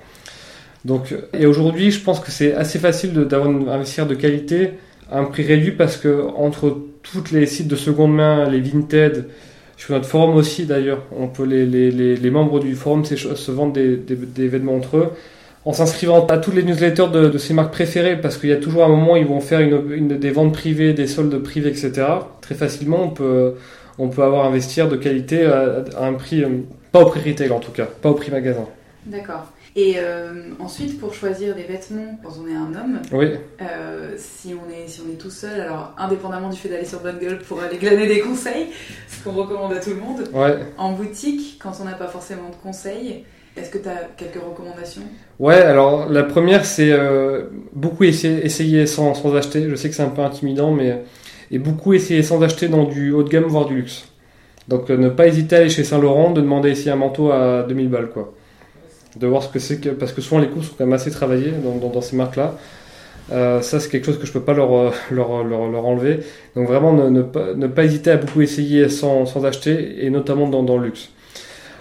Donc, 0.84 1.14
et 1.32 1.46
aujourd'hui, 1.46 1.90
je 1.90 2.00
pense 2.00 2.20
que 2.20 2.30
c'est 2.30 2.54
assez 2.54 2.78
facile 2.78 3.14
d'avoir 3.14 3.48
un 3.48 3.78
vestiaire 3.78 4.06
de 4.06 4.14
qualité 4.14 4.74
un 5.12 5.24
prix 5.24 5.42
réduit 5.42 5.72
parce 5.72 5.96
que 5.96 6.26
entre 6.36 6.78
toutes 7.02 7.30
les 7.30 7.46
sites 7.46 7.68
de 7.68 7.76
seconde 7.76 8.14
main, 8.14 8.48
les 8.48 8.60
Vinted, 8.60 9.26
sur 9.76 9.94
notre 9.94 10.06
forum 10.06 10.36
aussi 10.36 10.66
d'ailleurs, 10.66 11.02
on 11.16 11.28
peut 11.28 11.44
les, 11.44 11.66
les, 11.66 11.90
les, 11.90 12.30
membres 12.30 12.60
du 12.60 12.74
forum 12.74 13.04
se 13.04 13.50
vendent 13.50 13.72
des, 13.72 13.96
des, 13.96 14.14
des, 14.14 14.48
vêtements 14.48 14.76
entre 14.76 14.96
eux 14.96 15.10
en 15.64 15.72
s'inscrivant 15.72 16.26
à 16.26 16.38
toutes 16.38 16.54
les 16.54 16.62
newsletters 16.62 17.08
de, 17.12 17.28
de 17.28 17.38
ces 17.38 17.54
marques 17.54 17.72
préférées 17.72 18.20
parce 18.20 18.36
qu'il 18.36 18.50
y 18.50 18.52
a 18.52 18.56
toujours 18.56 18.84
un 18.84 18.88
moment 18.88 19.14
où 19.14 19.16
ils 19.16 19.26
vont 19.26 19.40
faire 19.40 19.60
une, 19.60 19.92
une, 19.92 20.08
des 20.18 20.30
ventes 20.30 20.52
privées, 20.52 20.92
des 20.92 21.06
soldes 21.06 21.36
privés, 21.42 21.70
etc. 21.70 22.06
Très 22.40 22.54
facilement, 22.54 23.02
on 23.02 23.08
peut, 23.10 23.54
on 23.98 24.08
peut 24.08 24.22
avoir 24.22 24.46
un 24.46 24.50
vestiaire 24.50 24.88
de 24.88 24.96
qualité 24.96 25.44
à, 25.44 25.84
à 25.98 26.06
un 26.06 26.14
prix, 26.14 26.44
pas 26.92 27.00
au 27.00 27.06
prix 27.06 27.30
retail 27.30 27.50
en 27.50 27.60
tout 27.60 27.72
cas, 27.72 27.86
pas 27.86 28.10
au 28.10 28.14
prix 28.14 28.30
magasin. 28.30 28.66
D'accord. 29.06 29.52
Et 29.76 29.94
euh, 29.98 30.50
ensuite, 30.60 30.98
pour 31.00 31.12
choisir 31.12 31.54
des 31.54 31.64
vêtements 31.64 32.18
quand 32.22 32.30
on 32.42 32.48
est 32.48 32.54
un 32.54 32.74
homme, 32.80 33.00
oui. 33.12 33.32
euh, 33.60 34.14
si, 34.16 34.54
on 34.54 34.70
est, 34.70 34.88
si 34.88 35.00
on 35.06 35.12
est 35.12 35.16
tout 35.16 35.30
seul, 35.30 35.60
alors 35.60 35.94
indépendamment 35.98 36.48
du 36.48 36.56
fait 36.56 36.68
d'aller 36.68 36.84
sur 36.84 37.00
Gueule 37.02 37.38
pour 37.38 37.60
aller 37.60 37.76
glaner 37.76 38.06
des 38.06 38.20
conseils, 38.20 38.68
ce 39.08 39.24
qu'on 39.24 39.32
recommande 39.32 39.72
à 39.72 39.80
tout 39.80 39.90
le 39.90 39.96
monde, 39.96 40.28
ouais. 40.32 40.58
en 40.78 40.92
boutique, 40.92 41.58
quand 41.62 41.72
on 41.82 41.84
n'a 41.84 41.94
pas 41.94 42.06
forcément 42.06 42.48
de 42.50 42.54
conseils, 42.62 43.24
est-ce 43.56 43.70
que 43.70 43.78
tu 43.78 43.88
as 43.88 44.08
quelques 44.16 44.42
recommandations? 44.42 45.02
Ouais, 45.38 45.60
alors 45.60 46.08
la 46.08 46.22
première, 46.22 46.64
c'est 46.64 46.90
euh, 46.90 47.44
beaucoup 47.72 48.04
essayer, 48.04 48.44
essayer 48.44 48.86
sans, 48.86 49.14
sans, 49.14 49.34
acheter. 49.34 49.68
Je 49.68 49.74
sais 49.74 49.88
que 49.88 49.94
c'est 49.94 50.02
un 50.02 50.08
peu 50.08 50.22
intimidant, 50.22 50.72
mais 50.72 51.02
et 51.50 51.58
beaucoup 51.58 51.92
essayer 51.92 52.22
sans 52.22 52.42
acheter 52.42 52.68
dans 52.68 52.84
du 52.84 53.12
haut 53.12 53.22
de 53.22 53.28
gamme, 53.28 53.44
voire 53.44 53.66
du 53.66 53.76
luxe. 53.76 54.08
Donc 54.66 54.88
ne 54.88 55.08
pas 55.08 55.26
hésiter 55.26 55.56
à 55.56 55.58
aller 55.60 55.68
chez 55.68 55.84
Saint-Laurent, 55.84 56.30
de 56.30 56.40
demander 56.40 56.70
ici 56.70 56.88
un 56.90 56.96
manteau 56.96 57.30
à 57.30 57.64
2000 57.64 57.88
balles, 57.88 58.10
quoi 58.10 58.34
de 59.16 59.26
voir 59.26 59.42
ce 59.42 59.48
que 59.48 59.58
c'est 59.58 59.78
que 59.78 59.90
parce 59.90 60.12
que 60.12 60.20
souvent 60.20 60.40
les 60.40 60.48
coûts 60.48 60.62
sont 60.62 60.74
quand 60.76 60.84
même 60.84 60.92
assez 60.92 61.10
travaillés 61.10 61.52
dans, 61.52 62.00
ces 62.00 62.16
marques 62.16 62.36
là 62.36 62.56
euh, 63.32 63.62
ça 63.62 63.80
c'est 63.80 63.88
quelque 63.88 64.04
chose 64.04 64.18
que 64.18 64.26
je 64.26 64.32
peux 64.32 64.42
pas 64.42 64.52
leur, 64.52 64.68
leur, 65.10 65.44
leur, 65.44 65.66
leur 65.68 65.86
enlever. 65.86 66.20
Donc 66.56 66.68
vraiment 66.68 66.92
ne, 66.92 67.08
ne, 67.08 67.22
pas, 67.22 67.54
ne 67.54 67.66
pas 67.66 67.84
hésiter 67.84 68.10
à 68.10 68.16
beaucoup 68.16 68.42
essayer 68.42 68.88
sans, 68.88 69.26
sans 69.26 69.46
acheter 69.46 70.04
et 70.04 70.10
notamment 70.10 70.48
dans, 70.48 70.62
dans 70.62 70.76
le 70.76 70.86
luxe 70.86 71.10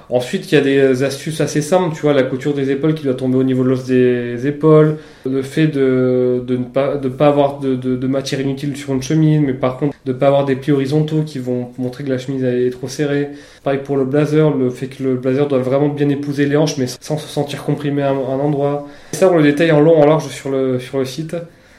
Ensuite, 0.09 0.51
il 0.51 0.55
y 0.55 0.57
a 0.57 0.61
des 0.61 1.03
astuces 1.03 1.41
assez 1.41 1.61
simples, 1.61 1.95
tu 1.95 2.01
vois, 2.01 2.13
la 2.13 2.23
couture 2.23 2.53
des 2.53 2.71
épaules 2.71 2.93
qui 2.93 3.03
doit 3.03 3.13
tomber 3.13 3.37
au 3.37 3.43
niveau 3.43 3.63
de 3.63 3.69
l'os 3.69 3.85
des 3.85 4.47
épaules, 4.47 4.97
le 5.25 5.41
fait 5.41 5.67
de, 5.67 6.43
de 6.45 6.57
ne 6.57 6.65
pas, 6.65 6.97
de 6.97 7.09
pas 7.09 7.27
avoir 7.27 7.59
de, 7.59 7.75
de, 7.75 8.07
matière 8.07 8.41
inutile 8.41 8.75
sur 8.75 8.93
une 8.93 9.01
chemise, 9.01 9.39
mais 9.39 9.53
par 9.53 9.77
contre 9.77 9.95
de 10.05 10.11
ne 10.11 10.17
pas 10.17 10.27
avoir 10.27 10.45
des 10.45 10.55
plis 10.55 10.71
horizontaux 10.71 11.23
qui 11.23 11.39
vont 11.39 11.69
montrer 11.77 12.03
que 12.03 12.09
la 12.09 12.17
chemise 12.17 12.43
est 12.43 12.69
trop 12.71 12.87
serrée. 12.87 13.29
Pareil 13.63 13.79
pour 13.83 13.97
le 13.97 14.05
blazer, 14.05 14.55
le 14.55 14.69
fait 14.69 14.87
que 14.87 15.03
le 15.03 15.15
blazer 15.15 15.47
doit 15.47 15.59
vraiment 15.59 15.89
bien 15.89 16.09
épouser 16.09 16.45
les 16.45 16.57
hanches, 16.57 16.77
mais 16.77 16.87
sans 16.87 17.17
se 17.17 17.27
sentir 17.27 17.63
comprimé 17.63 18.03
à 18.03 18.11
un, 18.11 18.15
endroit. 18.15 18.87
Ça, 19.13 19.31
on 19.31 19.37
le 19.37 19.43
détaille 19.43 19.71
en 19.71 19.79
long, 19.79 20.01
en 20.01 20.05
large 20.05 20.27
sur 20.27 20.49
le, 20.49 20.79
sur 20.79 20.99
le 20.99 21.05
site. 21.05 21.35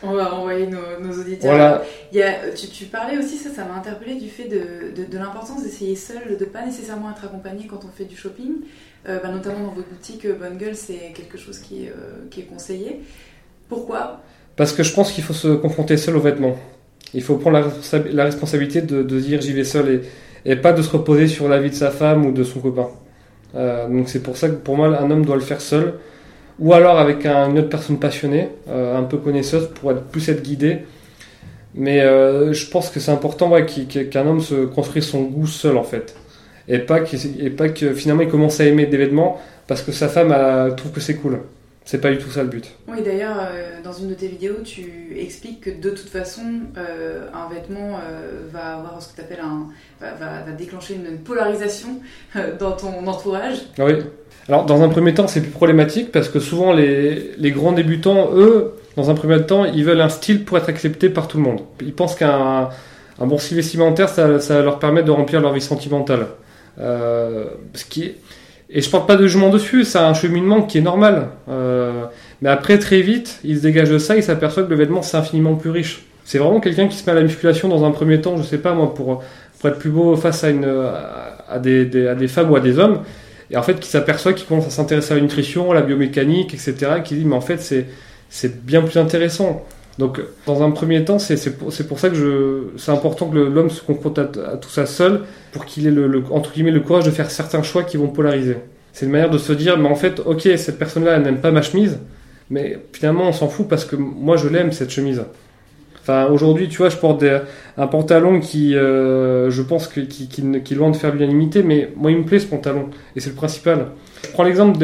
On 0.06 0.12
va 0.12 0.34
envoyer 0.34 0.66
nos, 0.66 1.00
nos 1.00 1.20
auditeurs. 1.20 1.50
Voilà. 1.50 1.82
Il 2.12 2.18
y 2.18 2.22
a, 2.22 2.50
tu, 2.54 2.68
tu, 2.68 2.84
parlais 2.86 3.18
aussi, 3.18 3.36
ça, 3.36 3.50
ça 3.50 3.64
m'a 3.64 3.74
interpellé 3.74 4.16
du 4.16 4.28
fait 4.28 4.48
de, 4.48 4.94
de, 4.94 5.10
de 5.10 5.18
l'importance 5.18 5.62
d'essayer 5.62 5.96
seul, 5.96 6.36
de 6.38 6.44
pas 6.44 6.64
nécessairement 6.64 7.10
être 7.10 7.24
accompagné 7.24 7.66
quand 7.66 7.84
on 7.84 7.88
fait 7.88 8.04
du 8.04 8.16
shopping. 8.16 8.52
Euh, 9.06 9.18
bah, 9.22 9.30
notamment 9.30 9.66
dans 9.66 9.72
votre 9.72 9.88
boutique 9.88 10.26
Bonne 10.26 10.56
Gueule, 10.56 10.74
c'est 10.74 11.12
quelque 11.14 11.36
chose 11.36 11.58
qui, 11.58 11.88
euh, 11.88 12.26
qui 12.30 12.40
est 12.40 12.44
conseillé. 12.44 13.02
Pourquoi? 13.68 14.20
Parce 14.56 14.72
que 14.72 14.82
je 14.82 14.94
pense 14.94 15.12
qu'il 15.12 15.24
faut 15.24 15.34
se 15.34 15.48
confronter 15.48 15.96
seul 15.96 16.16
aux 16.16 16.20
vêtements. 16.20 16.56
Il 17.12 17.22
faut 17.22 17.36
prendre 17.36 17.58
la, 17.58 17.64
responsa 17.64 17.98
la 18.10 18.24
responsabilité 18.24 18.82
de, 18.82 19.02
de 19.02 19.20
dire 19.20 19.40
j'y 19.40 19.52
vais 19.52 19.64
seul 19.64 20.02
et, 20.44 20.52
et, 20.52 20.56
pas 20.56 20.72
de 20.72 20.80
se 20.80 20.90
reposer 20.90 21.28
sur 21.28 21.48
la 21.48 21.60
vie 21.60 21.70
de 21.70 21.74
sa 21.74 21.90
femme 21.90 22.26
ou 22.26 22.32
de 22.32 22.44
son 22.44 22.60
copain. 22.60 22.88
Euh, 23.54 23.88
donc 23.88 24.08
c'est 24.08 24.22
pour 24.22 24.36
ça 24.36 24.48
que 24.48 24.54
pour 24.54 24.76
moi 24.76 24.98
un 24.98 25.10
homme 25.10 25.24
doit 25.24 25.36
le 25.36 25.42
faire 25.42 25.60
seul 25.60 25.94
ou 26.58 26.72
alors 26.72 26.98
avec 26.98 27.26
un, 27.26 27.50
une 27.50 27.58
autre 27.58 27.68
personne 27.68 27.98
passionnée, 27.98 28.48
euh, 28.68 28.96
un 28.96 29.02
peu 29.02 29.18
connaisseuse, 29.18 29.68
pour 29.74 29.90
être 29.90 30.04
plus 30.04 30.28
être 30.28 30.42
guidé. 30.42 30.80
Mais 31.74 32.02
euh, 32.02 32.52
je 32.52 32.70
pense 32.70 32.90
que 32.90 33.00
c'est 33.00 33.10
important 33.10 33.50
ouais, 33.50 33.66
qu'un 33.66 34.26
homme 34.26 34.40
se 34.40 34.64
construise 34.64 35.04
son 35.04 35.22
goût 35.22 35.46
seul 35.46 35.76
en 35.76 35.82
fait. 35.82 36.14
Et 36.68 36.78
pas, 36.78 37.00
qu 37.00 37.16
et 37.38 37.50
pas 37.50 37.68
que 37.68 37.92
finalement 37.94 38.22
il 38.22 38.28
commence 38.28 38.60
à 38.60 38.64
aimer 38.64 38.86
des 38.86 38.96
vêtements 38.96 39.40
parce 39.66 39.82
que 39.82 39.92
sa 39.92 40.08
femme 40.08 40.32
a, 40.32 40.70
trouve 40.70 40.92
que 40.92 41.00
c'est 41.00 41.16
cool. 41.16 41.40
C'est 41.86 42.00
pas 42.00 42.10
du 42.10 42.16
tout 42.16 42.30
ça 42.30 42.42
le 42.42 42.48
but. 42.48 42.66
Oui, 42.88 43.02
d'ailleurs, 43.02 43.36
euh, 43.38 43.82
dans 43.82 43.92
une 43.92 44.08
de 44.08 44.14
tes 44.14 44.28
vidéos, 44.28 44.56
tu 44.64 45.14
expliques 45.18 45.60
que 45.60 45.70
de 45.70 45.90
toute 45.90 46.08
façon, 46.08 46.42
euh, 46.78 47.28
un 47.34 47.52
vêtement 47.52 47.98
euh, 47.98 48.46
va 48.50 48.78
avoir 48.78 49.02
ce 49.02 49.10
que 49.10 49.16
tu 49.16 49.20
appelles 49.20 49.44
un. 49.44 49.68
Va, 50.00 50.14
va, 50.14 50.42
va, 50.44 50.52
déclencher 50.52 50.94
une 50.94 51.18
polarisation 51.18 52.00
dans 52.58 52.72
ton 52.72 53.06
entourage. 53.06 53.58
Oui. 53.78 53.96
Alors, 54.48 54.66
dans 54.66 54.82
un 54.82 54.88
premier 54.88 55.14
temps, 55.14 55.26
c'est 55.26 55.40
plus 55.40 55.50
problématique 55.50 56.12
parce 56.12 56.28
que 56.28 56.38
souvent, 56.38 56.72
les, 56.72 57.32
les, 57.38 57.50
grands 57.50 57.72
débutants, 57.72 58.30
eux, 58.34 58.72
dans 58.96 59.10
un 59.10 59.14
premier 59.14 59.40
temps, 59.42 59.64
ils 59.64 59.84
veulent 59.84 60.00
un 60.00 60.08
style 60.08 60.44
pour 60.44 60.58
être 60.58 60.68
accepté 60.68 61.08
par 61.08 61.28
tout 61.28 61.38
le 61.38 61.44
monde. 61.44 61.60
Ils 61.80 61.94
pensent 61.94 62.14
qu'un 62.14 62.68
un 63.20 63.26
bon 63.26 63.38
style 63.38 63.56
vestimentaire, 63.56 64.08
ça, 64.08 64.40
ça 64.40 64.60
leur 64.62 64.78
permet 64.78 65.02
de 65.02 65.10
remplir 65.10 65.40
leur 65.40 65.52
vie 65.52 65.60
sentimentale. 65.60 66.26
Euh, 66.80 67.44
ce 67.74 67.84
qui 67.84 68.04
est 68.04 68.16
et 68.70 68.80
je 68.80 68.90
porte 68.90 69.06
pas 69.06 69.16
de 69.16 69.26
jugement 69.26 69.50
dessus, 69.50 69.84
c'est 69.84 69.98
un 69.98 70.14
cheminement 70.14 70.62
qui 70.62 70.78
est 70.78 70.82
normal. 70.82 71.28
Euh, 71.48 72.06
mais 72.42 72.48
après, 72.48 72.78
très 72.78 73.02
vite, 73.02 73.38
il 73.44 73.58
se 73.58 73.62
dégage 73.62 73.90
de 73.90 73.98
ça, 73.98 74.16
il 74.16 74.22
s'aperçoit 74.22 74.64
que 74.64 74.70
le 74.70 74.74
vêtement, 74.74 75.02
c'est 75.02 75.16
infiniment 75.16 75.54
plus 75.54 75.70
riche. 75.70 76.02
C'est 76.24 76.38
vraiment 76.38 76.58
quelqu'un 76.58 76.88
qui 76.88 76.96
se 76.96 77.04
met 77.04 77.12
à 77.12 77.14
la 77.14 77.22
musculation 77.22 77.68
dans 77.68 77.84
un 77.84 77.92
premier 77.92 78.20
temps, 78.20 78.36
je 78.36 78.42
sais 78.42 78.58
pas 78.58 78.72
moi, 78.72 78.92
pour, 78.92 79.22
pour 79.60 79.68
être 79.68 79.78
plus 79.78 79.90
beau 79.90 80.16
face 80.16 80.42
à, 80.42 80.50
une, 80.50 80.66
à, 81.48 81.58
des, 81.60 82.08
à 82.08 82.14
des 82.14 82.26
femmes 82.26 82.50
ou 82.50 82.56
à 82.56 82.60
des 82.60 82.78
hommes. 82.78 83.00
Et 83.50 83.56
en 83.56 83.62
fait, 83.62 83.78
qui 83.80 83.88
s'aperçoit 83.88 84.32
qu'il 84.32 84.46
commence 84.46 84.66
à 84.66 84.70
s'intéresser 84.70 85.12
à 85.12 85.16
la 85.16 85.22
nutrition, 85.22 85.70
à 85.70 85.74
la 85.74 85.82
biomécanique, 85.82 86.54
etc. 86.54 86.74
Qui 87.04 87.16
dit, 87.16 87.24
mais 87.24 87.36
en 87.36 87.40
fait, 87.40 87.60
c'est, 87.60 88.64
bien 88.64 88.82
plus 88.82 88.98
intéressant. 88.98 89.64
Donc, 89.98 90.20
dans 90.46 90.62
un 90.62 90.70
premier 90.70 91.04
temps, 91.04 91.18
c'est, 91.18 91.56
pour, 91.56 91.72
pour 91.88 91.98
ça 91.98 92.10
que 92.10 92.72
c'est 92.76 92.90
important 92.90 93.28
que 93.28 93.38
l'homme 93.38 93.70
se 93.70 93.80
confronte 93.80 94.18
à, 94.18 94.24
tout 94.24 94.70
ça 94.70 94.86
seul 94.86 95.20
pour 95.52 95.66
qu'il 95.66 95.86
ait 95.86 95.92
le, 95.92 96.08
le, 96.08 96.22
entre 96.30 96.52
guillemets, 96.52 96.72
le 96.72 96.80
courage 96.80 97.04
de 97.04 97.10
faire 97.10 97.30
certains 97.30 97.62
choix 97.62 97.84
qui 97.84 97.96
vont 97.96 98.08
polariser. 98.08 98.56
C'est 98.92 99.06
une 99.06 99.12
manière 99.12 99.30
de 99.30 99.38
se 99.38 99.52
dire, 99.52 99.78
mais 99.78 99.88
en 99.88 99.94
fait, 99.94 100.20
ok, 100.24 100.42
cette 100.56 100.78
personne-là, 100.78 101.16
elle 101.16 101.22
n'aime 101.22 101.40
pas 101.40 101.50
ma 101.50 101.62
chemise, 101.62 101.98
mais 102.50 102.78
finalement, 102.92 103.28
on 103.28 103.32
s'en 103.32 103.48
fout 103.48 103.68
parce 103.68 103.84
que 103.84 103.96
moi, 103.96 104.36
je 104.36 104.48
l'aime, 104.48 104.72
cette 104.72 104.90
chemise. 104.90 105.22
Enfin, 106.04 106.26
aujourd'hui, 106.26 106.68
tu 106.68 106.76
vois, 106.78 106.90
je 106.90 106.96
porte 106.96 107.20
des, 107.20 107.40
un 107.78 107.86
pantalon 107.86 108.38
qui, 108.38 108.76
euh, 108.76 109.50
je 109.50 109.62
pense, 109.62 109.88
que, 109.88 110.00
qui, 110.00 110.28
qui, 110.28 110.42
qui, 110.62 110.74
loin 110.74 110.90
de 110.90 110.96
faire 110.96 111.12
l'unanimité, 111.12 111.62
mais 111.62 111.90
moi, 111.96 112.10
il 112.10 112.18
me 112.18 112.24
plaît 112.24 112.38
ce 112.38 112.46
pantalon, 112.46 112.90
et 113.16 113.20
c'est 113.20 113.30
le 113.30 113.36
principal. 113.36 113.86
Je 114.22 114.30
prends 114.30 114.44
l'exemple 114.44 114.78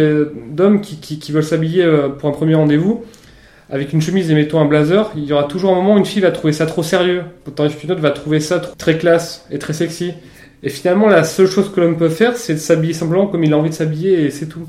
d'hommes 0.50 0.80
qui 0.80 1.32
veulent 1.32 1.44
s'habiller 1.44 1.84
euh, 1.84 2.08
pour 2.08 2.28
un 2.28 2.32
premier 2.32 2.54
rendez-vous 2.54 3.04
avec 3.70 3.92
une 3.92 4.02
chemise 4.02 4.30
et 4.30 4.34
mettons 4.34 4.60
un 4.60 4.64
blazer, 4.64 5.10
il 5.16 5.24
y 5.24 5.32
aura 5.32 5.44
toujours 5.44 5.72
un 5.72 5.76
moment 5.76 5.94
où 5.94 5.98
une 5.98 6.04
fille 6.04 6.22
va 6.22 6.32
trouver 6.32 6.52
ça 6.52 6.66
trop 6.66 6.82
sérieux, 6.82 7.22
tandis 7.54 7.76
qu'une 7.76 7.92
autre 7.92 8.00
va 8.00 8.10
trouver 8.10 8.40
ça 8.40 8.58
très 8.58 8.98
classe 8.98 9.46
et 9.50 9.58
très 9.58 9.72
sexy. 9.72 10.12
Et 10.62 10.68
finalement, 10.68 11.08
la 11.08 11.24
seule 11.24 11.46
chose 11.46 11.70
que 11.72 11.80
l'homme 11.80 11.96
peut 11.96 12.08
faire, 12.08 12.36
c'est 12.36 12.54
de 12.54 12.58
s'habiller 12.58 12.92
simplement 12.92 13.28
comme 13.28 13.44
il 13.44 13.52
a 13.52 13.56
envie 13.56 13.70
de 13.70 13.74
s'habiller 13.74 14.24
et 14.24 14.30
c'est 14.30 14.46
tout. 14.46 14.66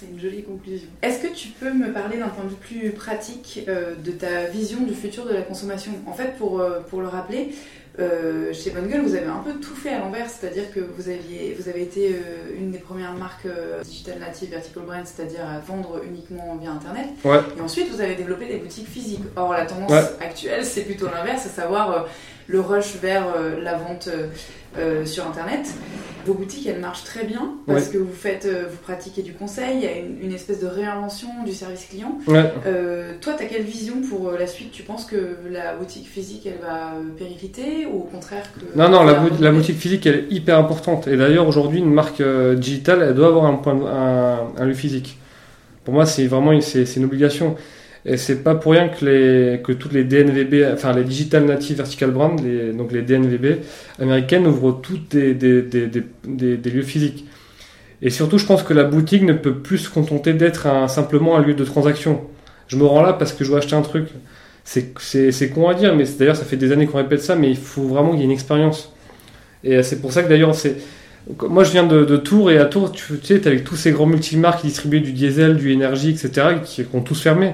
C'est 0.00 0.06
une 0.06 0.18
jolie 0.18 0.42
conclusion. 0.42 0.88
Est-ce 1.02 1.18
que 1.18 1.30
tu 1.34 1.48
peux 1.48 1.74
me 1.74 1.92
parler 1.92 2.16
d'un 2.16 2.28
point 2.28 2.44
de 2.44 2.48
vue 2.48 2.56
plus 2.56 2.90
pratique 2.92 3.66
euh, 3.68 3.94
de 3.94 4.12
ta 4.12 4.46
vision 4.46 4.80
du 4.80 4.94
futur 4.94 5.26
de 5.26 5.34
la 5.34 5.42
consommation? 5.42 5.92
En 6.06 6.14
fait, 6.14 6.38
pour, 6.38 6.58
euh, 6.58 6.80
pour 6.88 7.02
le 7.02 7.08
rappeler, 7.08 7.50
euh, 7.98 8.50
chez 8.54 8.70
Bonne 8.70 8.88
Gueule, 8.88 9.02
vous 9.02 9.14
avez 9.14 9.26
un 9.26 9.42
peu 9.44 9.52
tout 9.60 9.74
fait 9.74 9.90
à 9.90 9.98
l'envers, 9.98 10.30
c'est-à-dire 10.30 10.72
que 10.72 10.80
vous, 10.80 11.10
aviez, 11.10 11.54
vous 11.58 11.68
avez 11.68 11.82
été 11.82 12.14
euh, 12.14 12.56
une 12.58 12.70
des 12.70 12.78
premières 12.78 13.12
marques 13.12 13.44
euh, 13.44 13.82
digital 13.82 14.18
native 14.20 14.50
vertical 14.50 14.84
brand, 14.84 15.04
c'est-à-dire 15.04 15.44
à 15.44 15.58
vendre 15.58 16.00
uniquement 16.08 16.56
via 16.56 16.70
Internet. 16.70 17.08
Ouais. 17.22 17.40
Et 17.58 17.60
ensuite, 17.60 17.90
vous 17.90 18.00
avez 18.00 18.14
développé 18.14 18.46
des 18.46 18.56
boutiques 18.56 18.88
physiques. 18.88 19.20
Or, 19.36 19.52
la 19.52 19.66
tendance 19.66 19.90
ouais. 19.90 20.24
actuelle, 20.24 20.64
c'est 20.64 20.84
plutôt 20.84 21.08
l'inverse, 21.14 21.44
à 21.44 21.50
savoir 21.50 22.06
le 22.50 22.60
rush 22.60 22.96
vers 23.00 23.26
la 23.62 23.74
vente 23.74 24.08
sur 25.04 25.26
Internet. 25.26 25.66
vos 26.26 26.34
boutiques, 26.34 26.66
elles 26.66 26.80
marchent 26.80 27.04
très 27.04 27.24
bien 27.24 27.54
parce 27.66 27.88
que 27.88 27.98
vous 27.98 28.12
faites, 28.12 28.46
euh, 28.46 28.64
vous 28.70 28.76
pratiquez 28.78 29.22
du 29.22 29.32
conseil, 29.32 29.76
il 29.76 29.82
y 29.82 29.86
a 29.86 29.96
une, 29.96 30.18
une 30.22 30.32
espèce 30.32 30.60
de 30.60 30.66
réinvention 30.66 31.28
du 31.44 31.52
service 31.52 31.86
client. 31.86 32.18
Ouais. 32.26 32.52
Euh, 32.66 33.14
toi, 33.20 33.34
tu 33.36 33.44
as 33.44 33.46
quelle 33.46 33.62
vision 33.62 33.94
pour 34.08 34.28
euh, 34.28 34.38
la 34.38 34.46
suite? 34.46 34.70
Tu 34.72 34.82
penses 34.82 35.04
que 35.04 35.16
la 35.50 35.74
boutique 35.74 36.06
physique, 36.06 36.46
elle 36.46 36.60
va 36.60 36.94
euh, 36.94 37.16
péricliter 37.16 37.86
ou 37.86 38.00
au 38.00 38.04
contraire 38.04 38.44
que... 38.54 38.78
Non, 38.78 38.88
non, 38.88 39.04
la, 39.04 39.52
boutique 39.52 39.78
physique, 39.78 40.06
elle 40.06 40.16
est 40.16 40.26
hyper 40.30 40.58
importante. 40.58 41.06
Et 41.08 41.16
d'ailleurs, 41.16 41.48
aujourd'hui, 41.48 41.78
une 41.78 41.92
marque 41.92 42.20
euh, 42.20 42.54
digitale, 42.54 43.02
elle 43.02 43.14
doit 43.14 43.28
avoir 43.28 43.46
un, 43.46 43.54
point, 43.54 43.74
un, 43.74 44.62
un 44.62 44.64
lieu 44.64 44.74
physique. 44.74 45.18
Pour 45.84 45.94
moi, 45.94 46.06
c'est 46.06 46.26
vraiment 46.26 46.52
une, 46.52 46.62
une 46.96 47.04
obligation. 47.04 47.56
Et 48.06 48.16
c'est 48.16 48.42
pas 48.42 48.54
pour 48.54 48.72
rien 48.72 48.88
que, 48.88 49.04
les, 49.04 49.60
que 49.62 49.72
toutes 49.72 49.92
les 49.92 50.04
DNVB, 50.04 50.72
enfin 50.72 50.92
les 50.92 51.04
Digital 51.04 51.44
Native 51.44 51.76
Vertical 51.76 52.10
Brand, 52.10 52.40
donc 52.74 52.92
les 52.92 53.02
DNVB 53.02 53.60
américaines, 54.00 54.46
ouvrent 54.46 54.80
toutes 54.80 55.10
des, 55.10 55.34
des, 55.34 55.62
des, 55.62 56.56
des, 56.56 56.70
lieux 56.70 56.82
physiques. 56.82 57.26
Et 58.00 58.08
surtout, 58.08 58.38
je 58.38 58.46
pense 58.46 58.62
que 58.62 58.72
la 58.72 58.84
boutique 58.84 59.22
ne 59.22 59.34
peut 59.34 59.54
plus 59.54 59.78
se 59.78 59.90
contenter 59.90 60.32
d'être 60.32 60.66
simplement 60.88 61.36
un 61.36 61.42
lieu 61.42 61.52
de 61.52 61.64
transaction. 61.64 62.22
Je 62.68 62.76
me 62.76 62.84
rends 62.84 63.02
là 63.02 63.12
parce 63.12 63.32
que 63.32 63.44
je 63.44 63.50
dois 63.50 63.58
acheter 63.58 63.76
un 63.76 63.82
truc. 63.82 64.08
C'est, 64.64 65.50
con 65.52 65.68
à 65.68 65.74
dire, 65.74 65.94
mais 65.94 66.04
d'ailleurs, 66.18 66.36
ça 66.36 66.44
fait 66.44 66.56
des 66.56 66.72
années 66.72 66.86
qu'on 66.86 66.98
répète 66.98 67.20
ça, 67.20 67.36
mais 67.36 67.50
il 67.50 67.56
faut 67.56 67.82
vraiment 67.82 68.12
qu'il 68.12 68.20
y 68.20 68.22
ait 68.22 68.26
une 68.26 68.30
expérience. 68.30 68.92
Et 69.64 69.76
euh, 69.76 69.82
c'est 69.82 70.00
pour 70.00 70.12
ça 70.12 70.22
que 70.22 70.28
d'ailleurs, 70.28 70.54
c'est. 70.54 70.76
Moi, 71.48 71.64
je 71.64 71.72
viens 71.72 71.86
de, 71.86 72.16
Tours, 72.16 72.50
et 72.50 72.58
à 72.58 72.64
Tours, 72.64 72.92
tu, 72.92 73.18
tu 73.18 73.26
sais, 73.26 73.46
avec 73.46 73.64
tous 73.64 73.76
ces 73.76 73.92
grands 73.92 74.06
multimarques 74.06 74.62
qui 74.62 74.68
distribuaient 74.68 75.00
du 75.00 75.12
diesel, 75.12 75.56
du 75.56 75.70
énergie, 75.70 76.10
etc., 76.10 76.56
qui 76.64 76.86
ont 76.94 77.02
tous 77.02 77.20
fermé. 77.20 77.52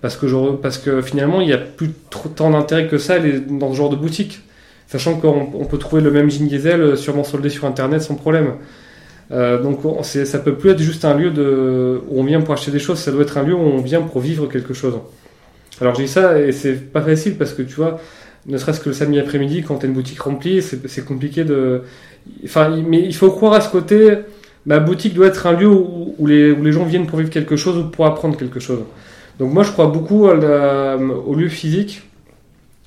Parce 0.00 0.16
que, 0.16 1.02
finalement, 1.02 1.40
il 1.40 1.46
n'y 1.48 1.52
a 1.52 1.58
plus 1.58 1.90
tant 2.36 2.50
d'intérêt 2.50 2.86
que 2.86 2.98
ça 2.98 3.16
dans 3.48 3.72
ce 3.72 3.76
genre 3.76 3.90
de 3.90 3.96
boutique. 3.96 4.40
Sachant 4.86 5.16
qu'on 5.16 5.48
on 5.54 5.64
peut 5.66 5.76
trouver 5.78 6.00
le 6.00 6.10
même 6.10 6.30
jean 6.30 6.46
diesel 6.46 6.80
euh, 6.80 6.96
sûrement 6.96 7.24
soldé 7.24 7.50
sur 7.50 7.66
Internet 7.66 8.00
sans 8.00 8.14
problème. 8.14 8.52
Euh, 9.32 9.60
donc, 9.62 9.84
on- 9.84 10.02
ça 10.02 10.38
peut 10.38 10.54
plus 10.54 10.70
être 10.70 10.78
juste 10.78 11.04
un 11.04 11.14
lieu 11.14 11.30
où 12.08 12.20
on 12.20 12.24
vient 12.24 12.40
pour 12.40 12.54
acheter 12.54 12.70
des 12.70 12.78
choses, 12.78 12.98
ça 12.98 13.10
doit 13.10 13.22
être 13.22 13.36
un 13.36 13.42
lieu 13.42 13.54
où 13.54 13.58
on 13.58 13.82
vient 13.82 14.00
pour 14.00 14.20
vivre 14.20 14.46
quelque 14.46 14.72
chose. 14.72 14.94
Alors, 15.80 15.92
dis 15.92 16.08
ça, 16.08 16.40
et 16.40 16.52
c'est 16.52 16.72
pas 16.92 17.02
facile 17.02 17.36
parce 17.36 17.52
que 17.52 17.62
tu 17.62 17.74
vois, 17.74 18.00
ne 18.46 18.56
serait-ce 18.56 18.80
que 18.80 18.88
le 18.88 18.94
samedi 18.94 19.18
après-midi, 19.20 19.62
quand 19.62 19.76
t'as 19.76 19.86
une 19.88 19.92
boutique 19.92 20.20
remplie, 20.20 20.62
c'est 20.62 21.04
compliqué 21.04 21.44
de. 21.44 21.82
Enfin, 22.44 22.74
mais 22.86 23.02
il 23.02 23.14
faut 23.14 23.30
croire 23.30 23.52
à 23.54 23.60
ce 23.60 23.68
côté. 23.70 24.18
Ma 24.64 24.78
boutique 24.80 25.12
doit 25.14 25.26
être 25.26 25.46
un 25.46 25.52
lieu 25.52 25.68
où 25.68 26.26
les 26.26 26.72
gens 26.72 26.84
viennent 26.84 27.06
pour 27.06 27.18
vivre 27.18 27.30
quelque 27.30 27.56
chose 27.56 27.76
ou 27.78 27.84
pour 27.84 28.06
apprendre 28.06 28.36
quelque 28.38 28.60
chose. 28.60 28.80
Donc 29.38 29.52
moi, 29.52 29.62
je 29.62 29.70
crois 29.72 29.86
beaucoup 29.86 30.28
à 30.28 30.34
la- 30.34 30.96
au 30.96 31.34
lieu 31.34 31.48
physique. 31.48 32.02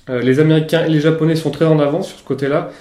Euh, 0.09 0.21
les 0.21 0.39
Américains 0.39 0.83
et 0.85 0.89
les 0.89 0.99
Japonais 0.99 1.35
sont 1.35 1.51
très 1.51 1.65
en 1.65 1.79
avance 1.79 2.09
sur 2.09 2.17
ce 2.19 2.23
côté-là. 2.23 2.71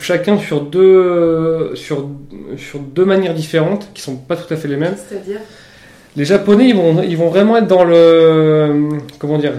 Chacun 0.00 0.38
sur 0.38 0.62
deux, 0.62 1.72
sur, 1.74 2.08
sur 2.56 2.80
deux 2.80 3.04
manières 3.04 3.34
différentes, 3.34 3.88
qui 3.94 4.02
sont 4.02 4.16
pas 4.16 4.36
tout 4.36 4.52
à 4.52 4.56
fait 4.56 4.68
les 4.68 4.76
mêmes. 4.76 4.96
C'est-à-dire 4.96 5.40
Les 6.16 6.24
Japonais, 6.24 6.68
ils 6.68 6.74
vont, 6.74 7.02
ils 7.02 7.16
vont 7.16 7.28
vraiment 7.28 7.56
être 7.58 7.66
dans 7.68 7.84
le, 7.84 8.88
comment 9.18 9.38
dire, 9.38 9.52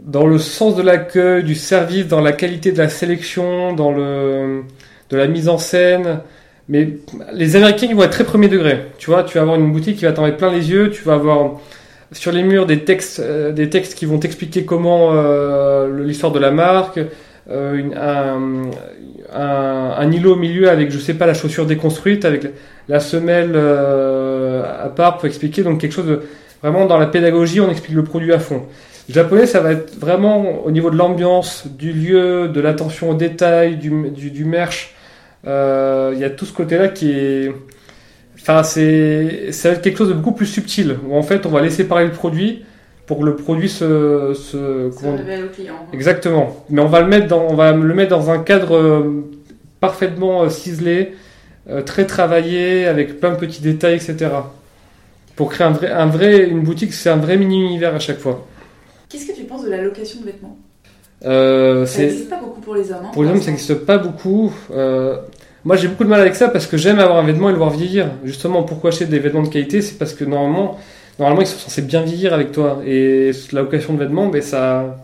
dans 0.00 0.26
le 0.26 0.38
sens 0.38 0.76
de 0.76 0.82
l'accueil, 0.82 1.42
du 1.44 1.54
service, 1.54 2.06
dans 2.08 2.20
la 2.20 2.32
qualité 2.32 2.72
de 2.72 2.78
la 2.78 2.88
sélection, 2.88 3.72
dans 3.72 3.92
le, 3.92 4.62
de 5.10 5.16
la 5.16 5.26
mise 5.26 5.48
en 5.48 5.58
scène. 5.58 6.20
Mais 6.68 6.96
les 7.32 7.56
Américains, 7.56 7.86
ils 7.88 7.94
vont 7.96 8.02
être 8.02 8.10
très 8.10 8.24
premier 8.24 8.48
degré. 8.48 8.86
Tu 8.98 9.10
vois, 9.10 9.22
tu 9.24 9.34
vas 9.36 9.42
avoir 9.42 9.56
une 9.58 9.72
boutique 9.72 9.96
qui 9.98 10.04
va 10.04 10.12
t'en 10.12 10.22
mettre 10.24 10.36
plein 10.38 10.52
les 10.52 10.70
yeux. 10.70 10.90
Tu 10.90 11.02
vas 11.04 11.14
avoir 11.14 11.52
sur 12.12 12.32
les 12.32 12.42
murs 12.42 12.66
des 12.66 12.80
textes, 12.84 13.20
euh, 13.20 13.52
des 13.52 13.70
textes 13.70 13.94
qui 13.94 14.04
vont 14.06 14.18
t'expliquer 14.18 14.64
comment 14.64 15.10
euh, 15.12 16.04
l'histoire 16.04 16.32
de 16.32 16.38
la 16.38 16.50
marque, 16.50 17.00
euh, 17.50 17.74
une- 17.76 17.96
un, 17.96 18.70
un, 19.34 19.94
un 19.96 20.12
îlot 20.12 20.32
au 20.32 20.36
milieu 20.36 20.68
avec, 20.68 20.90
je 20.90 20.98
sais 20.98 21.14
pas, 21.14 21.26
la 21.26 21.34
chaussure 21.34 21.66
déconstruite, 21.66 22.24
avec 22.24 22.46
la 22.88 23.00
semelle 23.00 23.56
à 23.56 24.88
part 24.88 25.18
pour 25.18 25.26
expliquer. 25.26 25.62
Donc 25.62 25.80
quelque 25.80 25.92
chose 25.92 26.06
de 26.06 26.22
vraiment 26.62 26.86
dans 26.86 26.98
la 26.98 27.06
pédagogie, 27.06 27.60
on 27.60 27.70
explique 27.70 27.96
le 27.96 28.04
produit 28.04 28.32
à 28.32 28.38
fond. 28.38 28.62
Le 29.08 29.14
japonais, 29.14 29.46
ça 29.46 29.60
va 29.60 29.72
être 29.72 29.98
vraiment 29.98 30.64
au 30.64 30.70
niveau 30.70 30.90
de 30.90 30.96
l'ambiance, 30.96 31.64
du 31.66 31.92
lieu, 31.92 32.48
de 32.48 32.60
l'attention 32.60 33.10
aux 33.10 33.14
détails, 33.14 33.76
du, 33.76 33.90
du, 34.10 34.30
du 34.30 34.44
merch. 34.44 34.94
Il 35.44 36.18
y 36.18 36.24
a 36.24 36.30
tout 36.30 36.44
ce 36.44 36.52
côté-là 36.52 36.88
qui 36.88 37.10
est. 37.12 37.52
Enfin, 38.42 38.62
c'est 38.62 39.50
quelque 39.82 39.98
chose 39.98 40.08
de 40.08 40.14
beaucoup 40.14 40.32
plus 40.32 40.46
subtil, 40.46 40.96
où 41.08 41.14
en 41.16 41.22
fait 41.22 41.44
on 41.46 41.50
va 41.50 41.60
laisser 41.60 41.84
parler 41.84 42.06
le 42.06 42.12
produit 42.12 42.64
pour 43.06 43.18
que 43.20 43.24
le 43.24 43.36
produit 43.36 43.68
se. 43.68 44.32
se 44.34 44.88
comment- 44.98 45.16
révèle 45.16 45.44
au 45.44 45.48
client. 45.48 45.74
Exactement. 45.92 46.64
Mais 46.70 46.80
on 46.80 46.86
va 46.88 47.00
le 47.00 47.08
mettre 47.08 47.26
dans, 47.28 47.42
on 47.48 47.54
va 47.54 47.72
le 47.72 47.94
mettre 47.94 48.10
dans 48.10 48.30
un 48.30 48.38
cadre 48.38 48.76
euh, 48.76 49.24
parfaitement 49.80 50.42
euh, 50.42 50.48
ciselé, 50.48 51.12
euh, 51.68 51.82
très 51.82 52.06
travaillé, 52.06 52.86
avec 52.86 53.20
plein 53.20 53.30
de 53.32 53.36
petits 53.36 53.60
détails, 53.62 53.96
etc. 53.96 54.30
Pour 55.36 55.50
créer 55.50 55.66
un 55.66 55.70
vrai, 55.72 55.90
un 55.90 56.06
vrai, 56.06 56.48
une 56.48 56.60
boutique, 56.62 56.92
c'est 56.92 57.10
un 57.10 57.16
vrai 57.16 57.36
mini-univers 57.36 57.94
à 57.94 57.98
chaque 57.98 58.18
fois. 58.18 58.46
Qu'est-ce 59.08 59.26
que 59.26 59.32
tu 59.36 59.44
penses 59.44 59.64
de 59.64 59.70
la 59.70 59.82
location 59.82 60.20
de 60.20 60.26
vêtements? 60.26 60.56
Euh, 61.24 61.84
Ça 61.86 62.00
n'existe 62.02 62.30
pas 62.30 62.38
beaucoup 62.40 62.60
pour 62.60 62.74
les 62.74 62.90
hommes. 62.90 62.98
hein, 63.04 63.10
pour 63.12 63.22
les 63.24 63.30
hommes, 63.30 63.40
ça 63.42 63.50
n'existe 63.50 63.74
pas 63.74 63.98
beaucoup. 63.98 64.52
Euh, 64.72 65.16
moi, 65.64 65.76
j'ai 65.76 65.88
beaucoup 65.88 66.04
de 66.04 66.08
mal 66.08 66.20
avec 66.20 66.34
ça 66.36 66.48
parce 66.48 66.66
que 66.66 66.76
j'aime 66.76 66.98
avoir 66.98 67.18
un 67.18 67.24
vêtement 67.24 67.48
et 67.48 67.52
le 67.52 67.58
voir 67.58 67.70
vieillir. 67.70 68.10
Justement, 68.24 68.62
pourquoi 68.62 68.90
acheter 68.90 69.04
des 69.06 69.18
vêtements 69.18 69.42
de 69.42 69.48
qualité 69.48 69.82
C'est 69.82 69.98
parce 69.98 70.14
que 70.14 70.24
normalement, 70.24 70.78
normalement, 71.18 71.42
ils 71.42 71.46
sont 71.46 71.58
censés 71.58 71.82
bien 71.82 72.02
vieillir 72.02 72.32
avec 72.32 72.52
toi. 72.52 72.80
Et 72.86 73.32
la 73.52 73.62
location 73.62 73.92
de 73.94 73.98
vêtements, 73.98 74.28
ben 74.28 74.40
ça, 74.42 74.96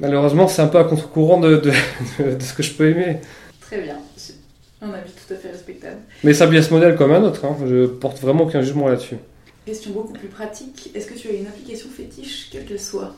malheureusement, 0.00 0.48
c'est 0.48 0.62
un 0.62 0.66
peu 0.68 0.78
à 0.78 0.84
contre-courant 0.84 1.38
de, 1.40 1.56
de, 1.56 1.70
de- 2.18 2.34
de 2.36 2.42
ce 2.42 2.52
que 2.54 2.62
je 2.62 2.72
peux 2.72 2.90
aimer. 2.90 3.18
Très 3.60 3.80
bien. 3.80 3.96
C'est 4.16 4.34
un 4.82 4.88
avis 4.90 5.12
tout 5.12 5.32
à 5.32 5.36
fait 5.36 5.50
respectable. 5.50 5.98
Mais 6.24 6.34
ça 6.34 6.46
ce 6.62 6.72
modèle 6.72 6.96
comme 6.96 7.12
un 7.12 7.22
autre. 7.22 7.44
Hein. 7.44 7.56
Je 7.68 7.86
porte 7.86 8.20
vraiment 8.20 8.44
aucun 8.44 8.62
jugement 8.62 8.88
là-dessus. 8.88 9.16
Question 9.66 9.92
beaucoup 9.92 10.12
plus 10.14 10.28
pratique. 10.28 10.90
Est-ce 10.94 11.06
que 11.06 11.14
tu 11.14 11.28
as 11.28 11.32
une 11.32 11.46
application 11.46 11.88
fétiche, 11.94 12.48
quelle 12.50 12.64
qu'elle 12.64 12.80
soit? 12.80 13.14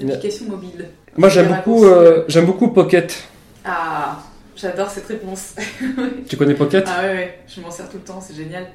Une 0.00 0.10
application 0.10 0.46
mobile? 0.48 0.86
Moi, 1.16 1.28
j'aime 1.28 1.48
beaucoup, 1.48 1.84
euh, 1.84 2.24
j'aime 2.28 2.46
beaucoup 2.46 2.68
Pocket. 2.68 3.22
Ah, 3.64 4.22
j'adore 4.56 4.90
cette 4.90 5.06
réponse. 5.06 5.54
Tu 6.28 6.36
connais 6.36 6.54
Pocket? 6.54 6.84
Ah 6.86 7.02
ouais, 7.02 7.14
ouais, 7.14 7.38
je 7.48 7.60
m'en 7.60 7.70
sers 7.70 7.88
tout 7.88 7.98
le 7.98 8.04
temps, 8.04 8.20
c'est 8.20 8.34
génial. 8.34 8.66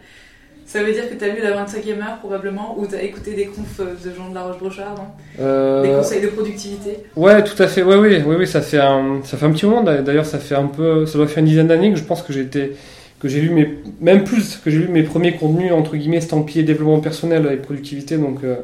Ça 0.66 0.84
veut 0.84 0.94
dire 0.94 1.10
que 1.10 1.16
tu 1.16 1.24
as 1.24 1.30
lu 1.30 1.42
la 1.42 1.66
25e 1.66 1.98
heure 1.98 2.20
probablement, 2.20 2.78
ou 2.78 2.86
tu 2.86 2.94
as 2.94 3.02
écouté 3.02 3.34
des 3.34 3.46
confs 3.48 3.80
de 3.80 4.14
Jean 4.16 4.30
de 4.30 4.36
la 4.36 4.44
Roche-Brochard, 4.44 4.94
non? 4.96 5.08
Euh, 5.40 5.82
Des 5.82 5.90
conseils 5.90 6.22
de 6.22 6.28
productivité? 6.28 6.98
Ouais, 7.16 7.44
tout 7.44 7.62
à 7.64 7.68
fait. 7.68 7.82
Ouais, 7.82 7.96
oui, 7.96 8.22
oui, 8.24 8.36
oui, 8.38 8.46
ça 8.48 8.62
fait 8.62 8.78
un, 8.78 9.22
ça 9.24 9.38
fait 9.38 9.48
un 9.48 9.52
petit 9.52 9.66
moment. 9.66 9.82
D'ailleurs, 9.84 10.28
ça 10.28 10.38
fait 10.38 10.54
un 10.54 10.68
peu, 10.68 11.08
ça 11.08 11.18
doit 11.18 11.28
faire 11.28 11.40
une 11.40 11.46
dizaine 11.50 11.66
d'années 11.68 11.92
que 11.92 11.98
je 11.98 12.04
pense 12.04 12.22
que 12.22 12.32
j'ai 12.32 12.42
été, 12.42 12.74
que 13.20 13.28
j'ai 13.28 13.42
lu 13.42 13.50
mes, 13.50 13.80
même 14.00 14.24
plus 14.24 14.58
que 14.64 14.70
j'ai 14.70 14.78
lu 14.78 14.90
mes 14.90 15.02
premiers 15.02 15.36
contenus 15.36 15.72
entre 15.74 15.96
guillemets 15.96 16.18
estampillés 16.18 16.62
développement 16.62 17.00
personnel 17.00 17.50
et 17.52 17.58
productivité. 17.58 18.18
Donc, 18.18 18.44
euh, 18.44 18.58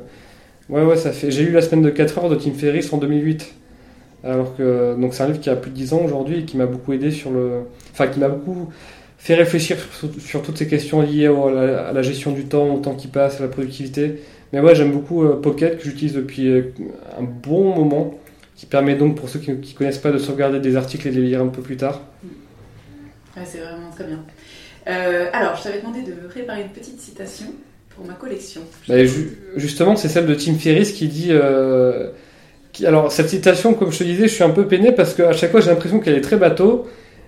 ouais, 0.70 0.84
ouais, 0.84 0.98
ça 0.98 1.12
fait. 1.12 1.32
J'ai 1.32 1.44
lu 1.44 1.54
la 1.54 1.64
semaine 1.64 1.82
de 1.82 1.90
4 1.90 2.20
heures 2.20 2.30
de 2.30 2.36
Tim 2.36 2.52
Ferriss 2.54 2.94
en 2.94 2.98
2008. 2.98 3.52
Alors 4.26 4.56
que, 4.58 4.96
donc 5.00 5.14
c'est 5.14 5.24
un 5.24 5.28
livre 5.28 5.40
qui 5.40 5.50
a 5.52 5.56
plus 5.56 5.70
de 5.72 5.76
10 5.76 5.94
ans 5.94 6.02
aujourd'hui 6.04 6.40
et 6.40 6.46
qui 6.46 6.58
m'a 6.58 6.66
beaucoup 6.66 6.94
aidé 6.94 7.12
sur 7.12 7.30
le, 7.32 7.60
enfin, 7.92 8.08
qui 8.08 8.20
m'a 8.20 8.28
beaucoup 8.30 8.70
fait 9.20 9.36
réfléchir 9.36 9.78
sur, 9.94 10.10
sur 10.20 10.42
toutes 10.42 10.58
ces 10.58 10.68
questions 10.68 11.02
liées 11.02 11.28
au- 11.28 11.48
à, 11.48 11.52
la, 11.52 11.88
à 11.88 11.94
la 11.94 12.02
gestion 12.02 12.32
du 12.32 12.46
temps, 12.46 12.74
au 12.74 12.80
temps 12.80 12.96
qui 12.96 13.08
passe, 13.08 13.40
à 13.40 13.44
la 13.44 13.50
productivité. 13.50 14.22
Mais 14.52 14.60
ouais, 14.62 14.74
j'aime 14.76 14.92
beaucoup 14.92 15.24
euh, 15.24 15.40
Pocket 15.40 15.78
que 15.78 15.84
j'utilise 15.84 16.14
depuis 16.14 16.48
euh, 16.50 16.74
un 17.20 17.24
bon 17.24 17.76
moment 17.76 18.16
qui 18.56 18.66
permet 18.66 18.96
donc 18.96 19.16
pour 19.16 19.30
ceux 19.30 19.40
qui 19.40 19.52
ne 19.52 19.58
connaissent 19.78 19.98
pas 20.00 20.12
de 20.12 20.18
sauvegarder 20.18 20.60
des 20.60 20.76
articles 20.76 21.08
et 21.08 21.12
de 21.12 21.20
les 21.22 21.28
lire 21.28 21.42
un 21.42 21.48
peu 21.48 21.62
plus 21.62 21.78
tard. 21.78 22.02
Ouais, 23.36 23.44
c'est 23.46 23.60
vraiment 23.60 23.90
très 23.94 24.06
bien. 24.06 24.24
Euh, 24.88 25.28
alors, 25.34 25.56
je 25.58 25.64
t'avais 25.64 25.80
demandé 25.82 26.02
de 26.04 26.14
préparer 26.30 26.62
une 26.62 26.70
petite 26.70 27.00
citation 27.00 27.48
pour 27.96 28.06
ma 28.06 28.14
collection. 28.14 28.62
Bah, 28.88 29.04
ju- 29.06 29.38
justement, 29.58 29.96
c'est 29.96 30.10
celle 30.10 30.26
de 30.26 30.36
Tim 30.36 30.56
Ferriss 30.56 30.92
qui 30.94 31.08
dit. 31.08 31.32
Alors, 32.84 33.12
cette 33.12 33.30
citation, 33.30 33.74
comme 33.74 33.92
je 33.92 34.00
te 34.00 34.04
disais, 34.04 34.28
je 34.28 34.34
suis 34.34 34.44
un 34.44 34.50
peu 34.50 34.68
peiné 34.68 34.92
parce 34.92 35.14
qu'à 35.14 35.32
chaque 35.34 35.52
fois 35.52 35.62
j'ai 35.62 35.70
l'impression 35.70 36.00
qu'elle 36.00 36.16
est 36.16 36.22
très 36.22 36.36
bateau, 36.38 36.88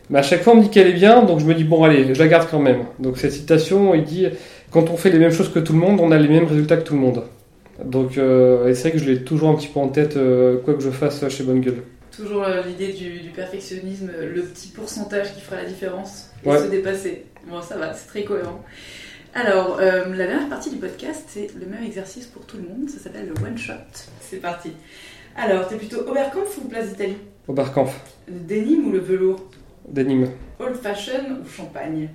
mais 0.10 0.20
à 0.20 0.24
chaque 0.24 0.42
fois 0.42 0.54
on 0.54 0.58
me 0.58 0.64
dit 0.64 0.70
qu'elle 0.70 0.88
est 0.88 0.94
bien, 0.94 1.24
donc 1.24 1.40
je 1.40 1.46
me 1.46 1.54
dis 1.54 1.64
bon, 1.64 1.84
allez, 1.84 2.14
je 2.14 2.20
la 2.20 2.28
garde 2.28 2.48
quand 2.50 2.60
même. 2.60 2.84
Donc, 3.00 3.18
cette 3.18 3.32
citation, 3.34 3.94
il 3.96 4.04
dit 4.04 4.28
quand 4.72 4.90
on 4.90 4.98
fait 4.98 5.10
les 5.12 5.20
mêmes 5.20 5.32
choses 5.32 5.50
que 5.52 5.60
tout 5.60 5.74
le 5.74 5.80
monde, 5.80 6.00
on 6.02 6.12
a 6.12 6.18
les 6.18 6.28
mêmes 6.28 6.46
résultats 6.46 6.76
que 6.78 6.84
tout 6.84 6.96
le 6.96 7.00
monde. 7.00 7.24
Donc, 7.84 8.18
euh, 8.18 8.74
c'est 8.74 8.82
vrai 8.90 8.92
que 8.92 8.98
je 8.98 9.06
l'ai 9.06 9.22
toujours 9.24 9.50
un 9.50 9.56
petit 9.56 9.68
peu 9.68 9.80
en 9.80 9.88
tête, 9.88 10.18
euh, 10.18 10.58
quoi 10.66 10.74
que 10.74 10.82
je 10.82 10.90
fasse 10.90 11.28
chez 11.30 11.44
Bonne 11.44 11.62
Gueule. 11.62 11.84
Toujours 12.16 12.44
euh, 12.44 12.64
l'idée 12.68 12.92
du, 12.94 13.20
du 13.20 13.30
perfectionnisme, 13.30 14.10
le 14.34 14.42
petit 14.42 14.70
pourcentage 14.70 15.34
qui 15.36 15.42
fera 15.42 15.58
la 15.58 15.66
différence 15.66 16.32
et 16.44 16.50
Ouais. 16.50 16.58
se 16.58 16.66
dépasser. 16.66 17.26
Bon, 17.48 17.62
ça 17.62 17.78
va, 17.78 17.94
c'est 17.94 18.08
très 18.08 18.24
cohérent. 18.24 18.64
Alors, 19.36 19.78
la 19.80 20.26
dernière 20.26 20.50
partie 20.50 20.72
du 20.72 20.78
podcast, 20.78 21.26
c'est 21.28 21.50
le 21.60 21.68
même 21.68 21.84
exercice 21.86 22.26
pour 22.26 22.44
tout 22.46 22.58
le 22.58 22.64
monde. 22.64 22.90
Ça 22.90 22.98
s'appelle 22.98 23.28
le 23.28 23.46
one 23.46 23.56
shot. 23.58 23.74
C'est 24.20 24.38
parti. 24.38 24.72
Alors, 25.38 25.68
t'es 25.68 25.76
plutôt 25.76 26.00
Oberkampf 26.08 26.58
ou 26.58 26.68
Place 26.68 26.90
d'Italie 26.90 27.18
Le 27.48 27.54
denim 28.48 28.88
ou 28.88 28.92
le 28.92 29.00
velours 29.00 29.40
denim. 29.88 30.26
Old 30.60 30.76
fashion 30.76 31.14
ou 31.44 31.48
champagne 31.48 32.10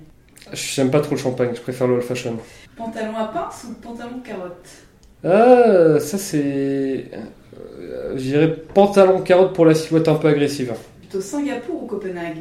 J'aime 0.51 0.91
pas 0.91 0.99
trop 0.99 1.15
le 1.15 1.21
champagne, 1.21 1.51
je 1.55 1.61
préfère 1.61 1.87
le 1.87 1.93
old 1.93 2.03
fashion. 2.03 2.37
Pantalon 2.75 3.15
à 3.17 3.25
pince 3.25 3.65
ou 3.69 3.73
pantalon 3.81 4.19
carotte 4.23 4.67
Ah, 5.23 5.99
ça 5.99 6.17
c'est. 6.17 7.05
euh, 7.13 8.13
Je 8.17 8.21
dirais 8.21 8.53
pantalon 8.73 9.21
carotte 9.21 9.53
pour 9.55 9.65
la 9.65 9.73
silhouette 9.73 10.07
un 10.09 10.15
peu 10.15 10.27
agressive. 10.27 10.73
Plutôt 10.99 11.21
Singapour 11.21 11.83
ou 11.83 11.87
Copenhague 11.87 12.39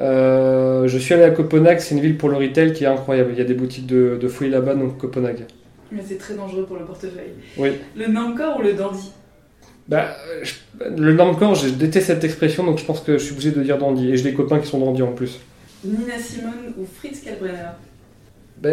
Euh, 0.00 0.88
je 0.88 0.98
suis 0.98 1.14
allé 1.14 1.22
à 1.22 1.30
Copenhague, 1.30 1.78
c'est 1.78 1.94
une 1.94 2.00
ville 2.00 2.18
pour 2.18 2.28
le 2.28 2.36
retail 2.36 2.72
qui 2.72 2.82
est 2.82 2.88
incroyable. 2.88 3.30
Il 3.32 3.38
y 3.38 3.42
a 3.42 3.44
des 3.44 3.54
boutiques 3.54 3.86
de, 3.86 4.18
de 4.20 4.28
fouilles 4.28 4.50
là-bas, 4.50 4.74
donc 4.74 4.98
Copenhague. 4.98 5.44
Mais 5.92 6.02
c'est 6.04 6.18
très 6.18 6.34
dangereux 6.34 6.64
pour 6.64 6.76
le 6.76 6.84
portefeuille. 6.84 7.34
Oui. 7.56 7.70
Le 7.96 8.08
Namcor 8.08 8.58
ou 8.58 8.62
le 8.62 8.72
Dandy 8.72 9.12
Bah, 9.88 10.16
je- 10.42 10.54
le 10.96 11.12
Normcore, 11.12 11.54
je 11.54 11.68
déteste 11.68 12.06
cette 12.06 12.24
expression, 12.24 12.64
donc 12.64 12.78
je 12.78 12.84
pense 12.84 13.00
que 13.00 13.18
je 13.18 13.24
suis 13.24 13.32
obligé 13.32 13.50
de 13.50 13.62
dire 13.62 13.78
dandy. 13.78 14.10
Et 14.10 14.16
j'ai 14.16 14.24
des 14.24 14.34
copains 14.34 14.58
qui 14.58 14.66
sont 14.66 14.78
dandy 14.78 15.02
en 15.02 15.12
plus. 15.12 15.40
Nina 15.84 16.18
Simone 16.18 16.72
ou 16.78 16.86
Fritz 16.86 17.20
Kalbrenner 17.20 17.68
Bah, 18.62 18.70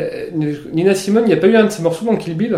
Nina 0.71 0.95
Simone, 0.95 1.23
il 1.25 1.27
n'y 1.27 1.33
a 1.33 1.37
pas 1.37 1.47
eu 1.47 1.55
un 1.55 1.65
de 1.65 1.69
ses 1.69 1.81
morceaux 1.81 2.05
dans 2.05 2.15
Kill 2.15 2.35
Bill? 2.37 2.57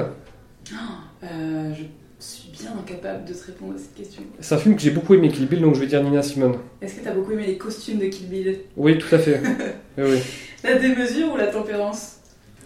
Euh, 1.24 1.74
Je 1.74 1.84
suis 2.26 2.49
bien 2.51 2.72
incapable 2.80 3.26
de 3.26 3.34
te 3.34 3.45
répondre 3.47 3.74
à 3.76 3.78
cette 3.78 3.95
question. 3.95 4.22
C'est 4.39 4.56
un 4.56 4.58
film 4.58 4.76
que 4.76 4.82
j'ai 4.82 4.91
beaucoup 4.91 5.14
aimé, 5.16 5.30
Kill 5.30 5.47
Bill, 5.47 5.62
donc 5.62 5.76
je 5.76 5.80
vais 5.82 5.88
dire 5.88 6.01
Nina 6.04 6.22
Simone. 6.22 6.56
Est-ce 6.82 6.95
que 6.95 7.04
t'as 7.04 7.12
beaucoup 7.14 7.32
aimé 7.32 7.45
les 7.47 7.58
costumes 7.58 7.97
de 7.99 8.06
Kill 8.06 8.30
Bill? 8.30 8.60
Oui, 8.78 8.97
tout 8.97 9.14
à 9.14 9.18
fait. 9.20 9.41
oui, 9.97 10.04
oui. 10.08 10.20
La 10.64 10.76
démesure 10.76 11.34
ou 11.34 11.38
la 11.38 11.47
tempérance? 11.47 12.18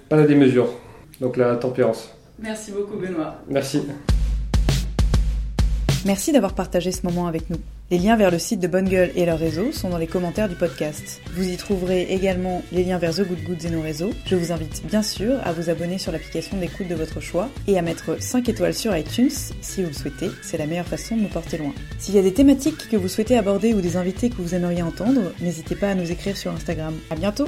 Pas 0.10 0.18
la 0.18 0.28
démesure, 0.28 0.68
donc 1.22 1.38
la 1.38 1.56
tempérance. 1.56 2.10
Merci 2.40 2.72
beaucoup 2.72 2.98
Benoît. 2.98 3.42
Merci. 3.50 3.82
Merci 6.08 6.32
d'avoir 6.32 6.54
partagé 6.54 6.94
ce 6.94 7.06
moment 7.06 7.28
avec 7.28 7.50
nous. 7.50 7.58
Les 7.92 7.98
liens 7.98 8.16
vers 8.16 8.32
le 8.32 8.40
site 8.40 8.62
de 8.62 8.68
Bonne 8.68 8.88
Gueule 8.88 9.12
et 9.18 9.26
leur 9.26 9.38
réseau 9.38 9.74
sont 9.74 9.90
dans 9.90 9.98
les 9.98 10.08
commentaires 10.08 10.48
du 10.48 10.56
podcast. 10.56 11.22
Vous 11.34 11.46
y 11.46 11.58
trouverez 11.58 12.04
également 12.04 12.62
les 12.72 12.86
liens 12.86 12.98
vers 12.98 13.14
The 13.14 13.28
Good 13.28 13.44
Goods 13.44 13.68
et 13.68 13.70
nos 13.70 13.82
réseaux. 13.82 14.12
Je 14.26 14.38
vous 14.38 14.54
invite 14.54 14.88
bien 14.88 15.04
sûr 15.04 15.38
à 15.44 15.52
vous 15.52 15.70
abonner 15.70 15.98
sur 15.98 16.14
l'application 16.14 16.58
d'écoute 16.58 16.88
de 16.88 16.96
votre 16.96 17.20
choix 17.20 17.50
et 17.68 17.78
à 17.78 17.82
mettre 17.82 18.22
5 18.22 18.48
étoiles 18.48 18.74
sur 18.74 18.96
iTunes 18.96 19.30
si 19.60 19.82
vous 19.82 19.90
le 19.90 19.94
souhaitez. 19.94 20.30
C'est 20.44 20.58
la 20.58 20.66
meilleure 20.66 20.88
façon 20.88 21.18
de 21.18 21.24
nous 21.24 21.28
porter 21.28 21.58
loin. 21.58 21.74
S'il 22.00 22.16
y 22.16 22.20
a 22.20 22.24
des 22.24 22.34
thématiques 22.34 22.88
que 22.90 22.96
vous 22.96 23.10
souhaitez 23.10 23.38
aborder 23.38 23.74
ou 23.74 23.82
des 23.82 23.98
invités 23.98 24.30
que 24.30 24.42
vous 24.42 24.56
aimeriez 24.56 24.84
entendre, 24.84 25.34
n'hésitez 25.42 25.76
pas 25.76 25.90
à 25.90 25.96
nous 25.96 26.10
écrire 26.10 26.38
sur 26.38 26.54
Instagram. 26.54 26.94
À 27.10 27.16
bientôt! 27.16 27.48